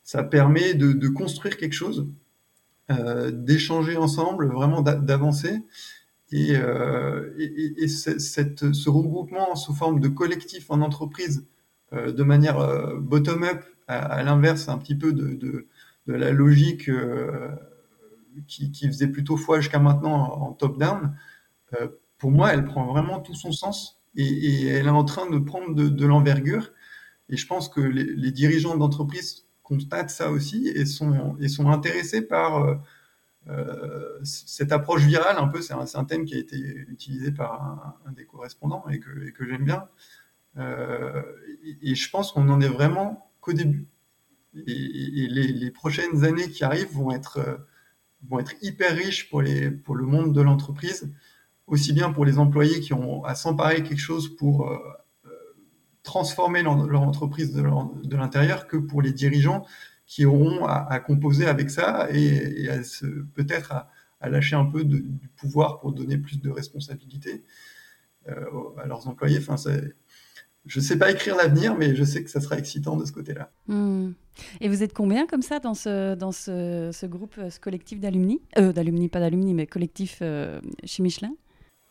ça 0.03 0.23
permet 0.23 0.73
de, 0.73 1.07
construire 1.07 1.57
quelque 1.57 1.73
chose, 1.73 2.07
d'échanger 3.31 3.97
ensemble, 3.97 4.51
vraiment 4.51 4.81
d'avancer. 4.81 5.63
Et, 6.31 6.55
cette, 7.87 8.73
ce 8.73 8.89
regroupement 8.89 9.55
sous 9.55 9.73
forme 9.73 9.99
de 9.99 10.09
collectif 10.09 10.69
en 10.69 10.81
entreprise, 10.81 11.47
de 11.91 12.23
manière 12.23 12.57
bottom-up, 12.99 13.63
à, 13.87 14.23
l'inverse 14.23 14.69
un 14.69 14.77
petit 14.77 14.95
peu 14.95 15.13
de, 15.13 15.67
la 16.07 16.31
logique 16.31 16.89
euh, 16.89 17.49
qui, 18.47 18.87
faisait 18.87 19.07
plutôt 19.07 19.37
foi 19.37 19.59
jusqu'à 19.59 19.79
maintenant 19.79 20.15
en, 20.15 20.53
top-down, 20.53 21.15
euh, 21.73 21.87
pour 22.17 22.31
moi, 22.31 22.53
elle 22.53 22.65
prend 22.65 22.85
vraiment 22.85 23.19
tout 23.19 23.35
son 23.35 23.51
sens 23.51 24.01
et, 24.15 24.67
elle 24.67 24.87
est 24.87 24.89
en 24.89 25.03
train 25.03 25.29
de 25.29 25.37
prendre 25.39 25.73
de, 25.75 26.05
l'envergure. 26.05 26.71
Et 27.29 27.37
je 27.37 27.47
pense 27.47 27.69
que 27.69 27.81
les, 27.81 28.31
dirigeants 28.31 28.77
d'entreprise 28.77 29.45
constatent 29.63 30.09
ça 30.09 30.29
aussi 30.29 30.67
et 30.67 30.85
sont, 30.85 31.37
intéressés 31.67 32.21
par 32.21 32.81
euh, 33.47 34.19
cette 34.23 34.71
approche 34.71 35.03
virale. 35.03 35.37
Un 35.37 35.47
peu, 35.47 35.61
c'est 35.61 35.73
un, 35.73 36.05
thème 36.05 36.25
qui 36.25 36.35
a 36.35 36.37
été 36.37 36.57
utilisé 36.89 37.31
par 37.31 37.97
un, 38.05 38.11
des 38.11 38.25
correspondants 38.25 38.85
et 38.89 38.99
que, 38.99 39.45
j'aime 39.47 39.65
bien. 39.65 39.87
et, 40.57 41.95
je 41.95 42.09
pense 42.09 42.31
qu'on 42.31 42.49
en 42.49 42.61
est 42.61 42.67
vraiment 42.67 43.32
qu'au 43.43 43.53
début. 43.53 43.87
Et, 44.55 45.27
les, 45.27 45.71
prochaines 45.71 46.23
années 46.23 46.49
qui 46.49 46.63
arrivent 46.63 46.93
vont 46.93 47.11
être, 47.11 47.37
euh, 47.39 47.57
vont 48.29 48.39
être 48.39 48.53
hyper 48.61 48.95
riches 48.95 49.29
pour, 49.29 49.41
les, 49.41 49.69
pour 49.69 49.95
le 49.95 50.05
monde 50.05 50.33
de 50.33 50.41
l'entreprise, 50.41 51.11
aussi 51.67 51.91
bien 51.91 52.11
pour 52.11 52.23
les 52.25 52.37
employés 52.39 52.79
qui 52.79 52.93
ont 52.93 53.23
à 53.25 53.35
s'emparer 53.35 53.83
quelque 53.83 53.99
chose 53.99 54.35
pour 54.35 54.69
euh, 54.69 54.77
euh, 55.25 55.29
transformer 56.03 56.63
leur, 56.63 57.01
entreprise 57.01 57.53
de 57.53 58.15
l'intérieur 58.15 58.67
que 58.67 58.77
pour 58.77 59.01
les 59.01 59.11
dirigeants 59.11 59.65
qui 60.05 60.25
auront 60.25 60.65
à, 60.65 60.99
composer 60.99 61.45
avec 61.47 61.69
ça 61.69 62.07
et, 62.11 62.67
peut-être 63.33 63.71
à, 63.71 64.29
lâcher 64.29 64.55
un 64.55 64.65
peu 64.65 64.83
du 64.83 65.27
pouvoir 65.35 65.79
pour 65.79 65.91
donner 65.91 66.17
plus 66.17 66.39
de 66.39 66.49
responsabilité 66.49 67.43
à 68.27 68.85
leurs 68.85 69.07
employés. 69.07 69.39
Je 70.65 70.79
ne 70.79 70.83
sais 70.83 70.97
pas 70.97 71.11
écrire 71.11 71.35
l'avenir, 71.35 71.75
mais 71.75 71.95
je 71.95 72.03
sais 72.03 72.23
que 72.23 72.29
ça 72.29 72.39
sera 72.39 72.57
excitant 72.57 72.95
de 72.95 73.05
ce 73.05 73.11
côté-là. 73.11 73.51
Hmm. 73.67 74.11
Et 74.61 74.69
vous 74.69 74.81
êtes 74.81 74.93
combien 74.93 75.27
comme 75.27 75.41
ça 75.41 75.59
dans 75.59 75.73
ce, 75.73 76.15
dans 76.15 76.31
ce, 76.31 76.89
ce 76.91 77.05
groupe, 77.05 77.35
ce 77.49 77.59
collectif 77.59 77.99
d'alumni? 77.99 78.41
Euh, 78.57 78.71
D'alumni, 78.71 79.09
pas 79.09 79.19
d'alumni, 79.19 79.53
mais 79.53 79.67
collectif 79.67 80.19
euh, 80.21 80.59
chez 80.85 81.03
Michelin? 81.03 81.33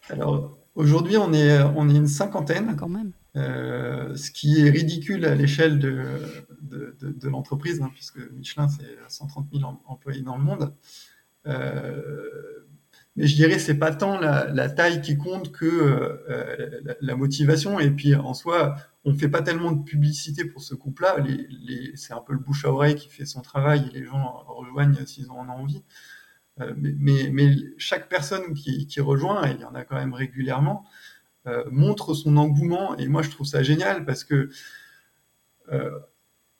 Alors, 0.08 0.58
aujourd'hui, 0.74 1.16
on 1.16 1.32
est, 1.32 1.62
on 1.76 1.88
est 1.88 1.96
une 1.96 2.08
cinquantaine. 2.08 2.68
Ah, 2.70 2.74
quand 2.74 2.88
même. 2.88 3.12
Euh, 3.36 4.14
ce 4.16 4.30
qui 4.30 4.60
est 4.60 4.70
ridicule 4.70 5.24
à 5.24 5.34
l'échelle 5.34 5.78
de, 5.78 6.04
de, 6.60 6.96
de, 7.00 7.28
l'entreprise, 7.28 7.80
hein, 7.80 7.90
puisque 7.94 8.18
Michelin, 8.32 8.68
c'est 8.68 8.98
130 9.08 9.46
000 9.54 9.64
employés 9.86 10.22
dans 10.22 10.36
le 10.36 10.42
monde. 10.42 10.74
Mais 13.16 13.26
je 13.26 13.34
dirais 13.34 13.58
c'est 13.58 13.78
pas 13.78 13.94
tant 13.94 14.18
la, 14.18 14.70
taille 14.70 15.02
qui 15.02 15.18
compte 15.18 15.52
que 15.52 15.66
euh, 15.66 16.94
la, 17.00 17.16
motivation. 17.16 17.78
Et 17.78 17.90
puis 17.90 18.14
en 18.14 18.34
soi, 18.34 18.76
on 19.04 19.14
fait 19.14 19.28
pas 19.28 19.42
tellement 19.42 19.72
de 19.72 19.82
publicité 19.84 20.44
pour 20.44 20.62
ce 20.62 20.74
couple-là. 20.74 21.18
Les, 21.20 21.92
c'est 21.94 22.14
un 22.14 22.20
peu 22.20 22.32
le 22.32 22.38
bouche 22.38 22.64
à 22.64 22.72
oreille 22.72 22.94
qui 22.94 23.08
fait 23.08 23.26
son 23.26 23.42
travail 23.42 23.88
et 23.90 23.98
les 23.98 24.04
gens 24.04 24.44
rejoignent 24.46 25.04
s'ils 25.06 25.30
en 25.30 25.46
ont 25.48 25.50
envie. 25.50 25.84
Euh, 26.60 26.72
mais, 26.76 27.30
mais, 27.32 27.54
chaque 27.78 28.08
personne 28.08 28.54
qui, 28.54 28.86
qui, 28.86 29.00
rejoint, 29.00 29.46
et 29.48 29.52
il 29.52 29.60
y 29.60 29.64
en 29.64 29.74
a 29.74 29.84
quand 29.84 29.96
même 29.96 30.12
régulièrement, 30.12 30.84
euh, 31.46 31.64
montre 31.70 32.14
son 32.14 32.36
engouement. 32.36 32.96
Et 32.98 33.08
moi, 33.08 33.22
je 33.22 33.30
trouve 33.30 33.46
ça 33.46 33.62
génial 33.62 34.04
parce 34.04 34.24
que 34.24 34.50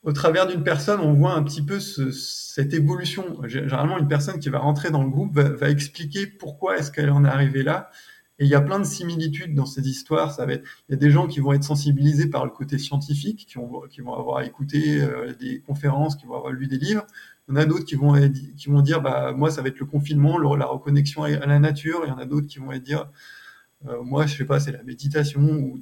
au 0.02 0.12
travers 0.12 0.46
d'une 0.46 0.64
personne, 0.64 1.00
on 1.00 1.12
voit 1.14 1.34
un 1.34 1.42
petit 1.42 1.62
peu 1.62 1.78
cette 1.78 2.74
évolution. 2.74 3.40
Généralement, 3.44 3.98
une 3.98 4.08
personne 4.08 4.40
qui 4.40 4.48
va 4.48 4.58
rentrer 4.58 4.90
dans 4.90 5.02
le 5.02 5.10
groupe 5.10 5.38
va, 5.38 5.70
expliquer 5.70 6.26
pourquoi 6.26 6.78
est-ce 6.78 6.90
qu'elle 6.90 7.10
en 7.10 7.24
est 7.24 7.28
arrivée 7.28 7.62
là. 7.62 7.90
Et 8.38 8.44
il 8.44 8.50
y 8.50 8.56
a 8.56 8.60
plein 8.60 8.80
de 8.80 8.84
similitudes 8.84 9.54
dans 9.54 9.66
ces 9.66 9.88
histoires. 9.88 10.32
Ça 10.34 10.44
va 10.44 10.54
être, 10.54 10.64
il 10.88 10.92
y 10.92 10.94
a 10.94 10.98
des 10.98 11.10
gens 11.10 11.28
qui 11.28 11.38
vont 11.38 11.52
être 11.52 11.62
sensibilisés 11.62 12.28
par 12.28 12.44
le 12.44 12.50
côté 12.50 12.78
scientifique, 12.78 13.46
qui, 13.46 13.58
ont, 13.58 13.82
qui 13.88 14.00
vont 14.00 14.14
avoir 14.14 14.42
écouté 14.42 15.00
euh, 15.00 15.32
des 15.38 15.60
conférences, 15.60 16.16
qui 16.16 16.26
vont 16.26 16.34
avoir 16.34 16.52
lu 16.52 16.66
des 16.66 16.78
livres. 16.78 17.06
Il 17.46 17.54
y 17.54 17.58
en 17.58 17.60
a 17.60 17.64
d'autres 17.64 17.84
qui 17.84 17.94
vont, 17.94 18.14
qui 18.56 18.68
vont 18.68 18.80
dire, 18.80 19.00
bah, 19.02 19.32
moi, 19.32 19.52
ça 19.52 19.62
va 19.62 19.68
être 19.68 19.78
le 19.78 19.86
confinement, 19.86 20.38
la 20.38 20.66
reconnexion 20.66 21.22
à 21.22 21.46
la 21.46 21.58
nature. 21.60 22.00
Il 22.04 22.08
y 22.08 22.12
en 22.12 22.18
a 22.18 22.24
d'autres 22.24 22.48
qui 22.48 22.58
vont 22.58 22.76
dire, 22.78 23.08
euh, 23.86 24.02
moi, 24.02 24.26
je 24.26 24.36
sais 24.36 24.44
pas, 24.44 24.58
c'est 24.58 24.72
la 24.72 24.82
méditation. 24.82 25.42
Ou, 25.42 25.80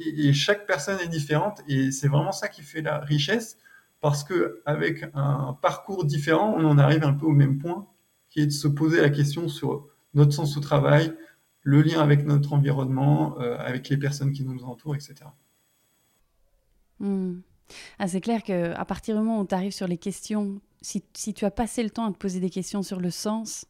et, 0.00 0.32
chaque 0.32 0.66
personne 0.66 0.98
est 1.00 1.08
différente 1.08 1.62
et 1.68 1.90
c'est 1.92 2.08
vraiment 2.08 2.32
ça 2.32 2.48
qui 2.48 2.62
fait 2.62 2.82
la 2.82 2.98
richesse 2.98 3.58
parce 4.00 4.24
que 4.24 4.62
avec 4.64 5.04
un 5.14 5.58
parcours 5.60 6.04
différent, 6.04 6.54
on 6.56 6.64
en 6.64 6.78
arrive 6.78 7.04
un 7.04 7.12
peu 7.12 7.26
au 7.26 7.32
même 7.32 7.58
point, 7.58 7.86
qui 8.30 8.40
est 8.40 8.46
de 8.46 8.52
se 8.52 8.68
poser 8.68 9.00
la 9.00 9.10
question 9.10 9.48
sur 9.48 9.88
notre 10.14 10.32
sens 10.32 10.56
au 10.56 10.60
travail, 10.60 11.12
le 11.62 11.82
lien 11.82 12.00
avec 12.00 12.24
notre 12.24 12.52
environnement, 12.52 13.38
euh, 13.40 13.56
avec 13.58 13.88
les 13.88 13.96
personnes 13.96 14.32
qui 14.32 14.44
nous 14.44 14.64
entourent, 14.64 14.94
etc. 14.94 15.14
Hmm. 16.98 17.40
Ah, 17.98 18.08
c'est 18.08 18.20
clair 18.20 18.42
qu'à 18.42 18.84
partir 18.84 19.16
du 19.16 19.22
moment 19.22 19.40
où 19.40 19.46
tu 19.46 19.54
arrives 19.54 19.72
sur 19.72 19.86
les 19.86 19.98
questions, 19.98 20.60
si, 20.80 21.04
si, 21.12 21.34
tu 21.34 21.44
as 21.44 21.50
passé 21.50 21.82
le 21.82 21.90
temps 21.90 22.06
à 22.06 22.12
te 22.12 22.16
poser 22.16 22.40
des 22.40 22.50
questions 22.50 22.82
sur 22.82 23.00
le 23.00 23.10
sens, 23.10 23.66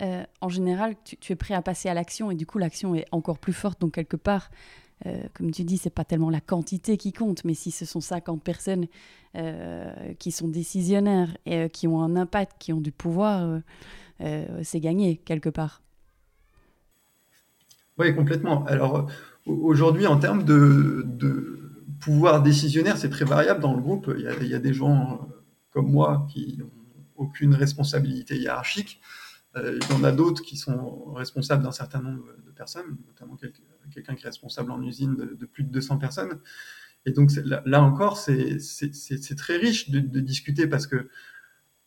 euh, 0.00 0.24
en 0.40 0.48
général, 0.48 0.94
tu, 1.04 1.16
tu, 1.16 1.32
es 1.32 1.36
prêt 1.36 1.54
à 1.54 1.62
passer 1.62 1.88
à 1.88 1.94
l'action 1.94 2.30
et 2.30 2.34
du 2.34 2.46
coup, 2.46 2.58
l'action 2.58 2.94
est 2.94 3.06
encore 3.12 3.38
plus 3.38 3.52
forte. 3.52 3.80
Donc, 3.80 3.94
quelque 3.94 4.16
part, 4.16 4.50
euh, 5.04 5.18
comme 5.34 5.50
tu 5.50 5.64
dis, 5.64 5.76
c'est 5.76 5.90
pas 5.90 6.04
tellement 6.04 6.30
la 6.30 6.40
quantité 6.40 6.96
qui 6.96 7.12
compte, 7.12 7.44
mais 7.44 7.54
si 7.54 7.70
ce 7.70 7.84
sont 7.84 8.00
50 8.00 8.42
personnes 8.42 8.86
euh, 9.34 10.14
qui 10.18 10.30
sont 10.30 10.48
décisionnaires 10.48 11.36
et 11.44 11.56
euh, 11.56 11.68
qui 11.68 11.86
ont 11.86 12.02
un 12.02 12.16
impact, 12.16 12.52
qui 12.58 12.72
ont 12.72 12.80
du 12.80 12.92
pouvoir, 12.92 13.60
c'est 14.62 14.80
gagné 14.80 15.18
quelque 15.18 15.50
part. 15.50 15.82
Oui, 17.98 18.14
complètement. 18.14 18.64
Alors 18.64 19.10
aujourd'hui, 19.44 20.06
en 20.06 20.18
termes 20.18 20.42
de, 20.44 21.04
pouvoir 22.00 22.42
décisionnaire, 22.42 22.96
c'est 22.96 23.10
très 23.10 23.24
variable 23.24 23.60
dans 23.60 23.74
le 23.74 23.80
groupe. 23.80 24.10
Il 24.16 24.24
y, 24.24 24.28
a, 24.28 24.34
il 24.40 24.48
y 24.48 24.54
a 24.54 24.58
des 24.58 24.72
gens 24.72 25.28
comme 25.70 25.90
moi 25.90 26.26
qui 26.30 26.56
n'ont 26.58 26.70
aucune 27.16 27.54
responsabilité 27.54 28.36
hiérarchique. 28.36 29.00
il 29.56 29.80
y 29.90 29.92
en 29.94 30.04
a 30.04 30.12
d'autres 30.12 30.42
qui 30.42 30.56
sont 30.56 31.12
responsables 31.12 31.62
d'un 31.62 31.72
certain 31.72 32.00
nombre 32.00 32.24
de 32.46 32.50
personnes, 32.52 32.96
notamment 33.06 33.36
quelques 33.36 33.60
quelqu'un 33.92 34.14
qui 34.14 34.24
est 34.24 34.28
responsable 34.28 34.70
en 34.70 34.82
usine 34.82 35.16
de, 35.16 35.46
plus 35.46 35.64
de 35.64 35.70
200 35.70 35.98
personnes. 35.98 36.40
Et 37.06 37.12
donc 37.12 37.30
là, 37.44 37.82
encore, 37.82 38.18
c'est 38.18 39.36
très 39.36 39.56
riche 39.56 39.90
de, 39.90 40.20
discuter 40.20 40.66
parce 40.66 40.86
que 40.86 41.08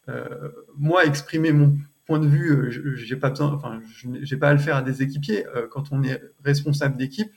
euh, 0.09 0.49
moi, 0.77 1.05
exprimer 1.05 1.51
mon 1.51 1.77
point 2.05 2.19
de 2.19 2.27
vue, 2.27 2.51
euh, 2.51 2.95
j'ai 2.95 3.15
pas 3.15 3.29
besoin, 3.29 3.53
enfin, 3.53 3.81
j'ai 4.21 4.37
pas 4.37 4.49
à 4.49 4.53
le 4.53 4.59
faire 4.59 4.77
à 4.77 4.81
des 4.81 5.03
équipiers. 5.03 5.45
Euh, 5.47 5.67
quand 5.69 5.91
on 5.91 6.03
est 6.03 6.21
responsable 6.43 6.97
d'équipe, 6.97 7.31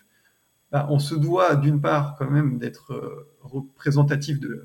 bah, 0.71 0.87
on 0.89 0.99
se 0.99 1.15
doit 1.15 1.57
d'une 1.57 1.81
part 1.81 2.17
quand 2.17 2.31
même 2.31 2.59
d'être 2.59 3.27
représentatif 3.43 4.41
de, 4.41 4.65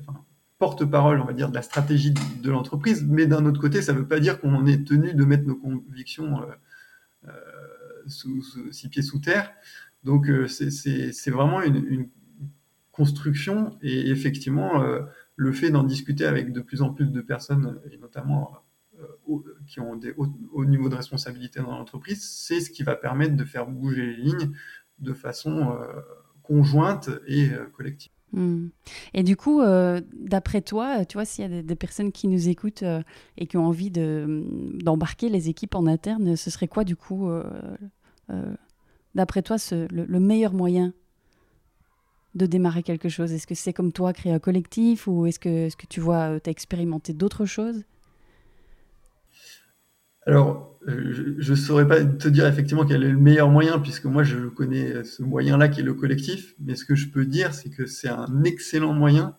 porte-parole, 0.58 1.20
on 1.20 1.24
va 1.24 1.32
dire, 1.32 1.50
de 1.50 1.54
la 1.54 1.62
stratégie 1.62 2.12
de, 2.12 2.50
l'entreprise, 2.50 3.04
mais 3.06 3.26
d'un 3.26 3.44
autre 3.46 3.60
côté, 3.60 3.82
ça 3.82 3.92
ne 3.92 3.98
veut 3.98 4.08
pas 4.08 4.20
dire 4.20 4.40
qu'on 4.40 4.66
est 4.66 4.86
tenu 4.86 5.12
de 5.14 5.24
mettre 5.24 5.46
nos 5.46 5.54
convictions 5.54 6.40
sous, 8.06 8.42
six 8.72 8.88
pieds 8.88 9.02
sous 9.02 9.20
terre. 9.20 9.52
Donc 10.04 10.28
euh, 10.28 10.46
c'est 10.46 11.30
vraiment 11.30 11.62
une, 11.62 12.08
construction 12.90 13.78
et 13.80 14.10
effectivement 14.10 14.82
euh, 14.82 15.02
le 15.36 15.52
fait 15.52 15.70
d'en 15.70 15.84
discuter 15.84 16.26
avec 16.26 16.52
de 16.52 16.60
plus 16.60 16.82
en 16.82 16.92
plus 16.92 17.12
de 17.12 17.20
personnes 17.20 17.80
et 17.92 17.96
notamment 17.96 18.56
euh, 18.98 19.36
qui 19.68 19.78
ont 19.78 19.94
des 19.94 20.12
hauts, 20.16 20.64
niveaux 20.64 20.88
de 20.88 20.96
responsabilité 20.96 21.60
dans 21.60 21.70
l'entreprise, 21.70 22.28
c'est 22.28 22.60
ce 22.60 22.70
qui 22.70 22.82
va 22.82 22.96
permettre 22.96 23.36
de 23.36 23.44
faire 23.44 23.68
bouger 23.68 24.04
les 24.04 24.16
lignes 24.16 24.50
de 24.98 25.12
façon 25.12 25.78
conjointe 26.42 27.08
et 27.28 27.50
collective. 27.72 28.10
Hmm. 28.32 28.70
Et 29.14 29.22
du 29.22 29.36
coup, 29.36 29.62
d'après 30.14 30.60
toi, 30.60 31.04
tu 31.04 31.18
vois, 31.18 31.24
s'il 31.24 31.48
y 31.48 31.58
a 31.58 31.62
des, 31.62 31.76
personnes 31.76 32.10
qui 32.10 32.26
nous 32.26 32.48
écoutent 32.48 32.82
et 33.36 33.46
qui 33.46 33.56
ont 33.56 33.66
envie 33.66 33.92
d'embarquer 33.92 35.28
les 35.28 35.48
équipes 35.48 35.76
en 35.76 35.86
interne, 35.86 36.34
ce 36.34 36.50
serait 36.50 36.66
quoi 36.66 36.82
du 36.82 36.96
coup 36.96 37.30
d'après 39.18 39.42
toi, 39.42 39.56
le, 39.72 40.20
meilleur 40.20 40.54
moyen 40.54 40.94
de 42.36 42.46
démarrer 42.46 42.84
quelque 42.84 43.08
chose? 43.08 43.32
Est-ce 43.32 43.48
que 43.48 43.56
c'est 43.56 43.72
comme 43.72 43.92
toi, 43.92 44.12
créer 44.12 44.32
un 44.32 44.38
collectif 44.38 45.08
ou 45.08 45.26
est-ce 45.26 45.40
que, 45.40 45.68
tu 45.88 45.98
vois, 45.98 46.34
euh, 46.34 46.40
tu 46.42 46.48
as 46.48 46.52
expérimenté 46.52 47.14
d'autres 47.14 47.44
choses? 47.44 47.82
Alors, 50.24 50.78
je 50.86 51.50
ne 51.50 51.56
saurais 51.56 51.88
pas 51.88 52.04
te 52.04 52.28
dire 52.28 52.46
effectivement 52.46 52.86
quel 52.86 53.02
est 53.02 53.10
le 53.10 53.18
meilleur 53.18 53.48
moyen, 53.48 53.80
puisque 53.80 54.04
moi, 54.04 54.22
je 54.22 54.46
connais 54.46 55.02
ce 55.02 55.24
moyen-là 55.24 55.68
qui 55.68 55.80
est 55.80 55.84
le 55.84 55.94
collectif. 55.94 56.54
Mais 56.60 56.76
ce 56.76 56.84
que 56.84 56.94
je 56.94 57.08
peux 57.08 57.26
dire, 57.26 57.54
c'est 57.54 57.70
que 57.70 57.86
c'est 57.86 58.08
un 58.08 58.44
excellent 58.44 58.92
moyen 58.92 59.36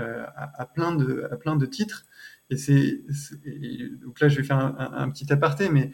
euh, 0.00 0.24
à, 0.34 0.66
plein 0.66 0.96
de, 0.96 1.28
à 1.30 1.36
plein 1.36 1.54
de 1.54 1.66
titres. 1.66 2.04
Et 2.48 2.56
c'est 2.56 3.02
donc 4.02 4.18
là, 4.18 4.28
je 4.28 4.38
vais 4.38 4.42
faire 4.42 4.58
un, 4.58 5.08
petit 5.10 5.32
aparté, 5.32 5.68
mais 5.68 5.92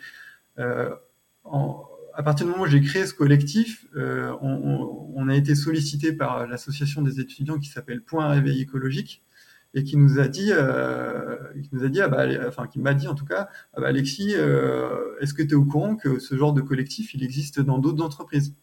à 2.17 2.23
partir 2.23 2.47
du 2.47 2.53
moment 2.53 2.65
où 2.65 2.67
j'ai 2.67 2.81
créé 2.81 3.07
ce 3.07 3.15
collectif, 3.15 3.87
on, 3.95 5.13
on, 5.15 5.29
a 5.29 5.35
été 5.35 5.55
sollicité 5.55 6.13
par 6.13 6.47
l'association 6.47 7.03
des 7.03 7.21
étudiants 7.21 7.59
qui 7.59 7.69
s'appelle 7.69 8.03
Point 8.03 8.29
Réveil 8.29 8.61
écologique 8.61 9.23
et 9.77 9.85
qui 9.85 9.99
nous 9.99 10.19
a 10.19 10.27
dit, 10.27 10.53
euh, 10.53 11.37
qui 11.63 11.69
nous 11.73 11.85
a 11.85 11.89
dit, 11.89 12.01
ah 12.01 12.09
bah, 12.09 12.27
enfin 12.49 12.67
qui 12.67 12.81
m'a 12.81 12.95
dit 12.95 13.09
en 13.09 13.15
tout 13.15 13.27
cas, 13.27 13.51
ah 13.75 13.81
bah, 13.83 13.89
Alexis, 13.89 14.33
euh, 14.35 15.15
est-ce 15.21 15.35
que 15.35 15.43
tu 15.43 15.51
es 15.51 15.55
au 15.55 15.67
courant 15.67 15.97
que 15.97 16.19
ce 16.19 16.35
genre 16.35 16.55
de 16.55 16.63
collectif, 16.63 17.13
il 17.13 17.23
existe 17.23 17.61
dans 17.61 17.79
d'autres 17.79 18.03
entreprises? 18.03 18.55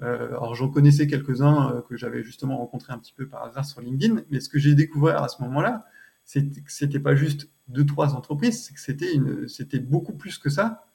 Euh, 0.00 0.28
Alors 0.28 0.54
j'en 0.54 0.70
connaissais 0.70 1.06
quelques-uns 1.06 1.84
que 1.88 1.98
j'avais 1.98 2.22
justement 2.22 2.56
rencontrés 2.56 2.94
un 2.94 2.98
petit 2.98 3.12
peu 3.12 3.28
par 3.28 3.44
hasard 3.44 3.66
sur 3.66 3.82
LinkedIn, 3.82 4.22
mais 4.30 4.40
ce 4.40 4.48
que 4.48 4.58
j'ai 4.58 4.74
découvert 4.74 5.22
à 5.22 5.28
ce 5.28 5.42
moment-là, 5.42 5.84
c'était 6.24 6.62
que 6.62 6.72
c'était 6.72 7.00
pas 7.00 7.14
juste 7.14 7.50
deux 7.68 7.84
trois 7.84 8.14
entreprises, 8.14 8.64
c'est 8.64 8.74
que 8.74 9.46
c'était 9.48 9.80
beaucoup 9.80 10.14
plus 10.14 10.38
que 10.38 10.48
ça, 10.48 10.86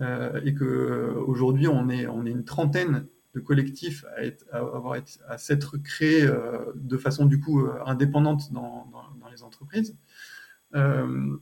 et 0.00 0.54
que 0.54 1.14
aujourd'hui 1.26 1.68
on 1.68 1.88
est 1.88 2.06
on 2.06 2.26
est 2.26 2.30
une 2.30 2.44
trentaine 2.44 3.06
de 3.36 3.40
collectif 3.40 4.04
à, 4.50 4.56
avoir 4.56 4.98
à 5.28 5.38
s'être 5.38 5.76
créé 5.76 6.22
euh, 6.22 6.72
de 6.74 6.96
façon 6.96 7.26
du 7.26 7.38
coup 7.38 7.60
euh, 7.60 7.74
indépendante 7.84 8.52
dans, 8.52 8.90
les 9.30 9.42
entreprises. 9.42 9.94
Euh, 10.74 11.36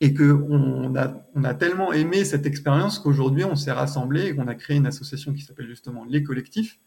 et 0.00 0.14
qu'on 0.14 0.96
a, 0.96 1.26
on 1.34 1.44
a 1.44 1.54
tellement 1.54 1.92
aimé 1.92 2.24
cette 2.24 2.46
expérience 2.46 2.98
qu'aujourd'hui 2.98 3.44
on 3.44 3.56
s'est 3.56 3.72
rassemblé 3.72 4.26
et 4.26 4.34
qu'on 4.34 4.48
a 4.48 4.54
créé 4.54 4.76
une 4.76 4.86
association 4.86 5.34
qui 5.34 5.42
s'appelle 5.42 5.66
justement 5.66 6.04
Les 6.04 6.22
Collectifs, 6.22 6.78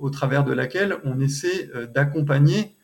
au 0.00 0.10
travers 0.10 0.44
de 0.44 0.52
laquelle 0.52 0.96
on 1.04 1.20
essaie 1.20 1.70
d'accompagner 1.94 2.76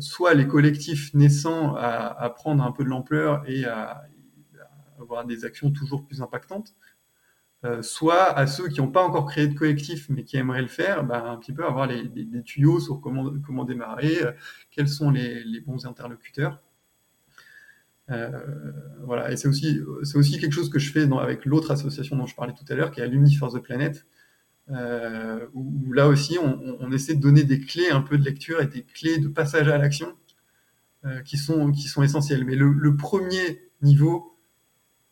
soit 0.00 0.34
les 0.34 0.46
collectifs 0.48 1.12
naissants 1.14 1.76
à, 1.76 2.32
prendre 2.34 2.64
un 2.64 2.72
peu 2.72 2.84
de 2.84 2.88
l'ampleur 2.88 3.44
et 3.46 3.64
à, 3.64 4.04
avoir 5.00 5.24
des 5.24 5.44
actions 5.44 5.70
toujours 5.70 6.06
plus 6.06 6.22
impactantes, 6.22 6.74
euh, 7.64 7.82
soit 7.82 8.36
à 8.36 8.46
ceux 8.46 8.68
qui 8.68 8.80
n'ont 8.80 8.90
pas 8.90 9.02
encore 9.02 9.26
créé 9.26 9.48
de 9.48 9.54
collectif 9.54 10.08
mais 10.10 10.24
qui 10.24 10.36
aimeraient 10.36 10.62
le 10.62 10.68
faire, 10.68 11.04
bah, 11.04 11.30
un 11.30 11.36
petit 11.36 11.52
peu 11.52 11.64
avoir 11.64 11.86
les, 11.86 12.04
des, 12.06 12.42
tuyaux 12.42 12.80
sur 12.80 13.00
comment, 13.00 13.64
démarrer, 13.64 14.22
euh, 14.22 14.32
quels 14.70 14.88
sont 14.88 15.10
les, 15.10 15.60
bons 15.66 15.86
interlocuteurs. 15.86 16.60
Euh, 18.10 18.30
voilà, 19.04 19.32
et 19.32 19.36
c'est 19.36 19.48
aussi, 19.48 19.80
c'est 20.04 20.16
aussi 20.16 20.38
quelque 20.38 20.52
chose 20.52 20.70
que 20.70 20.78
je 20.78 20.92
fais 20.92 21.10
avec 21.18 21.44
l'autre 21.44 21.72
association 21.72 22.16
dont 22.16 22.26
je 22.26 22.36
parlais 22.36 22.52
tout 22.52 22.64
à 22.68 22.74
l'heure, 22.74 22.90
qui 22.92 23.00
est 23.00 23.02
Alumni 23.02 23.34
for 23.34 23.52
the 23.52 23.60
Planet, 23.60 24.06
où, 25.54 25.92
là 25.92 26.08
aussi 26.08 26.38
on, 26.38 26.92
essaie 26.92 27.14
de 27.14 27.20
donner 27.20 27.44
des 27.44 27.60
clés 27.60 27.90
un 27.90 28.02
peu 28.02 28.18
de 28.18 28.24
lecture 28.24 28.60
et 28.60 28.66
des 28.66 28.82
clés 28.82 29.18
de 29.18 29.28
passage 29.28 29.68
à 29.68 29.78
l'action 29.78 30.12
qui, 31.24 31.36
sont, 31.36 31.72
qui 31.72 31.88
sont 31.88 32.02
essentielles. 32.02 32.44
Mais 32.44 32.54
le 32.54 32.96
premier 32.96 33.70
niveau, 33.82 34.35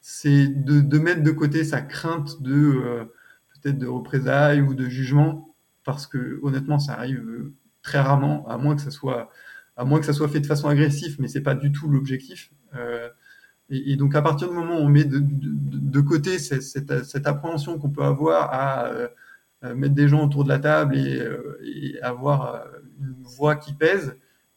c'est 0.07 0.49
de, 0.49 0.99
mettre 0.99 1.23
de 1.23 1.31
côté 1.31 1.65
sa 1.65 1.81
crainte 1.81 2.43
de 2.43 2.53
euh, 2.53 3.05
peut-être 3.55 3.79
de 3.79 3.87
représailles 3.87 4.61
ou 4.61 4.75
de 4.75 4.87
jugement, 4.87 5.57
parce 5.83 6.07
que 6.07 6.39
honnêtement, 6.43 6.79
ça 6.79 6.93
arrive 6.93 7.27
euh, 7.27 7.55
très 7.81 8.01
rarement, 8.01 8.47
à 8.47 8.59
moins 8.59 8.77
que 8.77 8.83
ça 8.83 8.91
soit, 8.91 9.31
à 9.79 9.87
moins 9.87 10.01
que 10.01 10.05
ça 10.05 10.13
soit 10.13 10.29
fait 10.29 10.41
de 10.41 10.47
façon 10.47 10.69
agressive, 10.69 11.17
mais 11.21 11.29
c'est 11.29 11.41
pas 11.41 11.55
du 11.55 11.73
tout 11.73 11.89
l'objectif. 11.89 12.53
Euh, 12.75 13.09
et, 13.71 13.97
donc, 13.97 14.15
à 14.15 14.21
partir 14.21 14.51
du 14.51 14.55
moment 14.55 14.77
où 14.77 14.83
on 14.83 14.91
met 14.91 15.05
de, 15.05 16.01
côté 16.03 16.39
cette, 16.39 17.27
appréhension 17.27 17.79
qu'on 17.79 17.89
peut 17.89 18.05
avoir 18.05 18.53
à 18.53 18.91
mettre 19.75 19.95
des 19.95 20.07
gens 20.07 20.23
autour 20.23 20.45
de 20.45 20.51
la 20.51 20.59
table 20.59 20.99
et, 20.99 21.27
et 21.63 22.03
avoir 22.03 22.67
une 23.01 23.15
voix 23.23 23.57
qui 23.57 23.73
pèse, 23.73 24.15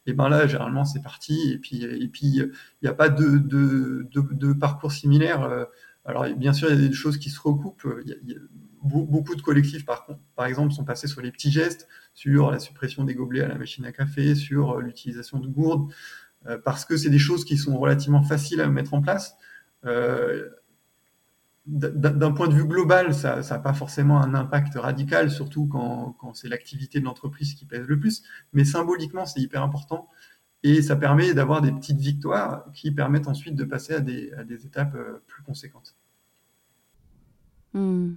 et 0.08 0.14
ben 0.14 0.30
là, 0.30 0.46
généralement, 0.46 0.86
c'est 0.86 1.02
parti. 1.02 1.52
Et 1.52 1.58
puis, 1.58 1.76
il 2.22 2.52
n'y 2.82 2.88
a 2.88 2.94
pas 2.94 3.10
de, 3.10 4.52
parcours 4.54 4.90
similaire. 4.90 5.42
Euh, 5.42 5.66
alors, 6.06 6.26
bien 6.34 6.54
sûr, 6.54 6.70
il 6.70 6.80
y 6.80 6.84
a 6.86 6.88
des 6.88 6.94
choses 6.94 7.18
qui 7.18 7.28
se 7.28 7.38
recoupent. 7.38 7.86
beaucoup 8.82 9.34
de 9.34 9.42
collectifs, 9.42 9.84
par, 9.84 10.06
par 10.34 10.46
exemple, 10.46 10.72
sont 10.72 10.86
passés 10.86 11.08
sur 11.08 11.20
les 11.20 11.30
petits 11.30 11.50
gestes, 11.50 11.86
sur 12.14 12.50
la 12.50 12.58
suppression 12.58 13.04
des 13.04 13.14
gobelets 13.14 13.42
à 13.42 13.48
la 13.48 13.56
machine 13.56 13.84
à 13.84 13.92
café, 13.92 14.34
sur 14.34 14.78
euh, 14.78 14.80
l'utilisation 14.80 15.40
de 15.40 15.46
gourdes, 15.46 15.92
euh, 16.46 16.56
parce 16.56 16.86
que 16.86 16.96
c'est 16.96 17.10
des 17.10 17.18
choses 17.18 17.44
qui 17.44 17.58
sont 17.58 17.78
relativement 17.78 18.22
faciles 18.22 18.62
à 18.62 18.68
mettre 18.68 18.94
en 18.94 19.02
place 19.02 19.36
d'un 21.68 22.32
point 22.32 22.48
de 22.48 22.54
vue 22.54 22.64
global, 22.64 23.14
ça 23.14 23.40
n'a 23.42 23.58
pas 23.58 23.74
forcément 23.74 24.20
un 24.22 24.34
impact 24.34 24.74
radical, 24.76 25.30
surtout 25.30 25.66
quand, 25.66 26.32
c'est 26.34 26.48
l'activité 26.48 26.98
de 26.98 27.04
l'entreprise 27.04 27.54
qui 27.54 27.66
pèse 27.66 27.86
le 27.86 27.98
plus, 27.98 28.22
mais 28.54 28.64
symboliquement, 28.64 29.26
c'est 29.26 29.40
hyper 29.40 29.62
important. 29.62 30.08
Et 30.62 30.82
ça 30.82 30.96
permet 30.96 31.34
d'avoir 31.34 31.60
des 31.60 31.70
petites 31.70 32.00
victoires 32.00 32.64
qui 32.72 32.90
permettent 32.90 33.28
ensuite 33.28 33.54
de 33.54 33.64
passer 33.64 33.94
à 33.94 34.00
des, 34.00 34.32
étapes 34.66 34.94
euh, 34.96 35.22
plus 35.28 35.42
conséquentes. 35.44 35.94
Hmm. 37.74 38.14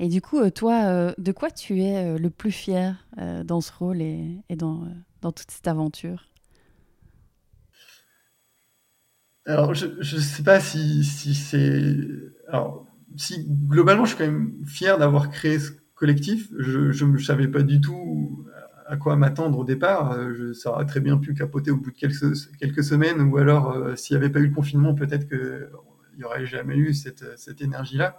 Et 0.00 0.08
du 0.08 0.20
coup, 0.20 0.40
euh, 0.40 0.50
toi, 0.50 0.86
euh, 0.86 1.12
de 1.18 1.30
quoi 1.30 1.50
tu 1.50 1.82
es 1.82 2.18
le 2.18 2.30
plus 2.30 2.50
fier 2.50 3.06
dans 3.44 3.60
ce 3.60 3.70
rôle 3.70 4.00
et, 4.00 4.42
dans, 4.56 4.88
dans 5.20 5.30
toute 5.30 5.50
cette 5.50 5.68
aventure? 5.68 6.28
Alors, 9.46 9.74
je 9.74 9.86
ne 9.86 10.20
sais 10.20 10.42
pas 10.42 10.58
si, 10.58 11.04
si 11.04 11.34
c'est. 11.34 11.94
Alors, 12.48 12.86
si 13.16 13.46
globalement, 13.48 14.04
je 14.04 14.14
suis 14.14 14.18
quand 14.18 14.30
même 14.30 14.64
fier 14.66 14.98
d'avoir 14.98 15.30
créé 15.30 15.58
ce 15.58 15.72
collectif. 15.94 16.48
Je 16.58 17.04
ne 17.04 17.18
savais 17.18 17.48
pas 17.48 17.62
du 17.62 17.80
tout 17.80 18.46
à 18.86 18.96
quoi 18.96 19.16
m'attendre 19.16 19.58
au 19.58 19.64
départ. 19.64 20.16
Je, 20.34 20.52
ça 20.52 20.70
aurait 20.70 20.86
très 20.86 21.00
bien 21.00 21.18
pu 21.18 21.34
capoter 21.34 21.70
au 21.70 21.76
bout 21.76 21.90
de 21.90 21.96
quelques, 21.96 22.84
semaines, 22.84 23.20
ou 23.20 23.36
alors, 23.36 23.72
euh, 23.72 23.96
s'il 23.96 24.16
n'y 24.16 24.24
avait 24.24 24.32
pas 24.32 24.40
eu 24.40 24.46
le 24.46 24.54
confinement, 24.54 24.94
peut-être 24.94 25.28
qu'il 25.28 25.68
n'y 26.16 26.24
aurait 26.24 26.46
jamais 26.46 26.76
eu 26.76 26.94
cette, 26.94 27.60
énergie-là. 27.60 28.18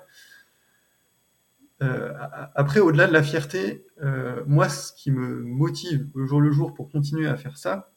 Euh, 1.82 2.14
après, 2.56 2.82
au-delà 2.82 3.08
de 3.08 3.14
la 3.14 3.24
fierté, 3.24 3.86
euh, 4.04 4.44
moi, 4.46 4.70
ce 4.70 4.94
qui 4.94 5.12
me 5.12 5.42
motive 5.44 6.08
au 6.14 6.26
jour 6.26 6.42
le 6.42 6.52
jour 6.52 6.74
pour 6.74 6.92
continuer 6.92 7.28
à 7.28 7.38
faire 7.38 7.58
ça, 7.58 7.92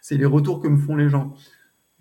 c'est 0.00 0.18
les 0.18 0.26
retours 0.26 0.60
que 0.60 0.68
me 0.68 0.76
font 0.76 0.96
les 0.96 1.08
gens. 1.08 1.34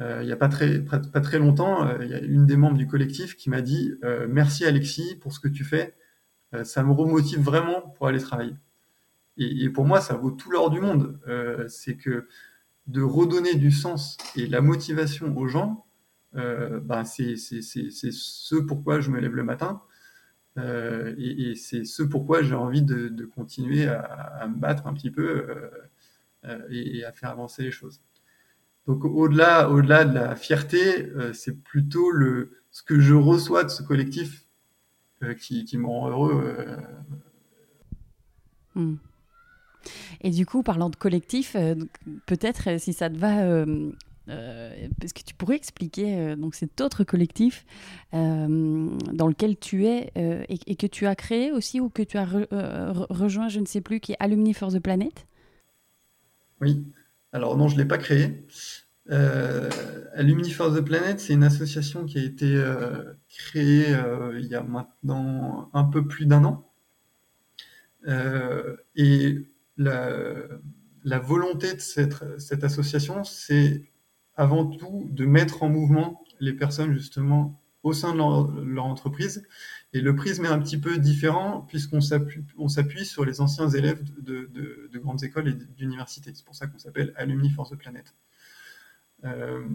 Euh, 0.04 0.22
il 0.22 0.26
n'y 0.26 0.32
a 0.34 0.36
pas 0.38 0.49
très, 0.49 1.39
longtemps, 1.39 1.88
euh, 1.88 1.97
il 2.04 2.10
y 2.10 2.14
a 2.14 2.20
une 2.20 2.45
des 2.45 2.58
membres 2.58 2.78
du 2.78 2.88
collectif 2.88 3.38
qui 3.38 3.49
m'a 3.49 3.62
dit 3.62 3.93
euh, 4.04 4.28
Merci 4.30 4.66
Alexis 4.66 5.16
pour 5.22 5.34
ce 5.34 5.39
que 5.39 5.47
tu 5.47 5.64
fais, 5.64 5.95
ça 6.64 6.84
me 6.84 6.91
remotive 6.91 7.39
vraiment 7.39 7.82
pour 7.82 8.08
aller 8.08 8.20
travailler. 8.20 8.54
Et, 9.38 9.70
pour 9.70 9.86
moi, 9.86 10.01
ça 10.01 10.14
vaut 10.14 10.30
tout 10.30 10.51
l'or 10.51 10.70
du 10.70 10.80
monde. 10.80 11.20
c'est 11.68 11.97
que 11.97 12.28
de 12.86 13.01
redonner 13.01 13.56
du 13.56 13.72
sens 13.72 14.18
et 14.36 14.45
la 14.45 14.62
motivation 14.62 15.36
aux 15.36 15.47
gens, 15.47 15.88
ben 16.34 17.06
c'est 17.06 17.38
ce 17.38 18.56
pourquoi 18.56 18.99
je 18.99 19.10
me 19.10 19.20
lève 19.20 19.34
le 19.34 19.43
matin. 19.43 19.82
et, 20.58 21.56
c'est 21.56 21.86
ce 21.86 22.04
pourquoi 22.04 22.43
j'ai 22.43 22.54
envie 22.54 22.84
de, 22.84 23.26
continuer 23.26 23.88
à, 23.88 24.47
me 24.47 24.56
battre 24.56 24.86
un 24.86 24.93
petit 24.93 25.10
peu 25.10 25.47
et, 26.70 27.04
à 27.04 27.12
faire 27.12 27.32
avancer 27.32 27.64
les 27.64 27.72
choses. 27.72 27.99
Donc 28.88 29.05
au-delà, 29.05 29.69
au-delà 29.69 30.03
de 30.03 30.13
la 30.13 30.36
fierté, 30.36 31.05
euh, 31.05 31.31
c'est 31.34 31.63
plutôt 31.63 32.11
le, 32.11 32.51
ce 32.71 32.84
que 32.84 32.99
je 32.99 33.13
reçois 33.13 33.63
de 33.63 33.69
ce 33.69 33.81
collectif 33.81 34.45
euh, 35.23 35.34
qui, 35.34 35.63
qui, 35.63 35.77
me 35.77 35.88
rend 35.88 36.09
heureux. 36.09 36.43
Euh. 36.43 36.77
Hmm. 38.75 38.95
Et 40.21 40.31
du 40.31 40.45
coup, 40.45 40.63
parlant 40.63 40.89
de 40.89 40.95
collectif, 40.95 41.55
peut-être 42.25 42.79
si 42.79 42.93
ça 42.93 43.09
te 43.09 43.17
va, 43.17 43.65
parce 44.25 45.11
que 45.11 45.21
tu 45.21 45.34
pourrais 45.36 45.57
expliquer 45.57 46.38
donc 46.38 46.55
cet 46.55 46.79
autre 46.79 47.03
collectif 47.03 47.65
dans 48.13 49.27
lequel 49.27 49.57
tu 49.57 49.86
es 49.86 50.13
et, 50.47 50.75
que 50.77 50.88
tu 50.88 51.05
as 51.05 51.15
créé 51.15 51.51
aussi 51.51 51.81
ou 51.81 51.89
que 51.89 52.01
tu 52.01 52.17
as 52.17 52.23
rejoint, 52.23 53.49
je 53.49 53.59
ne 53.59 53.65
sais 53.65 53.81
plus, 53.81 53.99
qui 53.99 54.13
est 54.13 54.17
Alumni 54.21 54.53
for 54.53 54.71
the 54.71 54.79
Planet? 54.79 55.27
Oui. 56.61 56.86
Alors 57.34 57.57
non, 57.57 57.67
je 57.67 57.75
ne 57.75 57.81
l'ai 57.81 57.88
pas 57.88 57.97
créé. 57.97 58.45
Euh, 59.09 59.69
Alumni 60.13 60.51
for 60.51 60.73
the 60.73 60.81
Planet, 60.81 61.19
c'est 61.19 61.34
une 61.34 61.43
association 61.43 62.05
qui 62.05 62.19
a 62.19 62.23
été 62.23 62.55
euh, 62.55 63.13
créée 63.27 63.93
euh, 63.93 64.39
il 64.39 64.45
y 64.45 64.55
a 64.55 64.61
maintenant 64.61 65.69
un 65.73 65.84
peu 65.84 66.07
plus 66.07 66.27
d'un 66.27 66.45
an. 66.45 66.71
Euh, 68.07 68.77
et 68.95 69.47
la, 69.77 71.19
volonté 71.19 71.73
de 71.73 71.79
cette, 71.79 72.39
cette 72.39 72.63
association, 72.63 73.23
c'est 73.23 73.84
avant 74.36 74.67
tout 74.67 75.07
de 75.11 75.25
mettre 75.25 75.63
en 75.63 75.69
mouvement 75.69 76.23
les 76.39 76.53
personnes 76.53 76.93
justement 76.93 77.62
au 77.84 77.93
sein 77.93 78.13
de 78.13 78.17
leur, 78.17 78.86
entreprise. 78.86 79.45
Et 79.91 80.01
le 80.01 80.15
prisme 80.15 80.45
est 80.45 80.49
un 80.49 80.59
petit 80.59 80.77
peu 80.77 80.97
différent 80.97 81.65
puisqu'on 81.67 82.01
s'appuie 82.01 83.05
sur 83.05 83.25
les 83.25 83.41
anciens 83.41 83.69
élèves 83.69 84.01
de, 84.21 84.49
grandes 84.95 85.23
écoles 85.23 85.49
et 85.49 85.53
d'universités. 85.53 86.31
C'est 86.34 86.45
pour 86.45 86.55
ça 86.55 86.67
qu'on 86.67 86.79
s'appelle 86.79 87.13
Alumni 87.17 87.49
for 87.49 87.69
the 87.69 87.75
Planet. 87.75 88.15
Euh, 89.25 89.67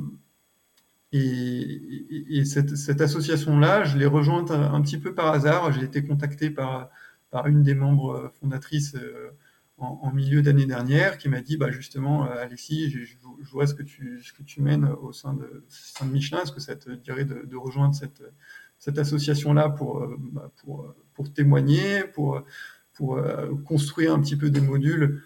et, 1.12 2.44
cette, 2.44 3.00
association-là, 3.00 3.84
je 3.84 3.96
l'ai 3.96 4.06
rejointe 4.06 4.50
un, 4.50 4.80
petit 4.82 4.98
peu 4.98 5.14
par 5.14 5.32
hasard. 5.32 5.72
J'ai 5.72 5.84
été 5.84 6.04
contacté 6.04 6.50
par, 6.50 6.90
par 7.30 7.46
une 7.46 7.62
des 7.62 7.74
membres 7.74 8.32
fondatrices 8.40 8.94
euh, 8.94 9.30
en, 9.78 10.12
milieu 10.12 10.42
d'année 10.42 10.66
dernière 10.66 11.18
qui 11.18 11.28
m'a 11.28 11.40
dit 11.40 11.56
bah, 11.56 11.70
justement, 11.70 12.24
Alexis, 12.24 12.90
je, 12.90 13.16
vois 13.50 13.66
ce 13.66 13.74
que, 13.74 13.82
tu, 13.82 14.20
ce 14.22 14.32
que 14.32 14.42
tu 14.42 14.60
mènes 14.60 14.84
au 14.84 15.12
sein 15.12 15.34
de, 15.34 15.64
sein 15.68 16.06
de 16.06 16.12
Michelin. 16.12 16.42
Est-ce 16.42 16.52
que 16.52 16.60
ça 16.60 16.76
te 16.76 16.90
dirait 16.90 17.24
de, 17.24 17.56
rejoindre 17.56 17.94
cette, 17.94 18.22
cette 18.78 18.98
association-là 18.98 19.68
pour, 19.70 20.06
bah, 20.18 20.50
pour, 20.56 20.94
pour 21.14 21.32
témoigner, 21.32 22.04
pour, 22.04 22.42
pour 22.92 23.22
construire 23.64 24.12
un 24.12 24.20
petit 24.20 24.36
peu 24.36 24.50
des 24.50 24.60
modules 24.60 25.22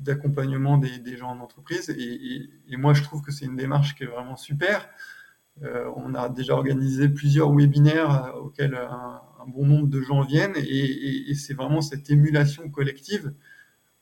d'accompagnement 0.00 0.78
des, 0.78 0.98
des, 0.98 1.16
gens 1.16 1.30
en 1.30 1.40
entreprise? 1.40 1.90
Et, 1.90 2.50
et 2.68 2.76
moi, 2.76 2.94
je 2.94 3.02
trouve 3.02 3.22
que 3.22 3.30
c'est 3.30 3.44
une 3.44 3.56
démarche 3.56 3.94
qui 3.94 4.04
est 4.04 4.08
vraiment 4.08 4.36
super. 4.36 4.88
Euh, 5.62 5.90
on 5.96 6.14
a 6.14 6.28
déjà 6.28 6.54
organisé 6.54 7.08
plusieurs 7.08 7.52
webinaires 7.54 8.24
euh, 8.24 8.40
auxquels 8.40 8.74
un, 8.74 9.20
bon 9.46 9.66
nombre 9.66 9.88
de 9.88 10.00
gens 10.00 10.22
viennent 10.22 10.56
et, 10.56 11.34
c'est 11.34 11.54
vraiment 11.54 11.80
cette 11.80 12.10
émulation 12.10 12.68
collective 12.70 13.32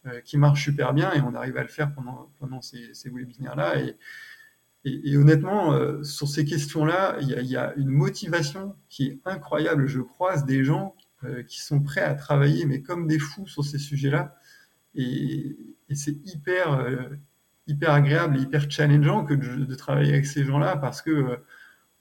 euh, 0.07 0.21
qui 0.21 0.39
marche 0.39 0.65
super 0.65 0.95
bien 0.95 1.13
et 1.13 1.21
on 1.21 1.35
arrive 1.35 1.57
à 1.57 1.63
le 1.63 1.69
faire 1.69 1.93
pendant, 1.95 2.63
ces, 2.63 3.11
webinaires-là. 3.11 3.75
Et, 4.85 5.17
honnêtement, 5.17 6.03
sur 6.03 6.29
ces 6.29 6.45
questions-là, 6.45 7.19
il 7.21 7.47
y, 7.47 7.57
a 7.57 7.75
une 7.77 7.89
motivation 7.89 8.75
qui 8.89 9.07
est 9.07 9.21
incroyable. 9.27 9.87
Je 9.87 10.01
croise 10.01 10.47
des 10.47 10.65
gens 10.65 10.95
qui 11.47 11.61
sont 11.61 11.81
prêts 11.81 12.01
à 12.01 12.15
travailler, 12.15 12.65
mais 12.65 12.81
comme 12.81 13.07
des 13.07 13.19
fous 13.19 13.47
sur 13.47 13.65
ces 13.65 13.79
sujets-là. 13.79 14.37
Et, 14.95 15.57
c'est 15.95 16.17
hyper, 16.25 16.81
hyper 17.69 17.93
agréable 17.93 18.39
et 18.39 18.41
hyper 18.41 18.69
challengeant 18.71 19.25
que 19.25 19.35
de, 19.35 19.75
travailler 19.75 20.13
avec 20.13 20.27
ces 20.27 20.45
gens-là 20.45 20.77
parce 20.77 21.03
que 21.03 21.11
euh, 21.11 21.37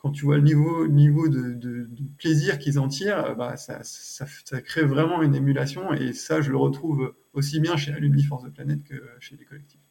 quand 0.07 0.13
tu 0.13 0.23
vois 0.23 0.37
le 0.37 0.43
niveau, 0.43 0.87
niveau 0.87 1.27
de, 1.27 1.89
plaisir 2.17 2.59
qu'ils 2.59 2.79
en 2.79 2.87
tirent, 2.87 3.35
bah, 3.35 3.57
ça, 3.57 3.81
ça, 3.83 4.25
crée 4.61 4.85
vraiment 4.85 5.21
une 5.21 5.35
émulation 5.35 5.91
et 5.93 6.13
ça, 6.13 6.39
je 6.39 6.49
le 6.49 6.57
retrouve 6.57 7.13
aussi 7.33 7.59
bien 7.59 7.75
chez 7.75 7.91
Alumni 7.91 8.23
Force 8.23 8.45
de 8.45 8.49
Planète 8.49 8.83
que 8.85 8.95
chez 9.19 9.35
les 9.35 9.43
collectifs. 9.43 9.81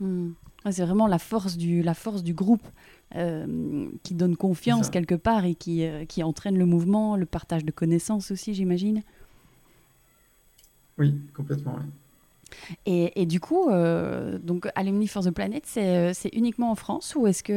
Hmm. 0.00 0.32
c'est 0.68 0.84
vraiment 0.84 1.06
la 1.06 1.20
force 1.20 1.56
du, 1.56 1.80
la 1.80 1.94
force 1.94 2.24
du 2.24 2.34
groupe 2.34 2.66
euh, 3.14 3.88
qui 4.02 4.14
donne 4.14 4.36
confiance 4.36 4.90
quelque 4.90 5.14
part 5.14 5.44
et 5.44 5.54
qui, 5.54 5.84
euh, 5.84 6.04
qui 6.04 6.24
entraîne 6.24 6.58
le 6.58 6.66
mouvement, 6.66 7.16
le 7.16 7.26
partage 7.26 7.64
de 7.64 7.70
connaissances 7.70 8.32
aussi, 8.32 8.54
j'imagine. 8.54 9.04
Oui, 10.98 11.14
complètement. 11.32 11.76
Oui. 11.78 11.86
Et, 12.86 13.26
du 13.26 13.40
coup, 13.40 13.70
euh, 13.70 14.38
donc 14.38 14.68
Alumni 14.74 15.06
for 15.08 15.24
the 15.24 15.30
Planet, 15.30 15.64
c'est 15.66 16.10
euh, 16.10 16.28
uniquement 16.32 16.70
en 16.70 16.74
France 16.74 17.14
ou 17.16 17.26
est-ce 17.26 17.42
que 17.42 17.52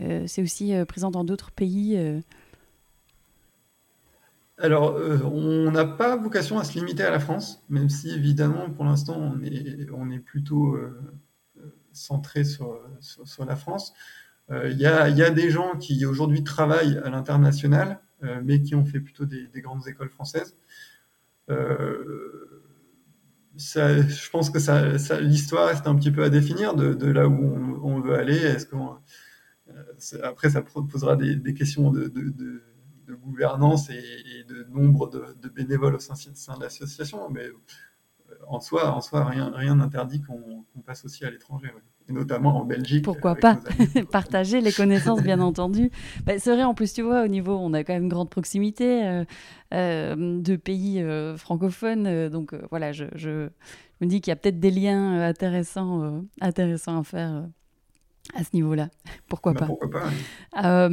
euh, 0.00 0.26
c'est 0.26 0.42
aussi 0.42 0.72
présent 0.86 1.10
dans 1.10 1.24
d'autres 1.24 1.50
pays 1.50 1.98
Alors, 4.58 4.96
on 5.24 5.70
n'a 5.70 5.84
pas 5.84 6.16
vocation 6.16 6.58
à 6.58 6.64
se 6.64 6.78
limiter 6.78 7.02
à 7.02 7.10
la 7.10 7.20
France, 7.20 7.62
même 7.68 7.88
si 7.88 8.10
évidemment, 8.10 8.70
pour 8.70 8.84
l'instant, 8.84 9.16
on 9.18 10.10
est, 10.10 10.18
plutôt 10.18 10.78
centré 11.92 12.44
sur, 12.44 12.78
la 13.46 13.56
France. 13.56 13.92
Il 14.50 14.78
y, 14.78 14.86
a, 14.86 15.30
des 15.30 15.50
gens 15.50 15.76
qui 15.78 16.06
aujourd'hui 16.06 16.44
travaillent 16.44 16.98
à 16.98 17.10
l'international, 17.10 18.00
mais 18.44 18.62
qui 18.62 18.74
ont 18.74 18.84
fait 18.84 19.00
plutôt 19.00 19.24
des, 19.24 19.46
des 19.48 19.60
grandes 19.60 19.86
écoles 19.88 20.10
françaises. 20.10 20.56
Euh, 21.50 22.62
je 23.58 24.30
pense 24.30 24.50
que 24.50 25.20
l'histoire 25.20 25.68
reste 25.68 25.86
un 25.86 25.96
petit 25.96 26.10
peu 26.10 26.22
à 26.22 26.30
définir 26.30 26.74
de, 26.74 27.06
là 27.06 27.28
où 27.28 27.80
on, 27.82 28.00
veut 28.00 28.14
aller. 28.14 28.40
Euh, 28.44 30.20
après, 30.22 30.50
ça 30.50 30.62
posera 30.62 31.16
des, 31.16 31.54
questions 31.54 31.90
de, 31.90 32.12
gouvernance 33.08 33.90
et, 33.90 34.44
de 34.48 34.64
nombre 34.70 35.10
de, 35.10 35.48
bénévoles 35.48 35.96
au 35.96 35.98
sein, 35.98 36.14
de 36.14 36.62
l'association, 36.62 37.28
en 38.48 38.60
soi, 38.60 38.90
en 38.92 39.00
soi 39.00 39.24
rien, 39.24 39.52
rien 39.54 39.76
n'interdit 39.76 40.20
qu'on, 40.22 40.64
passe 40.86 41.04
aussi 41.04 41.24
à 41.24 41.30
l'étranger 41.30 41.68
notamment 42.08 42.58
en 42.58 42.64
Belgique. 42.64 43.04
Pourquoi 43.04 43.34
pas 43.34 43.58
Partager 44.12 44.62
les 44.62 44.72
connaissances, 44.72 45.22
bien 45.22 45.40
entendu. 45.40 45.90
Bah, 46.24 46.38
c'est 46.38 46.54
vrai, 46.54 46.64
en 46.64 46.72
plus, 46.72 46.94
tu 46.94 47.02
vois, 47.02 47.22
au 47.24 47.28
niveau, 47.28 47.58
on 47.60 47.74
a 47.74 47.84
quand 47.84 47.92
même 47.92 48.04
une 48.04 48.08
grande 48.08 48.30
proximité 48.30 49.06
euh, 49.06 49.24
euh, 49.74 50.40
de 50.40 50.56
pays 50.56 51.02
euh, 51.02 51.36
francophones. 51.36 52.30
donc 52.30 52.54
voilà, 52.70 52.92
je, 52.92 53.04
je, 53.14 53.50
me 54.00 54.06
dis 54.06 54.22
qu'il 54.22 54.30
y 54.30 54.32
a 54.32 54.36
peut-être 54.36 54.58
des 54.58 54.70
liens 54.70 55.20
intéressants, 55.20 56.24
intéressants 56.40 57.00
à 57.00 57.04
faire 57.04 57.44
à 58.34 58.44
ce 58.44 58.50
niveau-là. 58.54 58.88
Pourquoi 59.28 59.52
bah, 59.52 59.60
pas 59.60 59.66
Pourquoi 59.66 59.90
pas 59.90 60.88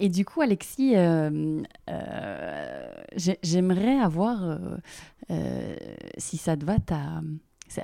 Et 0.00 0.08
du 0.08 0.24
coup, 0.24 0.40
Alexis, 0.40 0.94
j'aimerais 3.42 3.98
avoir, 3.98 4.58
si 6.18 6.36
ça 6.36 6.56
te 6.56 6.64
va, 6.64 6.78
ta 6.78 7.22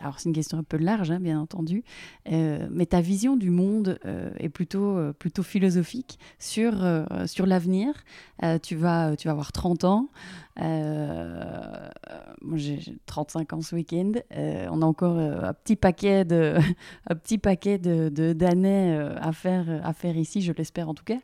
alors 0.01 0.19
c'est 0.19 0.29
une 0.29 0.35
question 0.35 0.59
un 0.59 0.63
peu 0.63 0.77
large, 0.77 1.11
hein, 1.11 1.21
bien 1.21 1.39
entendu, 1.39 1.85
euh, 2.31 2.67
mais 2.71 2.87
ta 2.87 3.01
vision 3.01 3.37
du 3.37 3.51
monde 3.51 3.99
euh, 4.05 4.31
est 4.39 4.49
plutôt, 4.49 4.97
euh, 4.97 5.13
plutôt 5.13 5.43
philosophique 5.43 6.19
sur, 6.39 6.75
sur 7.27 7.47
l'avenir. 7.47 8.05
tu, 8.63 8.77
vas, 8.77 9.17
tu 9.17 9.29
vas 9.29 9.33
avoir 9.33 9.53
30 9.53 9.85
ans, 9.85 10.09
moi 10.57 12.57
j'ai 12.57 12.81
35 13.07 13.53
ans 13.53 13.63
ce 13.63 13.75
week-end, 13.75 14.13
on 14.71 14.83
a 14.83 14.87
encore 14.87 15.19
un 15.19 15.53
petit 15.53 15.77
paquet 15.77 16.25
de, 16.25 16.57
un 17.11 17.15
petit 17.15 17.39
paquet 17.39 17.79
de, 17.79 18.33
d'années 18.33 18.97
à, 19.21 19.33
faire, 19.33 19.81
à 19.85 19.93
faire 19.93 20.17
ici, 20.17 20.43
je 20.43 20.53
l'espère 20.53 20.89
en 20.89 20.95
tout 20.95 21.05
cas. 21.05 21.19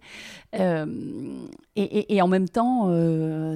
Et, 1.77 2.15
et, 2.15 2.23
en 2.23 2.29
même 2.29 2.49
temps, 2.49 2.91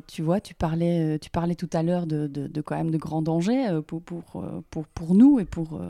tu 0.06 0.22
vois, 0.22 0.40
tu 0.40 0.54
parlais, 0.54 1.18
tu 1.18 1.30
parlais 1.30 1.54
tout 1.54 1.70
à 1.72 1.82
l'heure 1.82 2.06
de, 2.06 2.26
de, 2.26 2.60
quand 2.60 2.76
même 2.76 2.90
de 2.90 2.98
grands 2.98 3.22
dangers 3.22 3.66
pour, 3.86 4.02
pour, 4.02 4.44
pour 4.70 4.86
pour 4.86 5.14
nous 5.14 5.40
et 5.40 5.44
pour, 5.44 5.80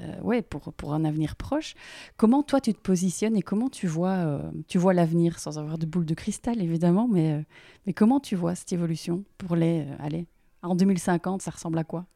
euh, 0.00 0.04
euh, 0.04 0.20
ouais, 0.20 0.42
pour, 0.42 0.72
pour 0.72 0.94
un 0.94 1.04
avenir 1.04 1.36
proche. 1.36 1.74
Comment 2.16 2.42
toi 2.42 2.60
tu 2.60 2.72
te 2.74 2.80
positionnes 2.80 3.36
et 3.36 3.42
comment 3.42 3.68
tu 3.68 3.86
vois, 3.86 4.16
euh, 4.16 4.50
tu 4.68 4.78
vois 4.78 4.94
l'avenir 4.94 5.38
sans 5.38 5.58
avoir 5.58 5.78
de 5.78 5.86
boule 5.86 6.06
de 6.06 6.14
cristal 6.14 6.60
évidemment, 6.60 7.08
mais, 7.08 7.44
mais 7.86 7.92
comment 7.92 8.20
tu 8.20 8.36
vois 8.36 8.54
cette 8.54 8.72
évolution 8.72 9.24
pour 9.38 9.56
les... 9.56 9.86
allez, 9.98 10.26
en 10.62 10.74
2050, 10.74 11.42
ça 11.42 11.50
ressemble 11.50 11.78
à 11.78 11.84
quoi? 11.84 12.06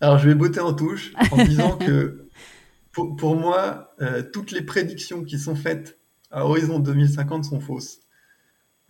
Alors 0.00 0.18
je 0.18 0.28
vais 0.28 0.34
botter 0.34 0.60
en 0.60 0.74
touche 0.74 1.14
en 1.30 1.36
disant 1.44 1.76
que 1.76 2.28
pour, 2.92 3.16
pour 3.16 3.36
moi, 3.36 3.94
toutes 4.32 4.50
les 4.50 4.62
prédictions 4.62 5.24
qui 5.24 5.38
sont 5.38 5.54
faites 5.54 5.98
à 6.30 6.44
horizon 6.44 6.78
2050 6.78 7.44
sont 7.44 7.60
fausses. 7.60 8.00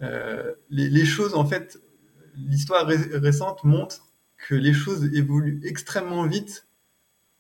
les, 0.01 0.88
les, 0.88 1.05
choses, 1.05 1.34
en 1.34 1.45
fait, 1.45 1.78
l'histoire 2.34 2.86
récente 2.86 3.62
montre 3.62 4.12
que 4.43 4.55
les 4.55 4.72
choses 4.72 5.05
évoluent 5.14 5.61
extrêmement 5.64 6.26
vite 6.26 6.66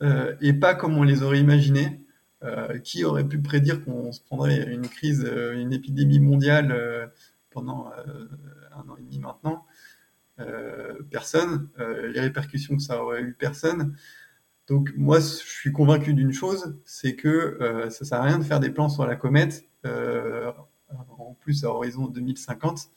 euh, 0.02 0.34
et 0.40 0.52
pas 0.52 0.74
comme 0.74 0.96
on 0.96 1.02
les 1.02 1.22
aurait 1.22 1.40
imaginé. 1.40 1.98
Euh, 2.44 2.80
qui 2.80 3.04
aurait 3.04 3.22
pu 3.22 3.40
prédire 3.40 3.84
qu'on 3.84 4.10
se 4.10 4.20
prendrait 4.20 4.68
une 4.68 4.88
crise, 4.88 5.24
euh, 5.24 5.52
une 5.52 5.72
épidémie 5.72 6.18
mondiale 6.18 7.12
pendant 7.50 7.92
un 8.72 8.88
an 8.88 8.96
et 8.98 9.02
demi 9.02 9.20
maintenant? 9.20 9.64
Personne. 11.10 11.68
les 11.78 12.18
répercussions 12.18 12.76
que 12.76 12.82
ça 12.82 13.00
aurait 13.00 13.22
eu, 13.22 13.34
personne. 13.34 13.96
Donc 14.66 14.92
moi, 14.96 15.20
je 15.20 15.26
suis 15.26 15.70
convaincu 15.70 16.14
d'une 16.14 16.32
chose, 16.32 16.76
c'est 16.84 17.14
que 17.14 17.58
ça 17.90 18.04
sert 18.04 18.20
à 18.20 18.24
rien 18.24 18.38
de 18.38 18.44
faire 18.44 18.58
des 18.58 18.70
plans 18.70 18.88
sur 18.88 19.06
la 19.06 19.14
comète, 19.14 19.68
en 19.84 21.36
plus 21.40 21.64
à 21.64 21.68
horizon 21.68 22.08
2050, 22.08 22.90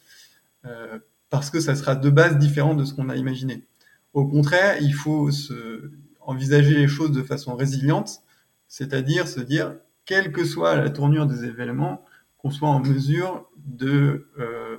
parce 1.30 1.52
que 1.52 1.60
ça 1.60 1.76
sera 1.76 1.96
de 1.96 2.10
base 2.10 2.40
différent 2.40 2.74
de 2.74 2.84
ce 2.84 2.96
qu'on 2.96 3.10
a 3.10 3.16
imaginé. 3.16 3.68
Au 4.16 4.26
contraire, 4.26 4.78
il 4.82 4.94
faut 4.94 5.30
se, 5.30 5.92
envisager 6.22 6.74
les 6.74 6.88
choses 6.88 7.12
de 7.12 7.22
façon 7.22 7.54
résiliente, 7.54 8.24
c'est-à-dire 8.70 9.28
se 9.28 9.42
dire, 9.42 9.76
quelle 10.06 10.32
que 10.32 10.46
soit 10.46 10.78
la 10.78 10.90
tournure 10.90 11.28
des 11.28 11.44
événements, 11.44 12.04
qu'on 12.38 12.50
soit 12.50 12.70
en 12.70 12.80
mesure 12.80 13.50
de 13.58 14.30
euh, 14.40 14.78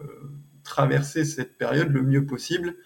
traverser 0.65 1.27
cette 1.27 1.59
période 1.59 1.91
le 1.91 2.03
mieux 2.03 2.25
possible 2.25 2.77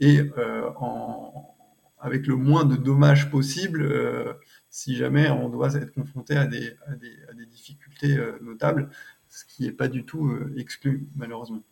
et 0.00 0.20
euh, 0.36 0.68
en, 0.80 1.54
avec 2.00 2.26
le 2.26 2.34
moins 2.34 2.64
de 2.64 2.74
dommages 2.74 3.30
possible 3.30 3.82
euh, 3.82 4.32
si 4.68 4.96
jamais 4.96 5.30
on 5.30 5.48
doit 5.48 5.74
être 5.74 5.92
confronté 5.92 6.36
à 6.36 6.46
des, 6.46 6.74
à 6.88 6.96
des, 6.96 7.16
à 7.30 7.34
des 7.34 7.46
difficultés 7.46 8.18
notables, 8.40 8.90
ce 9.28 9.44
qui 9.44 9.62
n'est 9.62 9.72
pas 9.72 9.86
du 9.86 10.04
tout 10.04 10.36
exclu 10.56 11.06
malheureusement. 11.14 11.62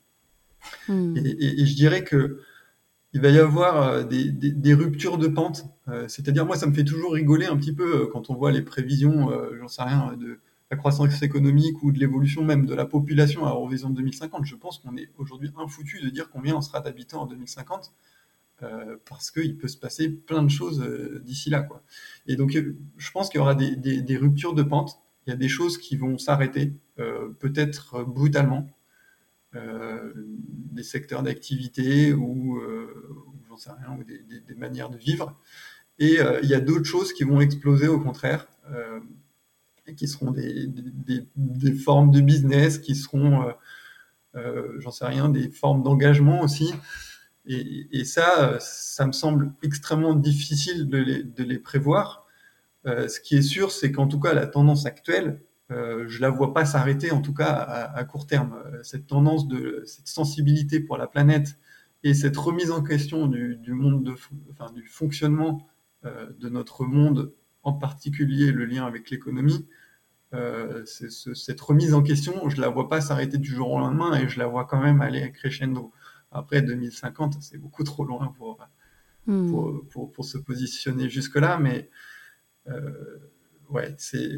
Hmm. 0.86 1.16
Et, 1.16 1.28
et, 1.28 1.60
et, 1.62 1.66
je 1.66 1.74
dirais 1.74 2.04
que 2.04 2.40
il 3.12 3.20
va 3.20 3.30
y 3.30 3.38
avoir 3.38 3.82
euh, 3.82 4.04
des, 4.04 4.74
ruptures 4.74 5.18
de 5.18 5.28
pente. 5.28 5.64
Euh, 5.88 6.06
c'est-à-dire, 6.08 6.44
moi, 6.44 6.56
ça 6.56 6.66
me 6.66 6.74
fait 6.74 6.84
toujours 6.84 7.14
rigoler 7.14 7.46
un 7.46 7.56
petit 7.56 7.72
peu 7.72 8.02
euh, 8.02 8.06
quand 8.12 8.30
on 8.30 8.34
voit 8.34 8.52
les 8.52 8.62
prévisions, 8.62 9.30
j'en 9.58 9.68
sais 9.68 9.82
rien, 9.82 10.14
de 10.16 10.40
la 10.70 10.76
croissance 10.76 11.22
économique 11.22 11.82
ou 11.82 11.92
de 11.92 11.98
l'évolution 11.98 12.44
même 12.44 12.66
de 12.66 12.74
la 12.74 12.84
population 12.84 13.46
à 13.46 13.52
horizon 13.52 13.90
2050. 13.90 14.44
Je 14.44 14.54
pense 14.54 14.78
qu'on 14.78 14.96
est 14.96 15.08
aujourd'hui 15.16 15.50
infoutu 15.56 16.00
de 16.02 16.10
dire 16.10 16.28
combien 16.30 16.56
on 16.56 16.60
sera 16.60 16.80
d'habitants 16.80 17.22
en 17.22 17.26
2050. 17.26 17.94
parce 19.06 19.30
qu'il 19.30 19.56
peut 19.56 19.68
se 19.68 19.78
passer 19.78 20.10
plein 20.10 20.42
de 20.42 20.50
choses 20.50 20.86
d'ici 21.24 21.48
là. 21.48 21.62
Quoi. 21.62 21.82
Et 22.26 22.36
donc, 22.36 22.50
je 22.96 23.10
pense 23.12 23.30
qu'il 23.30 23.38
y 23.38 23.40
aura 23.40 23.54
des, 23.54 24.16
ruptures 24.18 24.52
de 24.52 24.62
pente. 24.62 25.00
Il 25.26 25.30
y 25.30 25.32
a 25.32 25.36
des 25.36 25.48
choses 25.48 25.78
qui 25.78 25.96
vont 25.96 26.18
s'arrêter, 26.18 26.74
peut-être 26.96 28.04
brutalement. 28.04 28.68
Des 29.54 30.82
secteurs 30.82 31.22
d'activité 31.22 32.12
ou, 32.12 32.60
j'en 33.48 33.56
sais 33.56 33.70
rien, 33.70 33.98
ou 33.98 34.04
des, 34.04 34.54
manières 34.54 34.90
de 34.90 34.98
vivre. 34.98 35.34
Et 35.98 36.18
il 36.42 36.48
y 36.48 36.54
a 36.54 36.60
d'autres 36.60 36.84
choses 36.84 37.12
qui 37.12 37.24
vont 37.24 37.40
exploser 37.40 37.88
au 37.88 37.98
contraire 37.98 38.46
qui 39.94 40.08
seront 40.08 40.30
des, 40.30 40.66
des, 41.36 41.72
formes 41.72 42.10
de 42.10 42.20
business, 42.20 42.78
qui 42.78 42.94
seront, 42.94 43.42
euh, 43.42 43.52
euh, 44.36 44.80
j'en 44.80 44.90
sais 44.90 45.06
rien, 45.06 45.28
des 45.28 45.50
formes 45.50 45.82
d'engagement 45.82 46.42
aussi. 46.42 46.72
Et, 47.46 48.04
ça, 48.04 48.58
ça 48.60 49.06
me 49.06 49.12
semble 49.12 49.54
extrêmement 49.62 50.14
difficile 50.14 50.88
de 50.90 50.98
les, 50.98 51.22
de 51.22 51.44
les 51.44 51.58
prévoir. 51.58 52.26
Euh, 52.86 53.08
ce 53.08 53.20
qui 53.20 53.36
est 53.36 53.42
sûr, 53.42 53.70
c'est 53.72 53.90
qu'en 53.90 54.06
tout 54.06 54.20
cas, 54.20 54.34
la 54.34 54.46
tendance 54.46 54.84
actuelle, 54.84 55.40
je 55.70 56.20
la 56.20 56.30
vois 56.30 56.54
pas 56.54 56.64
s'arrêter, 56.64 57.10
en 57.10 57.20
tout 57.20 57.34
cas 57.34 57.52
à, 57.52 58.04
court 58.04 58.26
terme. 58.26 58.62
Cette 58.82 59.06
tendance 59.06 59.48
de 59.48 59.82
cette 59.86 60.08
sensibilité 60.08 60.80
pour 60.80 60.96
la 60.96 61.06
planète 61.06 61.58
et 62.04 62.14
cette 62.14 62.36
remise 62.36 62.70
en 62.70 62.82
question 62.82 63.26
du, 63.26 63.56
du 63.56 63.72
monde 63.74 64.04
de, 64.04 64.14
enfin, 64.50 64.72
du 64.72 64.86
fonctionnement 64.86 65.68
de 66.04 66.48
notre 66.48 66.84
monde, 66.84 67.34
en 67.62 67.74
particulier 67.74 68.50
le 68.50 68.64
lien 68.64 68.86
avec 68.86 69.10
l'économie, 69.10 69.66
euh, 70.34 70.84
cette 70.84 71.60
remise 71.60 71.94
en 71.94 72.02
question, 72.02 72.48
je 72.50 72.60
la 72.60 72.68
vois 72.68 72.88
pas 72.88 73.00
s'arrêter 73.00 73.38
du 73.38 73.48
jour 73.48 73.70
au 73.70 73.78
lendemain 73.78 74.14
et 74.18 74.28
je 74.28 74.38
la 74.38 74.46
vois 74.46 74.66
quand 74.66 74.80
même 74.80 75.00
aller 75.00 75.32
crescendo. 75.32 75.92
Après 76.30 76.60
2050, 76.60 77.42
c'est 77.42 77.56
beaucoup 77.56 77.82
trop 77.84 78.04
loin 78.04 78.34
pour, 78.36 78.58
hmm. 79.26 79.50
pour, 79.88 80.12
pour, 80.12 80.24
se 80.26 80.36
positionner 80.36 81.08
jusque-là, 81.08 81.58
mais 81.58 81.88
euh, 82.68 83.18
ouais, 83.70 83.94
c'est 83.96 84.28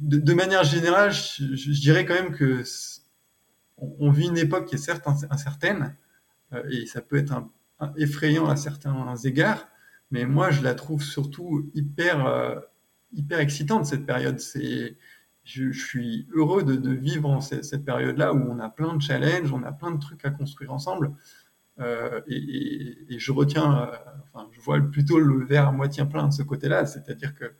de, 0.00 0.34
manière 0.34 0.64
générale, 0.64 1.12
je, 1.12 1.70
dirais 1.72 2.04
quand 2.04 2.14
même 2.14 2.32
que 2.32 2.62
on, 3.78 4.10
vit 4.10 4.28
une 4.28 4.38
époque 4.38 4.66
qui 4.66 4.74
est 4.74 4.78
certes 4.78 5.06
incertaine 5.30 5.96
euh, 6.52 6.62
et 6.70 6.86
ça 6.86 7.00
peut 7.00 7.16
être 7.16 7.44
effrayant 7.96 8.48
à 8.48 8.56
certains 8.56 9.16
égards, 9.16 9.68
mais 10.10 10.24
moi 10.24 10.50
je 10.50 10.62
la 10.62 10.74
trouve 10.74 11.02
surtout 11.02 11.70
hyper 11.74 12.64
hyper 13.12 13.40
excitante 13.40 13.86
cette 13.86 14.06
période. 14.06 14.38
C'est 14.38 14.96
je, 15.44 15.70
suis 15.70 16.26
heureux 16.32 16.64
de, 16.64 16.90
vivre 16.90 17.30
en 17.30 17.40
cette, 17.40 17.84
période-là 17.84 18.34
où 18.34 18.50
on 18.50 18.58
a 18.58 18.68
plein 18.68 18.94
de 18.94 19.00
challenges, 19.00 19.52
on 19.52 19.62
a 19.62 19.72
plein 19.72 19.92
de 19.92 20.00
trucs 20.00 20.24
à 20.24 20.30
construire 20.30 20.72
ensemble. 20.72 21.12
Euh, 21.78 22.20
et, 22.26 23.18
je 23.18 23.32
retiens, 23.32 23.82
euh, 23.82 23.96
enfin, 24.32 24.48
je 24.52 24.60
vois 24.60 24.80
plutôt 24.80 25.18
le 25.18 25.44
verre 25.44 25.68
à 25.68 25.72
moitié 25.72 26.04
plein 26.04 26.26
de 26.26 26.32
ce 26.32 26.42
côté-là, 26.42 26.86
c'est-à-dire 26.86 27.34
que 27.34 27.52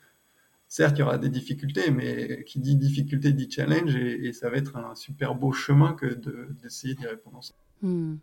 certes, 0.69 0.97
il 0.99 1.01
y 1.01 1.03
aura 1.03 1.19
des 1.19 1.29
difficultés, 1.29 1.91
mais 1.91 2.45
qui 2.45 2.61
dit 2.61 2.77
difficulté 2.77 3.33
dit 3.33 3.51
challenge, 3.51 3.95
et, 3.95 4.33
ça 4.33 4.51
va 4.51 4.57
être 4.57 4.77
un 4.77 4.95
super 4.95 5.35
beau 5.35 5.53
chemin 5.53 5.95
que 5.95 6.07
d'essayer 6.63 6.95
d'y 6.95 7.07
répondre. 7.07 7.41
Hmm. 7.83 8.17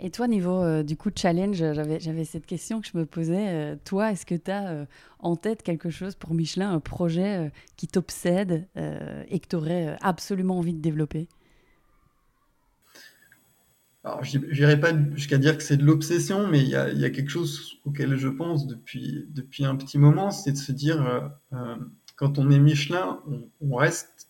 Et 0.00 0.10
toi, 0.10 0.26
niveau 0.26 0.62
euh, 0.62 0.82
du 0.82 0.96
coup 0.96 1.10
challenge, 1.14 1.56
j'avais 1.56 2.24
cette 2.24 2.46
question 2.46 2.80
que 2.80 2.88
je 2.88 2.98
me 2.98 3.06
posais. 3.06 3.48
Euh, 3.48 3.76
toi, 3.84 4.10
est-ce 4.10 4.26
que 4.26 4.34
tu 4.34 4.50
as 4.50 4.70
euh, 4.70 4.86
en 5.20 5.36
tête 5.36 5.62
quelque 5.62 5.90
chose 5.90 6.14
pour 6.14 6.34
Michelin, 6.34 6.72
un 6.72 6.80
projet 6.80 7.52
qui 7.76 7.86
t'obsède 7.86 8.66
et 8.74 9.38
que 9.38 9.48
tu 9.48 9.56
aurais 9.56 9.96
absolument 10.00 10.58
envie 10.58 10.74
de 10.74 10.80
développer? 10.80 11.28
Alors, 14.04 14.24
je 14.24 14.38
n'irai 14.38 14.80
pas 14.80 14.92
jusqu'à 15.14 15.38
dire 15.38 15.56
que 15.56 15.62
c'est 15.62 15.76
de 15.76 15.84
l'obsession, 15.84 16.48
mais 16.48 16.60
il 16.60 16.68
y, 16.68 16.74
a, 16.76 17.10
quelque 17.10 17.30
chose 17.30 17.78
auquel 17.84 18.16
je 18.16 18.28
pense 18.28 18.66
depuis, 18.66 19.26
depuis 19.30 19.64
un 19.64 19.76
petit 19.76 19.98
moment, 19.98 20.32
c'est 20.32 20.52
de 20.52 20.56
se 20.56 20.72
dire, 20.72 21.30
quand 22.16 22.38
on 22.38 22.50
est 22.50 22.58
Michelin, 22.58 23.20
on, 23.28 23.48
on 23.60 23.76
reste 23.76 24.28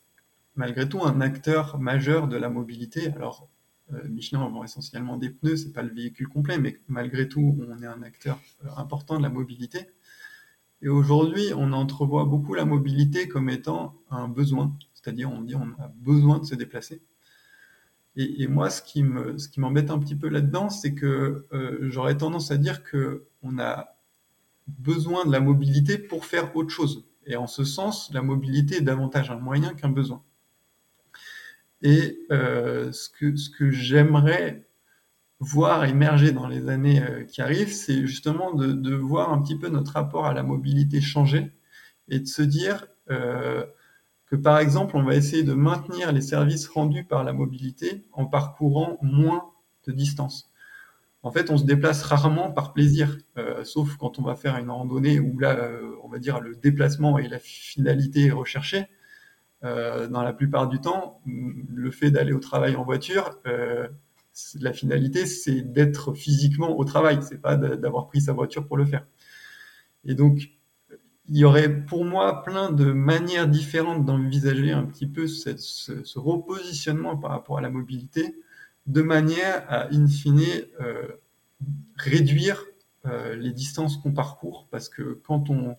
malgré 0.56 0.88
tout 0.88 1.02
un 1.02 1.20
acteur 1.20 1.78
majeur 1.78 2.28
de 2.28 2.36
la 2.36 2.48
mobilité. 2.48 3.12
Alors, 3.14 3.48
euh, 3.92 4.08
Michelin 4.08 4.48
vend 4.48 4.64
essentiellement 4.64 5.16
des 5.16 5.30
pneus, 5.30 5.56
c'est 5.56 5.72
pas 5.72 5.82
le 5.82 5.92
véhicule 5.92 6.28
complet, 6.28 6.58
mais 6.58 6.78
malgré 6.88 7.28
tout, 7.28 7.58
on 7.68 7.82
est 7.82 7.86
un 7.86 8.02
acteur 8.02 8.38
euh, 8.64 8.68
important 8.76 9.18
de 9.18 9.22
la 9.22 9.28
mobilité. 9.28 9.88
Et 10.80 10.88
aujourd'hui, 10.88 11.52
on 11.56 11.72
entrevoit 11.72 12.24
beaucoup 12.24 12.54
la 12.54 12.64
mobilité 12.64 13.28
comme 13.28 13.48
étant 13.48 13.94
un 14.10 14.28
besoin, 14.28 14.76
c'est-à-dire 14.94 15.30
on 15.30 15.42
dit 15.42 15.54
on 15.54 15.80
a 15.80 15.92
besoin 15.96 16.38
de 16.38 16.44
se 16.44 16.54
déplacer. 16.54 17.02
Et, 18.16 18.46
moi, 18.46 18.68
ce 18.68 18.82
qui 18.82 19.02
me, 19.02 19.38
ce 19.38 19.48
qui 19.48 19.58
m'embête 19.60 19.90
un 19.90 19.98
petit 19.98 20.16
peu 20.16 20.28
là-dedans, 20.28 20.68
c'est 20.68 20.92
que 20.94 21.46
euh, 21.52 21.78
j'aurais 21.88 22.16
tendance 22.16 22.50
à 22.50 22.58
dire 22.58 22.82
que 22.82 23.26
on 23.42 23.58
a 23.58 23.96
besoin 24.68 25.24
de 25.24 25.32
la 25.32 25.40
mobilité 25.40 25.96
pour 25.96 26.26
faire 26.26 26.54
autre 26.54 26.68
chose. 26.68 27.06
Et 27.26 27.36
en 27.36 27.46
ce 27.46 27.64
sens, 27.64 28.10
la 28.12 28.22
mobilité 28.22 28.76
est 28.76 28.80
davantage 28.82 29.30
un 29.30 29.36
moyen 29.36 29.74
qu'un 29.74 29.88
besoin. 29.88 30.22
Et 31.82 32.20
euh, 32.30 32.92
ce 32.92 33.08
que, 33.08 33.34
ce 33.36 33.50
que 33.50 33.70
j'aimerais 33.70 34.68
voir 35.40 35.84
émerger 35.84 36.32
dans 36.32 36.46
les 36.46 36.68
années 36.68 37.02
euh, 37.02 37.24
qui 37.24 37.42
arrivent, 37.42 37.72
c'est 37.72 38.06
justement 38.06 38.54
de, 38.54 38.72
de, 38.72 38.94
voir 38.94 39.32
un 39.32 39.42
petit 39.42 39.56
peu 39.58 39.68
notre 39.68 39.92
rapport 39.92 40.26
à 40.26 40.34
la 40.34 40.44
mobilité 40.44 41.00
changer 41.00 41.50
et 42.08 42.20
de 42.20 42.26
se 42.26 42.42
dire 42.42 42.86
euh, 43.10 43.66
que 44.32 44.36
par 44.36 44.60
exemple, 44.60 44.96
on 44.96 45.02
va 45.02 45.14
essayer 45.14 45.42
de 45.42 45.52
maintenir 45.52 46.10
les 46.10 46.22
services 46.22 46.66
rendus 46.66 47.04
par 47.04 47.22
la 47.22 47.34
mobilité 47.34 48.02
en 48.12 48.24
parcourant 48.24 48.96
moins 49.02 49.50
de 49.86 49.92
distance. 49.92 50.50
En 51.22 51.30
fait, 51.30 51.50
on 51.50 51.58
se 51.58 51.64
déplace 51.64 52.02
rarement 52.02 52.50
par 52.50 52.72
plaisir, 52.72 53.18
euh, 53.36 53.62
sauf 53.62 53.98
quand 53.98 54.18
on 54.18 54.22
va 54.22 54.34
faire 54.34 54.56
une 54.56 54.70
randonnée 54.70 55.20
où 55.20 55.38
là, 55.38 55.58
euh, 55.58 55.96
on 56.02 56.08
va 56.08 56.18
dire, 56.18 56.40
le 56.40 56.56
déplacement 56.56 57.18
et 57.18 57.28
la 57.28 57.38
finalité 57.38 58.30
recherchée. 58.30 58.86
Euh, 59.64 60.08
dans 60.08 60.22
la 60.22 60.32
plupart 60.32 60.66
du 60.66 60.80
temps, 60.80 61.20
le 61.26 61.90
fait 61.90 62.10
d'aller 62.10 62.32
au 62.32 62.40
travail 62.40 62.74
en 62.74 62.84
voiture, 62.84 63.38
la 63.44 64.72
finalité, 64.72 65.26
c'est 65.26 65.60
d'être 65.60 66.14
physiquement 66.14 66.78
au 66.78 66.84
travail, 66.86 67.18
c'est 67.20 67.42
pas 67.42 67.56
d'avoir 67.56 68.06
pris 68.06 68.22
sa 68.22 68.32
voiture 68.32 68.66
pour 68.66 68.78
le 68.78 68.86
faire. 68.86 69.04
Et 70.06 70.14
donc, 70.14 70.52
il 71.28 71.36
y 71.36 71.44
aurait 71.44 71.84
pour 71.84 72.04
moi 72.04 72.42
plein 72.42 72.70
de 72.72 72.92
manières 72.92 73.48
différentes 73.48 74.04
d'envisager 74.04 74.72
un 74.72 74.84
petit 74.84 75.06
peu 75.06 75.26
ce, 75.26 76.18
repositionnement 76.18 77.16
par 77.16 77.30
rapport 77.30 77.58
à 77.58 77.60
la 77.60 77.70
mobilité, 77.70 78.36
de 78.86 79.02
manière 79.02 79.64
à, 79.68 79.88
in 79.92 80.06
fine, 80.08 80.40
euh, 80.80 81.08
réduire 81.96 82.64
euh, 83.06 83.36
les 83.36 83.52
distances 83.52 83.96
qu'on 83.96 84.12
parcourt, 84.12 84.66
parce 84.70 84.88
que 84.88 85.20
quand 85.22 85.50
on, 85.50 85.76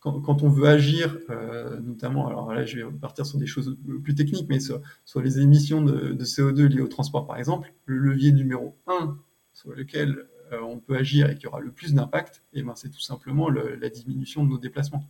quand, 0.00 0.42
on 0.42 0.48
veut 0.48 0.66
agir, 0.66 1.16
euh, 1.30 1.78
notamment, 1.80 2.26
alors 2.26 2.52
là 2.52 2.64
je 2.64 2.78
vais 2.78 2.92
partir 2.92 3.24
sur 3.24 3.38
des 3.38 3.46
choses 3.46 3.76
plus 4.02 4.14
techniques, 4.14 4.48
mais 4.48 4.58
sur, 4.58 4.80
les 5.16 5.38
émissions 5.38 5.80
de, 5.80 6.24
CO2 6.24 6.66
liées 6.66 6.80
au 6.80 6.88
transport 6.88 7.26
par 7.26 7.38
exemple, 7.38 7.72
le 7.86 7.98
levier 7.98 8.32
numéro 8.32 8.76
1 8.88 9.16
sur 9.52 9.72
lequel 9.72 10.26
on 10.52 10.78
peut 10.78 10.96
agir 10.96 11.30
et 11.30 11.36
qui 11.36 11.46
aura 11.46 11.60
le 11.60 11.72
plus 11.72 11.94
d'impact, 11.94 12.42
eh 12.52 12.62
ben, 12.62 12.74
c'est 12.74 12.90
tout 12.90 13.00
simplement 13.00 13.48
la 13.48 13.88
diminution 13.88 14.44
de 14.44 14.50
nos 14.50 14.58
déplacements. 14.58 15.08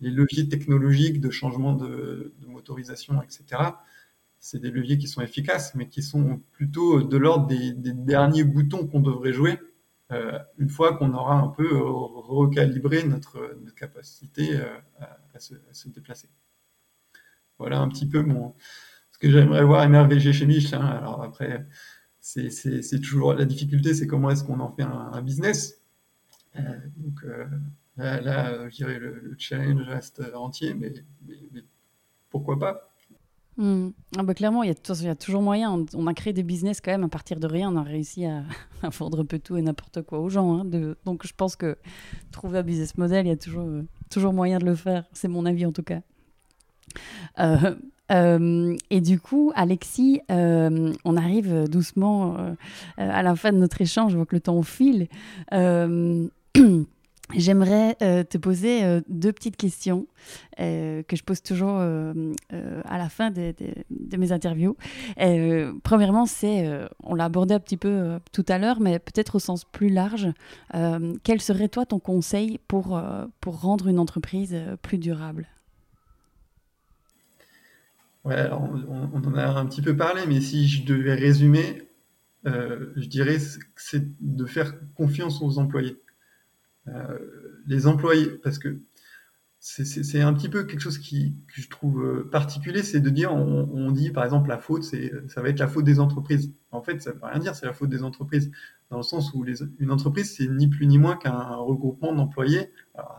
Les 0.00 0.10
leviers 0.10 0.48
technologiques 0.48 1.20
de 1.20 1.30
changement 1.30 1.72
de, 1.72 2.34
motorisation, 2.46 3.22
etc., 3.22 3.62
c'est 4.40 4.60
des 4.60 4.70
leviers 4.70 4.98
qui 4.98 5.08
sont 5.08 5.22
efficaces, 5.22 5.74
mais 5.74 5.88
qui 5.88 6.02
sont 6.02 6.42
plutôt 6.52 7.02
de 7.02 7.16
l'ordre 7.16 7.46
des 7.46 7.72
derniers 7.72 8.44
boutons 8.44 8.86
qu'on 8.86 9.00
devrait 9.00 9.32
jouer 9.32 9.58
euh, 10.12 10.38
une 10.58 10.68
fois 10.68 10.96
qu'on 10.96 11.14
aura 11.14 11.34
un 11.34 11.48
peu 11.48 11.76
euh, 11.76 11.82
recalibré 11.82 13.04
notre, 13.04 13.56
capacité 13.74 14.54
euh, 14.54 14.66
à, 15.34 15.38
se, 15.40 15.88
déplacer. 15.88 16.28
Voilà 17.58 17.78
un 17.80 17.88
petit 17.88 18.06
peu 18.06 18.20
mon, 18.20 18.54
ce 19.12 19.18
que 19.18 19.30
j'aimerais 19.30 19.64
voir 19.64 19.82
émerger 19.82 20.32
chez 20.32 20.46
Michelin. 20.46 20.84
Alors 20.84 21.22
après, 21.22 21.66
c'est 22.24 23.00
toujours 23.00 23.34
la 23.34 23.44
difficulté, 23.44 23.92
c'est 23.92 24.06
comment 24.06 24.30
est-ce 24.30 24.44
qu'on 24.44 24.60
en 24.60 24.70
fait 24.70 24.82
un, 24.82 25.20
business. 25.22 25.80
donc 26.54 27.22
là, 27.96 28.68
je 28.68 28.74
dirais 28.74 28.98
le, 28.98 29.34
challenge 29.38 29.82
reste 29.82 30.22
entier, 30.34 30.74
mais 30.74 30.92
pourquoi 32.30 32.58
pas? 32.58 32.94
Hmm. 33.56 33.90
Ah 34.16 34.24
bah 34.24 34.34
clairement, 34.34 34.64
il 34.64 34.68
y, 34.68 35.08
a, 35.08 35.14
toujours 35.14 35.42
moyen. 35.42 35.86
On, 35.94 36.06
a 36.08 36.14
créé 36.14 36.32
des 36.32 36.42
business 36.42 36.80
quand 36.80 36.90
même 36.90 37.04
à 37.04 37.08
partir 37.08 37.38
de 37.38 37.46
rien. 37.46 37.70
On 37.70 37.76
a 37.76 37.82
réussi 37.82 38.24
à, 38.24 38.42
à 38.82 38.90
fondre 38.90 39.20
un 39.20 39.24
peu 39.24 39.38
tout 39.38 39.56
et 39.56 39.62
n'importe 39.62 40.02
quoi 40.02 40.18
aux 40.18 40.28
gens. 40.28 40.60
Hein, 40.60 40.94
donc 41.04 41.26
je 41.26 41.32
pense 41.36 41.54
que 41.54 41.76
trouver 42.32 42.58
un 42.58 42.62
business 42.62 42.98
model, 42.98 43.26
il 43.26 43.28
y 43.28 43.32
a 43.32 43.36
toujours, 43.36 43.68
euh, 43.68 44.32
moyen 44.32 44.58
de 44.58 44.64
le 44.64 44.74
faire. 44.74 45.04
C'est 45.12 45.28
mon 45.28 45.46
avis 45.46 45.66
en 45.66 45.72
tout 45.72 45.84
cas. 45.84 46.00
Euh, 47.38 47.76
euh, 48.12 48.76
et 48.90 49.00
du 49.00 49.18
coup, 49.18 49.52
Alexis, 49.54 50.20
on 50.28 51.16
arrive 51.16 51.68
doucement 51.68 52.36
à 52.96 53.22
la 53.22 53.36
fin 53.36 53.52
de 53.52 53.58
notre 53.58 53.80
échange. 53.80 54.12
Je 54.12 54.16
vois 54.16 54.26
que 54.26 54.36
le 54.36 54.40
temps 54.40 54.62
file. 54.62 55.08
J'aimerais 57.32 57.96
euh, 58.02 58.22
te 58.22 58.36
poser 58.36 58.84
euh, 58.84 59.00
deux 59.08 59.32
petites 59.32 59.56
questions 59.56 60.06
euh, 60.60 61.02
que 61.04 61.16
je 61.16 61.24
pose 61.24 61.42
toujours 61.42 61.78
à 61.78 62.98
la 62.98 63.08
fin 63.08 63.30
de, 63.30 63.54
mes 64.16 64.32
interviews. 64.32 64.76
premièrement, 65.82 66.26
c'est, 66.26 66.68
on 67.02 67.14
l'a 67.14 67.24
abordé 67.24 67.54
un 67.54 67.60
petit 67.60 67.76
peu 67.76 68.18
tout 68.32 68.44
à 68.48 68.58
l'heure, 68.58 68.80
mais 68.80 68.98
peut-être 68.98 69.36
au 69.36 69.38
sens 69.38 69.64
plus 69.64 69.88
large, 69.88 70.28
quel 71.22 71.40
serait 71.40 71.68
toi 71.68 71.86
ton 71.86 71.98
conseil 71.98 72.58
pour, 72.68 73.00
pour 73.40 73.60
rendre 73.60 73.88
une 73.88 73.98
entreprise 73.98 74.56
plus 74.82 74.98
durable? 74.98 75.48
Ouais, 78.24 78.36
alors 78.36 78.62
on, 78.62 79.22
en 79.22 79.34
a 79.34 79.46
un 79.46 79.66
petit 79.66 79.82
peu 79.82 79.96
parlé, 79.96 80.22
mais 80.26 80.40
si 80.40 80.66
je 80.66 80.86
devais 80.86 81.14
résumer, 81.14 81.82
euh, 82.46 82.92
je 82.96 83.06
dirais 83.06 83.36
que 83.36 83.82
c'est 83.82 84.04
de 84.20 84.46
faire 84.46 84.74
confiance 84.94 85.42
aux 85.42 85.58
employés. 85.58 86.00
Euh, 86.88 87.18
les 87.66 87.86
employés, 87.86 88.28
parce 88.42 88.58
que 88.58 88.80
c'est 89.60 90.20
un 90.20 90.34
petit 90.34 90.50
peu 90.50 90.64
quelque 90.64 90.80
chose 90.80 90.98
qui, 90.98 91.36
que 91.48 91.62
je 91.62 91.70
trouve 91.70 92.02
euh, 92.04 92.28
particulier, 92.30 92.82
c'est 92.82 93.00
de 93.00 93.08
dire, 93.08 93.32
on, 93.32 93.90
dit 93.92 94.10
par 94.10 94.24
exemple 94.24 94.50
la 94.50 94.58
faute, 94.58 94.84
ça 94.84 95.40
va 95.40 95.48
être 95.48 95.58
la 95.58 95.68
faute 95.68 95.86
des 95.86 96.00
entreprises. 96.00 96.52
En 96.70 96.82
fait, 96.82 97.00
ça 97.00 97.10
ne 97.10 97.16
veut 97.16 97.24
rien 97.24 97.38
dire, 97.38 97.54
c'est 97.54 97.64
la 97.64 97.72
faute 97.72 97.88
des 97.88 98.02
entreprises, 98.02 98.50
dans 98.90 98.98
le 98.98 99.02
sens 99.02 99.32
où 99.32 99.42
les, 99.42 99.62
une 99.78 99.90
entreprise, 99.90 100.34
c'est 100.36 100.48
ni 100.48 100.68
plus 100.68 100.86
ni 100.86 100.98
moins 100.98 101.16
qu'un 101.16 101.56
regroupement 101.56 102.14
d'employés, 102.14 102.70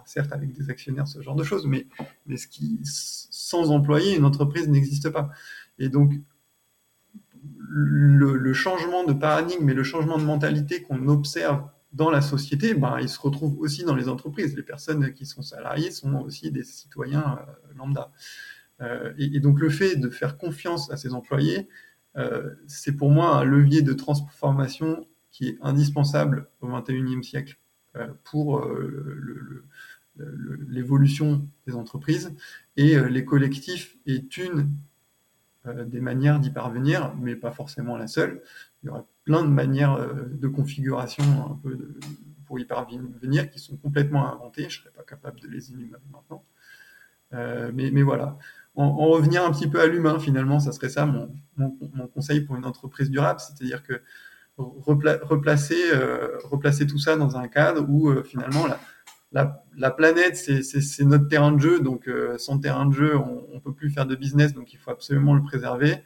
certes 0.06 0.32
avec 0.34 0.52
des 0.52 0.70
actionnaires, 0.70 1.08
ce 1.08 1.20
genre 1.22 1.36
de 1.36 1.44
choses, 1.44 1.66
mais, 1.66 1.88
mais 2.28 2.38
ce 2.38 2.48
qui, 2.48 2.80
sans 3.46 3.70
employés, 3.70 4.16
une 4.16 4.26
entreprise 4.26 4.68
n'existe 4.68 5.10
pas. 5.10 5.30
Et 5.78 5.88
donc, 5.88 6.14
le, 7.70 8.38
le, 8.38 8.54
changement 8.54 9.04
de 9.04 9.14
paradigme 9.14 9.70
et 9.70 9.76
le 9.76 9.84
changement 9.84 10.18
de 10.18 10.24
mentalité 10.24 10.82
qu'on 10.82 11.08
observe 11.10 11.68
dans 11.94 12.10
la 12.10 12.22
société, 12.22 12.74
ben, 12.74 12.98
il 13.00 13.08
se 13.08 13.20
retrouve 13.20 13.60
aussi 13.60 13.84
dans 13.84 13.96
les 13.96 14.10
entreprises. 14.10 14.56
Les 14.56 14.64
personnes 14.64 15.14
qui 15.14 15.28
sont 15.28 15.44
salariées 15.44 15.92
sont 15.92 16.16
aussi 16.16 16.50
des 16.50 16.64
citoyens 16.64 17.38
euh, 17.40 17.74
lambda. 17.78 18.12
Euh, 18.82 19.14
et, 19.20 19.40
donc 19.40 19.60
le 19.60 19.70
fait 19.70 19.96
de 19.96 20.10
faire 20.10 20.38
confiance 20.38 20.90
à 20.90 20.98
ces 20.98 21.14
employés, 21.14 21.68
euh, 22.18 22.56
c'est 22.66 22.94
pour 22.94 23.12
moi 23.12 23.36
un 23.36 23.44
levier 23.44 23.84
de 23.84 23.94
transformation 23.94 25.08
qui 25.30 25.50
est 25.50 25.58
indispensable 25.62 26.50
au 26.62 26.68
XXIe 26.68 27.24
siècle 27.24 27.60
pour 28.24 28.60
euh, 28.60 29.64
l'évolution 30.68 31.46
des 31.68 31.76
entreprises. 31.76 32.34
Et 32.78 32.96
euh, 32.96 33.08
les 33.08 33.26
collectifs 33.26 33.98
est 34.06 34.38
une 34.38 34.70
des 35.88 36.00
manières 36.00 36.40
d'y 36.40 36.52
parvenir, 36.52 37.16
mais 37.20 37.36
pas 37.36 37.50
forcément 37.50 37.98
la 37.98 38.06
seule. 38.06 38.44
Il 38.84 38.86
y 38.86 38.90
aura 38.90 39.04
plein 39.24 39.42
de 39.42 39.48
manières 39.48 39.98
de 40.32 40.48
configuration 40.48 41.60
pour 42.46 42.60
y 42.60 42.66
parvenir 42.66 43.50
qui 43.50 43.60
sont 43.60 43.76
complètement 43.78 44.32
inventées. 44.32 44.70
Je 44.70 44.80
ne 44.80 44.84
serais 44.84 44.92
pas 44.92 45.02
capable 45.02 45.40
de 45.40 45.48
les 45.48 45.72
énumérer 45.72 46.04
maintenant. 46.12 46.44
Euh, 47.34 47.72
mais, 47.74 47.92
mais, 47.92 48.04
voilà. 48.04 48.38
En, 48.76 48.84
en, 48.84 49.08
revenir 49.08 49.44
un 49.44 49.52
petit 49.52 49.68
peu 49.68 49.82
à 49.82 49.88
l'humain, 49.88 50.20
finalement, 50.20 50.60
ça 50.60 50.72
serait 50.72 50.90
ça 50.90 51.06
mon, 51.06 51.34
mon, 51.58 52.08
conseil 52.08 52.42
pour 52.42 52.56
une 52.56 52.66
entreprise 52.66 53.10
durable, 53.10 53.40
c'est-à-dire 53.40 53.84
que 53.84 54.02
repla 54.58 55.18
replacer, 55.22 55.82
euh, 55.94 56.38
replacer 56.44 56.88
tout 56.88 57.00
ça 57.00 57.18
dans 57.18 57.36
un 57.38 57.48
cadre 57.48 57.86
où 57.90 58.10
euh, 58.10 58.24
finalement 58.24 58.68
la, 58.68 58.80
la, 59.36 59.66
la 59.76 59.92
planète, 59.92 60.38
c'est 60.38 61.04
notre 61.04 61.28
terrain 61.28 61.52
de 61.52 61.60
jeu, 61.60 61.82
donc 61.82 62.08
euh, 62.08 62.38
sans 62.38 62.58
terrain 62.58 62.86
de 62.86 62.94
jeu, 62.94 63.18
on 63.18 63.54
ne 63.54 63.60
peut 63.60 63.74
plus 63.74 63.90
faire 63.90 64.06
de 64.06 64.16
business, 64.16 64.54
donc 64.54 64.72
il 64.72 64.80
faut 64.80 64.92
absolument 64.92 65.34
le 65.36 65.44
préserver. 65.44 65.98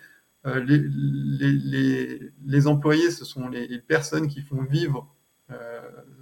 Euh, 0.48 0.64
les, 0.64 0.80
les, 0.80 1.52
les, 1.52 2.32
les, 2.44 2.68
employés, 2.68 3.12
ce 3.12 3.26
sont 3.26 3.48
les, 3.48 3.78
personnes 3.80 4.28
qui 4.28 4.42
font 4.42 4.64
vivre 4.64 5.14
euh, 5.52 5.80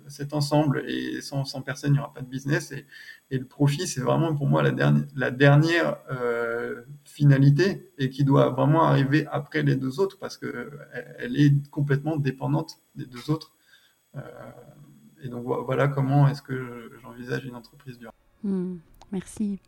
cet 0.10 0.34
ensemble, 0.34 0.84
et 0.86 1.22
sans, 1.22 1.46
sans 1.46 1.62
personne, 1.62 1.92
il 1.92 1.94
n'y 1.94 2.00
aura 2.00 2.14
pas 2.14 2.22
de 2.22 2.28
business. 2.28 2.74
Et, 2.74 2.86
et 3.32 3.38
le 3.38 3.46
profit, 3.46 3.88
c'est 3.88 4.02
vraiment 4.02 4.36
pour 4.36 4.48
moi 4.48 4.62
la 4.62 4.72
dernière, 4.72 5.06
la 5.16 5.32
dernière 5.32 5.98
euh, 6.12 6.82
finalité, 7.06 7.90
et 7.98 8.10
qui 8.10 8.26
doit 8.26 8.50
vraiment 8.50 8.84
arriver 8.84 9.26
après 9.32 9.64
les 9.64 9.78
deux 9.78 10.02
autres, 10.02 10.20
parce 10.20 10.38
qu'elle 10.38 10.72
elle 11.20 11.40
est 11.40 11.70
complètement 11.70 12.18
dépendante 12.18 12.82
des 12.96 13.06
deux 13.06 13.32
autres. 13.32 13.54
Et 15.24 15.30
donc 15.30 15.44
voilà 15.44 15.88
comment 15.88 16.28
est-ce 16.28 16.42
que 16.42 16.92
j'envisage 17.02 17.46
une 17.46 17.56
entreprise 17.56 17.98
durable. 17.98 18.18
Mmh, 18.44 18.76
merci. 19.12 19.60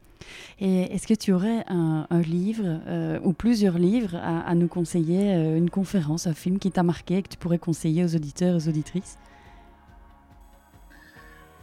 Et 0.60 0.94
est-ce 0.94 1.08
que 1.08 1.14
tu 1.14 1.32
aurais 1.32 1.64
un, 1.68 2.06
un 2.10 2.22
livre 2.22 2.82
euh, 2.88 3.20
ou 3.24 3.34
plusieurs 3.34 3.78
livres 3.80 4.16
à, 4.16 4.42
à 4.42 4.54
nous 4.54 4.68
conseiller, 4.68 5.34
euh, 5.34 5.58
une 5.58 5.70
conférence, 5.70 6.28
un 6.28 6.34
film 6.34 6.60
qui 6.60 6.72
t'a 6.72 6.84
marqué, 6.84 7.24
que 7.24 7.30
tu 7.30 7.38
pourrais 7.38 7.58
conseiller 7.58 8.04
aux 8.04 8.16
auditeurs 8.16 8.54
et 8.54 8.58
aux 8.58 8.68
auditrices? 8.70 9.18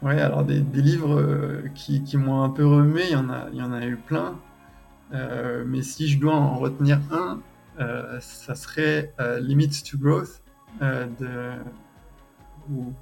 Oui, 0.03 0.15
alors 0.15 0.45
des, 0.45 0.61
des 0.61 0.83
livres 0.83 1.21
euh, 1.21 1.69
qui, 1.75 2.03
qui 2.03 2.17
m'ont 2.17 2.43
un 2.43 2.51
peu 2.51 2.67
remué, 2.67 3.03
il 3.05 3.13
y 3.13 3.17
en 3.17 3.29
a, 3.29 3.49
il 3.53 3.59
y 3.59 3.63
en 3.63 3.73
a 3.73 3.87
eu 3.87 3.97
plein. 3.97 4.39
Mais 5.67 5.83
si 5.83 6.09
je 6.09 6.19
dois 6.19 6.35
en 6.35 6.59
retenir 6.59 6.99
un, 7.13 7.41
ça 8.21 8.55
serait 8.57 9.15
Limits 9.41 9.85
to 9.89 9.97
Growth 9.97 10.43
de, 10.81 11.53
ou 12.69 12.93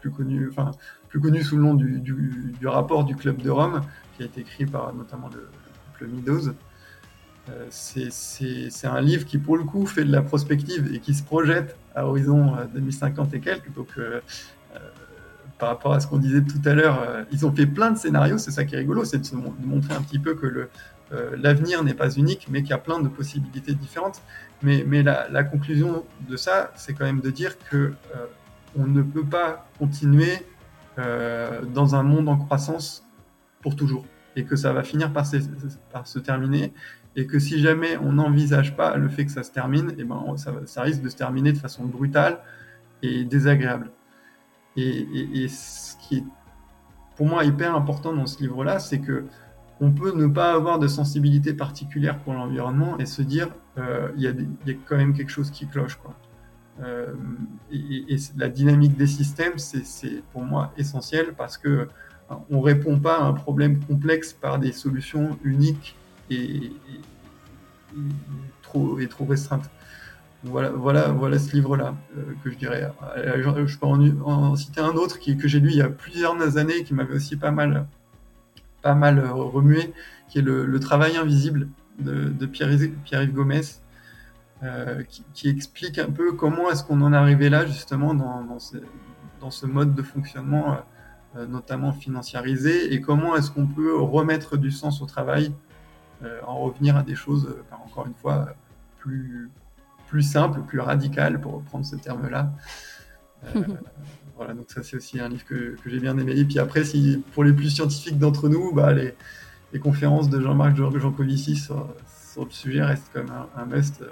plus 0.00 0.10
connu, 0.10 0.48
enfin, 0.50 0.70
plus 1.08 1.20
connu 1.20 1.42
sous 1.42 1.56
le 1.56 1.62
nom 1.62 1.74
du, 1.74 2.00
du, 2.00 2.66
rapport 2.66 3.04
du 3.04 3.16
Club 3.16 3.42
de 3.42 3.50
Rome, 3.50 3.82
qui 4.16 4.22
a 4.22 4.26
été 4.26 4.40
écrit 4.40 4.66
par 4.66 4.94
notamment 4.94 5.28
le, 5.28 5.40
le 5.40 5.46
couple 5.92 6.06
Meadows. 6.14 6.52
Euh, 7.48 7.66
c'est 7.70 8.86
un 8.86 9.00
livre 9.00 9.24
qui, 9.24 9.38
pour 9.38 9.56
le 9.56 9.64
coup, 9.64 9.86
fait 9.86 10.04
de 10.04 10.12
la 10.12 10.22
prospective 10.22 10.92
et 10.92 10.98
qui 10.98 11.14
se 11.14 11.22
projette 11.22 11.76
à 11.94 12.06
horizon 12.06 12.52
2050 12.74 13.34
et 13.34 13.40
quelques. 13.40 13.72
Donc, 13.72 13.88
euh, 13.98 14.20
euh, 14.74 14.78
par 15.58 15.70
rapport 15.70 15.92
à 15.92 16.00
ce 16.00 16.06
qu'on 16.06 16.18
disait 16.18 16.42
tout 16.42 16.60
à 16.64 16.74
l'heure, 16.74 17.00
euh, 17.00 17.24
ils 17.32 17.46
ont 17.46 17.52
fait 17.52 17.66
plein 17.66 17.90
de 17.90 17.98
scénarios. 17.98 18.38
C'est 18.38 18.50
ça 18.50 18.64
qui 18.64 18.74
est 18.74 18.78
rigolo, 18.78 19.04
c'est 19.04 19.18
de, 19.18 19.36
montrer 19.64 19.94
un 19.94 20.02
petit 20.02 20.18
peu 20.18 20.34
que 20.34 20.68
l'avenir 21.36 21.84
n'est 21.84 21.94
pas 21.94 22.10
unique, 22.10 22.48
mais 22.50 22.62
qu'il 22.62 22.70
y 22.70 22.74
a 22.74 22.78
plein 22.78 23.00
de 23.00 23.08
possibilités 23.08 23.74
différentes. 23.74 24.22
Mais, 24.62 24.84
mais 24.86 25.02
la 25.02 25.44
conclusion 25.44 26.04
de 26.28 26.36
ça, 26.36 26.72
c'est 26.74 26.94
quand 26.94 27.04
même 27.04 27.20
de 27.20 27.30
dire 27.30 27.56
que 27.70 27.92
on 28.76 28.86
ne 28.86 29.02
peut 29.02 29.24
pas 29.24 29.68
continuer 29.78 30.32
euh, 30.98 31.62
dans 31.64 31.94
un 31.94 32.02
monde 32.02 32.28
en 32.28 32.36
croissance 32.36 33.06
pour 33.60 33.76
toujours 33.76 34.04
et 34.36 34.44
que 34.44 34.56
ça 34.56 34.72
va 34.72 34.82
finir 34.82 35.12
par 35.12 35.26
se, 35.26 36.18
terminer 36.18 36.72
et 37.16 37.26
que 37.26 37.38
si 37.38 37.58
jamais 37.58 37.96
on 37.96 38.12
n'envisage 38.12 38.76
pas 38.76 38.96
le 38.96 39.08
fait 39.08 39.24
que 39.24 39.32
ça 39.32 39.42
se 39.42 39.50
termine, 39.50 39.90
et 39.92 40.00
eh 40.00 40.04
ben 40.04 40.36
ça, 40.36 40.82
risque 40.82 41.02
de 41.02 41.08
se 41.08 41.16
terminer 41.16 41.52
de 41.52 41.58
façon 41.58 41.84
brutale 41.84 42.40
et 43.02 43.24
désagréable. 43.24 43.90
Et 44.76 45.48
ce 45.48 45.96
qui 45.96 46.18
est 46.18 46.24
pour 47.16 47.26
moi 47.26 47.44
hyper 47.44 47.74
important 47.74 48.12
dans 48.12 48.26
ce 48.26 48.40
livre-là, 48.42 48.78
c'est 48.78 49.00
que 49.00 49.24
on 49.80 49.90
peut 49.90 50.14
ne 50.14 50.26
pas 50.26 50.52
avoir 50.52 50.78
de 50.78 50.88
sensibilité 50.88 51.52
particulière 51.52 52.18
pour 52.18 52.32
l'environnement 52.32 52.98
et 52.98 53.06
se 53.06 53.22
dire 53.22 53.48
euh, 53.78 54.10
il 54.16 54.26
euh, 54.26 54.32
y, 54.64 54.70
y, 54.70 54.74
a 54.74 54.76
quand 54.86 54.96
même 54.96 55.12
quelque 55.12 55.30
chose 55.30 55.50
qui 55.50 55.66
cloche. 55.66 55.96
Quoi. 55.96 56.14
Euh, 56.82 57.14
et, 57.72 58.16
la 58.36 58.48
dynamique 58.48 58.96
des 58.96 59.06
systèmes, 59.06 59.58
c'est 59.58 60.22
pour 60.32 60.42
moi 60.42 60.72
essentiel 60.76 61.34
parce 61.36 61.56
que 61.58 61.88
on 62.50 62.60
répond 62.60 62.98
pas 62.98 63.18
à 63.18 63.22
un 63.22 63.32
problème 63.32 63.78
complexe 63.84 64.32
par 64.32 64.58
des 64.58 64.72
solutions 64.72 65.38
uniques 65.44 65.94
et, 66.28 66.72
trop, 68.62 68.98
et 68.98 69.06
trop 69.06 69.24
restreintes. 69.24 69.70
Voilà, 70.42 70.70
voilà, 70.70 71.08
voilà 71.08 71.38
ce 71.38 71.52
livre-là 71.52 71.94
euh, 72.16 72.22
que 72.44 72.50
je 72.50 72.56
dirais. 72.56 72.92
Euh, 73.16 73.66
je 73.66 73.78
peux 73.78 73.86
en, 73.86 74.56
citer 74.56 74.80
un 74.80 74.90
autre 74.90 75.18
que 75.18 75.48
j'ai 75.48 75.60
lu 75.60 75.70
il 75.70 75.76
y 75.76 75.82
a 75.82 75.88
plusieurs 75.88 76.58
années, 76.58 76.84
qui 76.84 76.94
m'avait 76.94 77.14
aussi 77.14 77.36
pas 77.36 77.50
mal, 77.50 77.86
pas 78.82 78.94
mal 78.94 79.20
remué, 79.30 79.92
qui 80.28 80.38
est 80.38 80.42
le, 80.42 80.78
travail 80.80 81.16
invisible 81.16 81.68
de, 81.98 82.28
de 82.28 82.46
Pierre-Yves 82.46 82.92
Pierre 83.04 83.26
Gomez, 83.28 83.62
euh, 84.62 85.02
qui, 85.02 85.22
qui, 85.34 85.48
explique 85.50 85.98
un 85.98 86.10
peu 86.10 86.32
comment 86.32 86.70
est-ce 86.70 86.82
qu'on 86.82 87.02
en 87.02 87.12
est 87.12 87.16
arrivé 87.16 87.50
là 87.50 87.66
justement 87.66 88.14
dans, 88.14 88.42
dans, 88.42 88.58
ce, 88.58 88.78
dans 89.38 89.50
ce 89.50 89.66
mode 89.66 89.94
de 89.94 90.02
fonctionnement 90.02 90.78
euh, 91.36 91.46
notamment 91.46 91.92
financiarisé 91.92 92.94
et 92.94 93.02
comment 93.02 93.36
est-ce 93.36 93.50
qu'on 93.50 93.66
peut 93.66 94.00
remettre 94.00 94.56
du 94.56 94.70
sens 94.70 95.02
au 95.02 95.04
travail 95.04 95.52
euh, 96.22 96.40
en 96.46 96.58
revenir 96.60 96.96
à 96.96 97.02
des 97.02 97.14
choses 97.14 97.54
encore 97.84 98.06
une 98.06 98.14
fois 98.14 98.54
plus 98.98 99.50
plus 100.06 100.22
simples 100.22 100.62
plus 100.62 100.80
radicales 100.80 101.38
pour 101.38 101.56
reprendre 101.56 101.84
ce 101.84 101.96
terme 101.96 102.26
là 102.30 102.50
voilà 104.36 104.54
donc 104.54 104.70
ça 104.70 104.82
c'est 104.82 104.96
aussi 104.96 105.20
un 105.20 105.28
livre 105.28 105.44
que, 105.44 105.76
que 105.76 105.90
j'ai 105.90 106.00
bien 106.00 106.16
aimé. 106.16 106.32
Et 106.34 106.46
puis 106.46 106.58
après 106.58 106.84
si 106.84 107.22
pour 107.34 107.44
les 107.44 107.52
plus 107.52 107.68
scientifiques 107.68 108.18
d'entre 108.18 108.48
nous 108.48 108.72
bah, 108.72 108.94
les, 108.94 109.14
les 109.74 109.80
conférences 109.80 110.30
de 110.30 110.40
Jean-Marc 110.40 110.76
Jancovici 110.76 111.56
sur, 111.56 111.94
sur 112.32 112.46
le 112.46 112.50
sujet 112.50 112.82
restent 112.82 113.12
comme 113.12 113.28
un, 113.28 113.48
un 113.60 113.66
must 113.66 114.02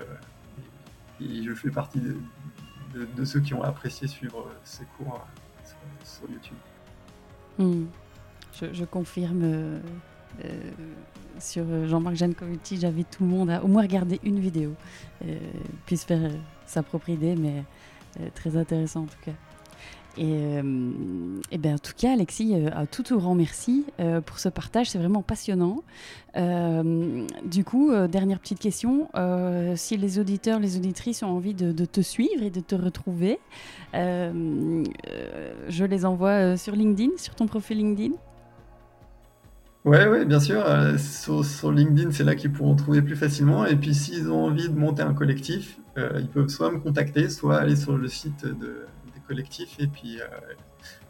et 1.25 1.43
je 1.43 1.55
fais 1.55 1.71
partie 1.71 2.01
de, 2.01 3.25
ceux 3.25 3.41
qui 3.41 3.55
ont 3.55 3.63
apprécié 3.63 4.07
suivre 4.07 4.51
ces 4.63 4.85
cours 4.97 5.27
sur, 5.65 5.77
sur 6.05 6.31
YouTube. 6.31 6.57
Mmh. 7.59 7.87
Je, 8.73 8.85
confirme. 8.85 9.43
Euh, 9.43 9.81
sur 11.39 11.65
Jean-Marc 11.87 12.17
Jancovici, 12.17 12.79
j'avais 12.79 13.05
tout 13.05 13.25
le 13.25 13.29
monde 13.29 13.51
à 13.51 13.63
au 13.63 13.69
moins 13.69 13.83
regarder 13.83 14.21
une 14.23 14.39
vidéo, 14.39 14.75
euh, 15.25 15.39
puis 15.87 15.97
se 15.97 16.07
faire 16.07 16.31
sa 16.67 16.83
propre 16.83 17.09
idée, 17.09 17.35
mais 17.37 17.65
euh, 18.21 18.29
très 18.35 18.57
intéressant 18.57 19.03
en 19.03 19.07
tout 19.07 19.19
cas. 19.25 19.33
Et, 20.17 20.59
euh, 20.59 20.63
ben, 21.59 21.75
en 21.75 21.79
tout 21.79 21.93
cas, 21.97 22.13
Alexis, 22.13 22.55
euh, 22.55 22.71
un 22.75 22.87
tout, 22.87 23.03
grand 23.17 23.35
merci 23.35 23.85
euh, 24.01 24.21
pour 24.21 24.39
ce 24.39 24.49
partage. 24.49 24.91
C'est 24.91 24.99
vraiment 24.99 25.23
passionnant. 25.23 25.83
Du 27.45 27.63
coup, 27.65 27.93
dernière 28.09 28.41
petite 28.41 28.59
question. 28.59 29.09
si 29.77 29.97
les 29.97 30.19
auditeurs, 30.19 30.59
les 30.59 30.77
auditrices 30.77 31.23
ont 31.23 31.29
envie 31.29 31.55
de, 31.55 31.85
te 31.85 32.01
suivre 32.01 32.43
et 32.43 32.51
de 32.51 32.59
te 32.59 32.75
retrouver, 32.75 33.39
je 33.93 35.85
les 35.85 36.05
envoie 36.05 36.57
sur 36.57 36.75
LinkedIn, 36.75 37.13
sur 37.19 37.37
ton 37.37 37.47
profil 37.47 37.79
LinkedIn 37.79 38.15
Ouais, 39.85 40.09
ouais, 40.09 40.25
bien 40.25 40.41
sûr. 40.41 40.65
sur, 40.99 41.71
LinkedIn, 41.71 42.11
c'est 42.11 42.25
là 42.25 42.35
qu'ils 42.35 42.51
pourront 42.51 42.75
trouver 42.75 43.01
plus 43.01 43.15
facilement. 43.15 43.65
Et 43.65 43.77
puis, 43.77 43.95
s'ils 43.95 44.29
ont 44.29 44.47
envie 44.47 44.69
de 44.69 44.77
monter 44.77 45.03
un 45.03 45.15
collectif, 45.15 45.79
ils 45.97 46.27
peuvent 46.27 46.49
soit 46.49 46.73
me 46.73 46.81
contacter, 46.81 47.29
soit 47.29 47.59
aller 47.59 47.77
sur 47.77 47.97
le 47.97 48.09
site 48.09 48.45
de, 48.45 48.87
des 49.25 49.35
collectifs 49.35 49.77
et 49.79 49.87
puis, 49.87 50.21
euh, 50.21 50.25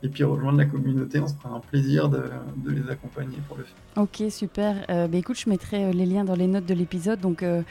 et 0.02 0.08
puis 0.08 0.24
rejoindre 0.24 0.58
la 0.58 0.66
communauté. 0.66 1.20
On 1.20 1.26
se 1.26 1.34
fera 1.34 1.54
un 1.56 1.60
plaisir 1.60 2.08
de, 2.08 2.22
de 2.56 2.70
les 2.70 2.88
accompagner 2.90 3.36
pour 3.48 3.56
le 3.56 3.64
faire. 3.64 3.74
Ok, 4.02 4.22
super. 4.30 4.84
Euh, 4.90 5.08
bah, 5.08 5.18
écoute, 5.18 5.38
je 5.38 5.48
mettrai 5.48 5.84
euh, 5.84 5.92
les 5.92 6.06
liens 6.06 6.24
dans 6.24 6.34
les 6.36 6.46
notes 6.46 6.66
de 6.66 6.74
l'épisode. 6.74 7.20
Donc, 7.20 7.42
euh, 7.42 7.62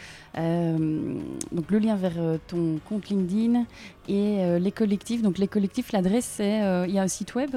donc, 1.52 1.72
le 1.72 1.80
lien 1.80 1.96
vers 1.96 2.14
ton 2.48 2.80
compte 2.88 3.10
LinkedIn 3.10 3.66
et 4.08 4.60
les 4.60 4.72
collectifs. 4.72 5.22
Donc, 5.22 5.38
les 5.38 5.48
collectifs, 5.48 5.92
l'adresse, 5.92 6.26
c'est. 6.26 6.60
Il 6.88 6.94
y 6.94 7.00
a 7.00 7.04
un 7.04 7.08
site 7.08 7.36
web 7.36 7.52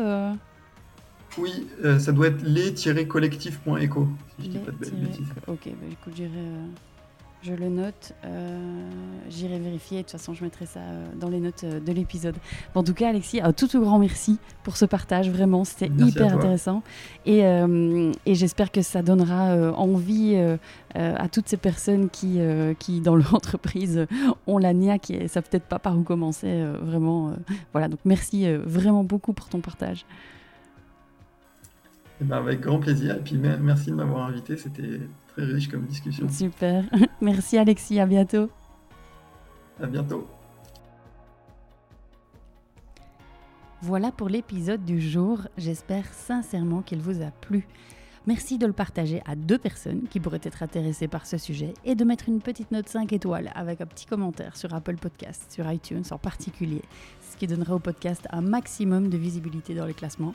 Oui, 1.39 1.67
ça 1.99 2.13
doit 2.13 2.29
être 2.29 2.43
les-collectif.eco, 2.43 4.09
si 4.39 4.45
je 4.47 4.51
dis 4.51 4.59
pas 4.59 4.71
de 4.71 4.85
les- 4.85 4.91
belles 4.91 5.01
bêtises. 5.01 5.29
Ok, 5.47 5.61
bah, 5.67 5.87
écoute, 5.91 6.13
j'irai, 6.17 6.31
je 7.47 7.55
le 7.55 7.69
note. 7.69 8.13
euh, 8.25 8.91
J'irai 9.29 9.59
vérifier. 9.59 9.99
De 9.99 10.03
toute 10.03 10.13
façon, 10.13 10.35
je 10.35 10.43
mettrai 10.45 10.67
ça 10.67 10.81
euh, 10.81 11.07
dans 11.19 11.29
les 11.29 11.41
notes 11.41 11.65
euh, 11.65 11.81
de 11.81 11.93
l'épisode. 11.93 12.35
Bon, 12.75 12.81
en 12.81 12.85
tout 12.85 12.95
cas, 12.95 13.09
Alexis, 13.09 13.41
un 13.41 13.53
tout, 13.53 13.69
tout 13.69 13.81
grand 13.81 13.99
merci 13.99 14.39
pour 14.65 14.77
ce 14.77 14.85
partage. 14.85 15.31
Vraiment, 15.31 15.65
c'était 15.65 15.91
hyper 16.05 16.35
intéressant. 16.35 16.83
Et, 17.25 17.45
euh, 17.45 18.13
et 18.27 18.35
j'espère 18.35 18.71
que 18.73 18.83
ça 18.83 19.03
donnera 19.03 19.51
euh, 19.51 19.73
envie 19.73 20.37
à 20.95 21.29
toutes 21.29 21.49
ces 21.49 21.57
personnes 21.59 22.09
qui, 22.09 22.39
qui 22.79 23.01
dans 23.01 23.17
leur 23.21 23.35
entreprise, 23.35 23.99
euh, 23.99 24.07
ont 24.47 24.59
la 24.59 24.73
niaque 24.73 25.11
et 25.11 25.25
ne 25.25 25.29
savent 25.29 25.45
peut-être 25.51 25.67
pas 25.67 25.79
par 25.79 25.97
où 25.99 26.03
commencer. 26.03 26.65
vraiment, 26.83 27.35
voilà. 27.73 27.89
Donc, 27.89 28.01
merci 28.05 28.47
vraiment 28.65 29.05
beaucoup 29.05 29.33
pour 29.33 29.49
ton 29.49 29.61
partage. 29.61 30.05
Eh 32.21 32.25
ben, 32.25 32.37
avec 32.39 32.61
grand 32.61 32.79
plaisir. 32.79 33.17
Et 33.17 33.21
puis, 33.21 33.37
mer- 33.37 33.59
merci 33.61 33.91
de 33.91 33.95
m'avoir 33.97 34.27
invité. 34.27 34.57
C'était 34.57 35.01
très 35.29 35.45
riche 35.45 35.69
comme 35.69 35.85
discussion. 35.85 36.29
Super. 36.29 36.85
merci, 37.21 37.59
Alexis. 37.59 38.01
À 38.01 38.07
bientôt. 38.07 38.49
À 39.83 39.87
bientôt. 39.87 40.27
Voilà 43.83 44.11
pour 44.11 44.29
l'épisode 44.29 44.85
du 44.85 45.01
jour. 45.01 45.43
J'espère 45.59 46.07
sincèrement 46.13 46.83
qu'il 46.83 47.01
vous 47.01 47.23
a 47.23 47.31
plu. 47.31 47.67
Merci 48.27 48.59
de 48.59 48.67
le 48.67 48.73
partager 48.73 49.23
à 49.25 49.37
deux 49.37 49.59
personnes 49.59 50.03
qui 50.11 50.19
pourraient 50.19 50.41
être 50.43 50.65
intéressées 50.65 51.07
par 51.07 51.27
ce 51.27 51.39
sujet 51.39 51.75
et 51.85 51.95
de 51.95 52.03
mettre 52.05 52.29
une 52.29 52.41
petite 52.41 52.73
note 52.73 52.89
5 52.89 53.13
étoiles 53.13 53.53
avec 53.55 53.81
un 53.81 53.87
petit 53.87 54.07
commentaire 54.07 54.57
sur 54.57 54.75
Apple 54.75 54.97
Podcast, 54.97 55.53
sur 55.53 55.71
iTunes 55.71 56.03
en 56.11 56.19
particulier, 56.19 56.83
ce 57.31 57.37
qui 57.37 57.47
donnera 57.47 57.75
au 57.77 57.79
podcast 57.79 58.27
un 58.31 58.41
maximum 58.41 59.09
de 59.11 59.17
visibilité 59.17 59.75
dans 59.75 59.87
les 59.87 59.95
classements. 59.95 60.35